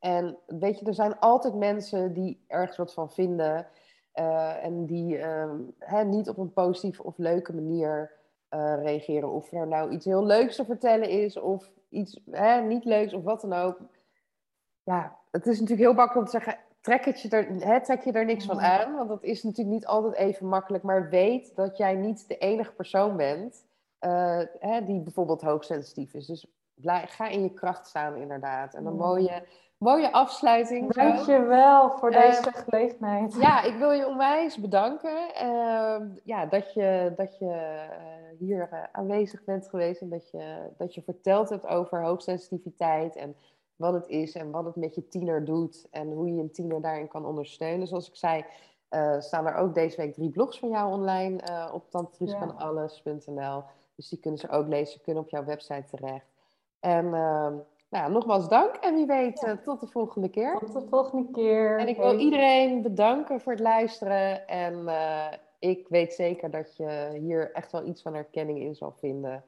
En 0.00 0.38
weet 0.46 0.78
je, 0.78 0.86
er 0.86 0.94
zijn 0.94 1.18
altijd 1.18 1.54
mensen 1.54 2.12
die 2.12 2.44
ergens 2.46 2.76
wat 2.76 2.92
van 2.92 3.10
vinden. 3.10 3.66
Uh, 4.14 4.64
en 4.64 4.86
die 4.86 5.18
ehm, 5.18 5.58
hè, 5.78 6.04
niet 6.04 6.28
op 6.28 6.38
een 6.38 6.52
positieve 6.52 7.02
of 7.02 7.18
leuke 7.18 7.54
manier 7.54 8.20
reageren. 8.82 9.30
Of 9.30 9.52
er 9.52 9.66
nou 9.66 9.90
iets 9.90 10.04
heel 10.04 10.24
leuks 10.24 10.56
te 10.56 10.64
vertellen 10.64 11.08
is, 11.08 11.36
of 11.36 11.70
iets 11.88 12.20
hè, 12.30 12.60
niet 12.60 12.84
leuks, 12.84 13.12
of 13.12 13.22
wat 13.22 13.40
dan 13.40 13.52
ook. 13.52 13.80
Ja, 14.82 15.18
het 15.30 15.46
is 15.46 15.60
natuurlijk 15.60 15.88
heel 15.88 15.94
makkelijk 15.94 16.26
om 16.26 16.32
te 16.32 16.44
zeggen: 16.44 16.64
trek, 16.82 17.04
het 17.04 17.20
je 17.20 17.28
er, 17.28 17.46
hè, 17.48 17.80
trek 17.80 18.02
je 18.02 18.12
er 18.12 18.24
niks 18.24 18.44
van 18.44 18.60
aan. 18.60 18.94
Want 18.94 19.08
dat 19.08 19.22
is 19.22 19.42
natuurlijk 19.42 19.74
niet 19.74 19.86
altijd 19.86 20.14
even 20.14 20.46
makkelijk. 20.46 20.84
Maar 20.84 21.08
weet 21.08 21.56
dat 21.56 21.76
jij 21.76 21.94
niet 21.94 22.28
de 22.28 22.38
enige 22.38 22.72
persoon 22.72 23.16
bent 23.16 23.64
uh, 24.06 24.40
hè, 24.58 24.84
die 24.84 25.00
bijvoorbeeld 25.00 25.42
hoogsensitief 25.42 26.14
is. 26.14 26.26
Dus 26.26 26.46
ga 27.06 27.28
in 27.28 27.42
je 27.42 27.52
kracht 27.52 27.86
staan 27.86 28.16
inderdaad. 28.16 28.74
En 28.74 28.86
een 28.86 28.96
mooie, 28.96 29.42
mooie 29.78 30.12
afsluiting. 30.12 30.92
Dank 30.92 31.18
je 31.18 31.42
wel 31.42 31.90
voor 31.90 32.10
deze 32.10 32.46
uh, 32.46 32.54
gelegenheid. 32.54 33.34
Ja, 33.34 33.62
ik 33.62 33.76
wil 33.76 33.90
je 33.90 34.06
onwijs 34.06 34.56
bedanken. 34.56 35.16
Uh, 35.42 35.96
ja, 36.24 36.46
dat 36.46 36.74
je, 36.74 37.12
dat 37.16 37.38
je 37.38 37.50
eh, 37.50 38.38
hier 38.38 38.88
aanwezig 38.92 39.44
bent 39.44 39.68
geweest. 39.68 40.00
En 40.00 40.08
dat 40.08 40.30
je, 40.30 40.70
dat 40.78 40.94
je 40.94 41.02
verteld 41.02 41.48
hebt 41.48 41.66
over 41.66 42.02
hoogsensitiviteit. 42.02 43.16
En 43.16 43.36
wat 43.76 43.92
het 43.92 44.08
is 44.08 44.34
en 44.34 44.50
wat 44.50 44.64
het 44.64 44.76
met 44.76 44.94
je 44.94 45.08
tiener 45.08 45.44
doet 45.44 45.86
en 45.90 46.12
hoe 46.12 46.34
je 46.34 46.40
een 46.40 46.52
tiener 46.52 46.80
daarin 46.80 47.08
kan 47.08 47.26
ondersteunen. 47.26 47.86
Zoals 47.86 48.08
ik 48.08 48.16
zei, 48.16 48.44
uh, 48.90 49.20
staan 49.20 49.46
er 49.46 49.54
ook 49.54 49.74
deze 49.74 49.96
week 49.96 50.14
drie 50.14 50.30
blogs 50.30 50.58
van 50.58 50.68
jou 50.68 50.92
online 50.92 51.40
uh, 51.50 51.70
op 51.74 51.90
tantrusvanalles.nl. 51.90 53.62
Dus 53.96 54.08
die 54.08 54.18
kunnen 54.18 54.40
ze 54.40 54.48
ook 54.48 54.66
lezen, 54.66 55.00
kunnen 55.00 55.22
op 55.22 55.28
jouw 55.28 55.44
website 55.44 55.84
terecht. 55.96 56.26
En 56.80 57.04
uh, 57.04 57.52
nou, 57.90 58.12
nogmaals 58.12 58.48
dank 58.48 58.74
en 58.74 58.94
wie 58.94 59.06
weet 59.06 59.42
uh, 59.42 59.52
tot 59.52 59.80
de 59.80 59.86
volgende 59.86 60.28
keer. 60.28 60.58
Tot 60.58 60.72
de 60.72 60.86
volgende 60.88 61.30
keer. 61.30 61.78
En 61.78 61.88
ik 61.88 61.96
wil 61.96 62.18
iedereen 62.18 62.82
bedanken 62.82 63.40
voor 63.40 63.52
het 63.52 63.60
luisteren. 63.60 64.48
En 64.48 64.88
ik 65.58 65.88
weet 65.88 66.12
zeker 66.12 66.50
dat 66.50 66.76
je 66.76 67.18
hier 67.20 67.52
echt 67.52 67.72
wel 67.72 67.86
iets 67.86 68.02
van 68.02 68.14
herkenning 68.14 68.58
in 68.58 68.74
zal 68.74 68.92
vinden. 68.92 69.44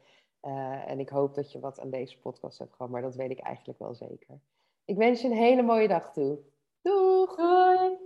Uh, 0.47 0.91
en 0.91 1.01
ik 1.01 1.09
hoop 1.09 1.35
dat 1.35 1.53
je 1.53 1.61
wat 1.61 1.81
aan 1.81 1.91
deze 1.91 2.19
podcast 2.19 2.59
hebt 2.59 2.75
gehad, 2.75 2.91
maar 2.91 3.03
dat 3.03 3.15
weet 3.15 3.31
ik 3.31 3.41
eigenlijk 3.41 3.79
wel 3.79 3.95
zeker. 3.95 4.41
Ik 4.85 4.97
wens 4.97 5.21
je 5.21 5.29
een 5.29 5.37
hele 5.37 5.63
mooie 5.63 5.89
dag 5.89 6.13
toe. 6.13 6.39
Doeg! 6.83 7.37
Doei! 7.37 7.97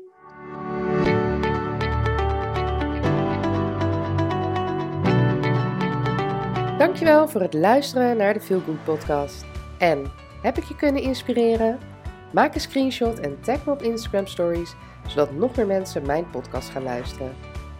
Dankjewel 6.78 7.28
voor 7.28 7.40
het 7.40 7.54
luisteren 7.54 8.16
naar 8.16 8.34
de 8.34 8.40
Feel 8.40 8.60
Good 8.60 8.84
podcast. 8.84 9.44
En 9.78 10.12
heb 10.42 10.56
ik 10.56 10.64
je 10.64 10.76
kunnen 10.76 11.02
inspireren? 11.02 11.78
Maak 12.32 12.54
een 12.54 12.60
screenshot 12.60 13.18
en 13.18 13.40
tag 13.40 13.66
me 13.66 13.72
op 13.72 13.82
Instagram 13.82 14.26
stories, 14.26 14.74
zodat 15.06 15.32
nog 15.32 15.56
meer 15.56 15.66
mensen 15.66 16.06
mijn 16.06 16.30
podcast 16.30 16.68
gaan 16.68 16.82
luisteren. 16.82 17.34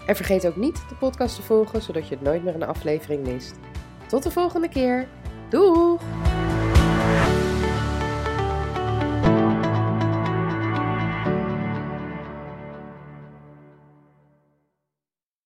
En 0.07 0.17
vergeet 0.17 0.47
ook 0.47 0.57
niet 0.57 0.89
de 0.89 0.95
podcast 0.95 1.37
te 1.37 1.43
volgen, 1.43 1.83
zodat 1.83 2.09
je 2.09 2.15
het 2.15 2.25
nooit 2.25 2.45
meer 2.45 2.55
een 2.55 2.63
aflevering 2.63 3.27
mist. 3.27 3.59
Tot 4.09 4.23
de 4.23 4.31
volgende 4.31 4.69
keer. 4.69 5.09
Doeg! 5.49 6.01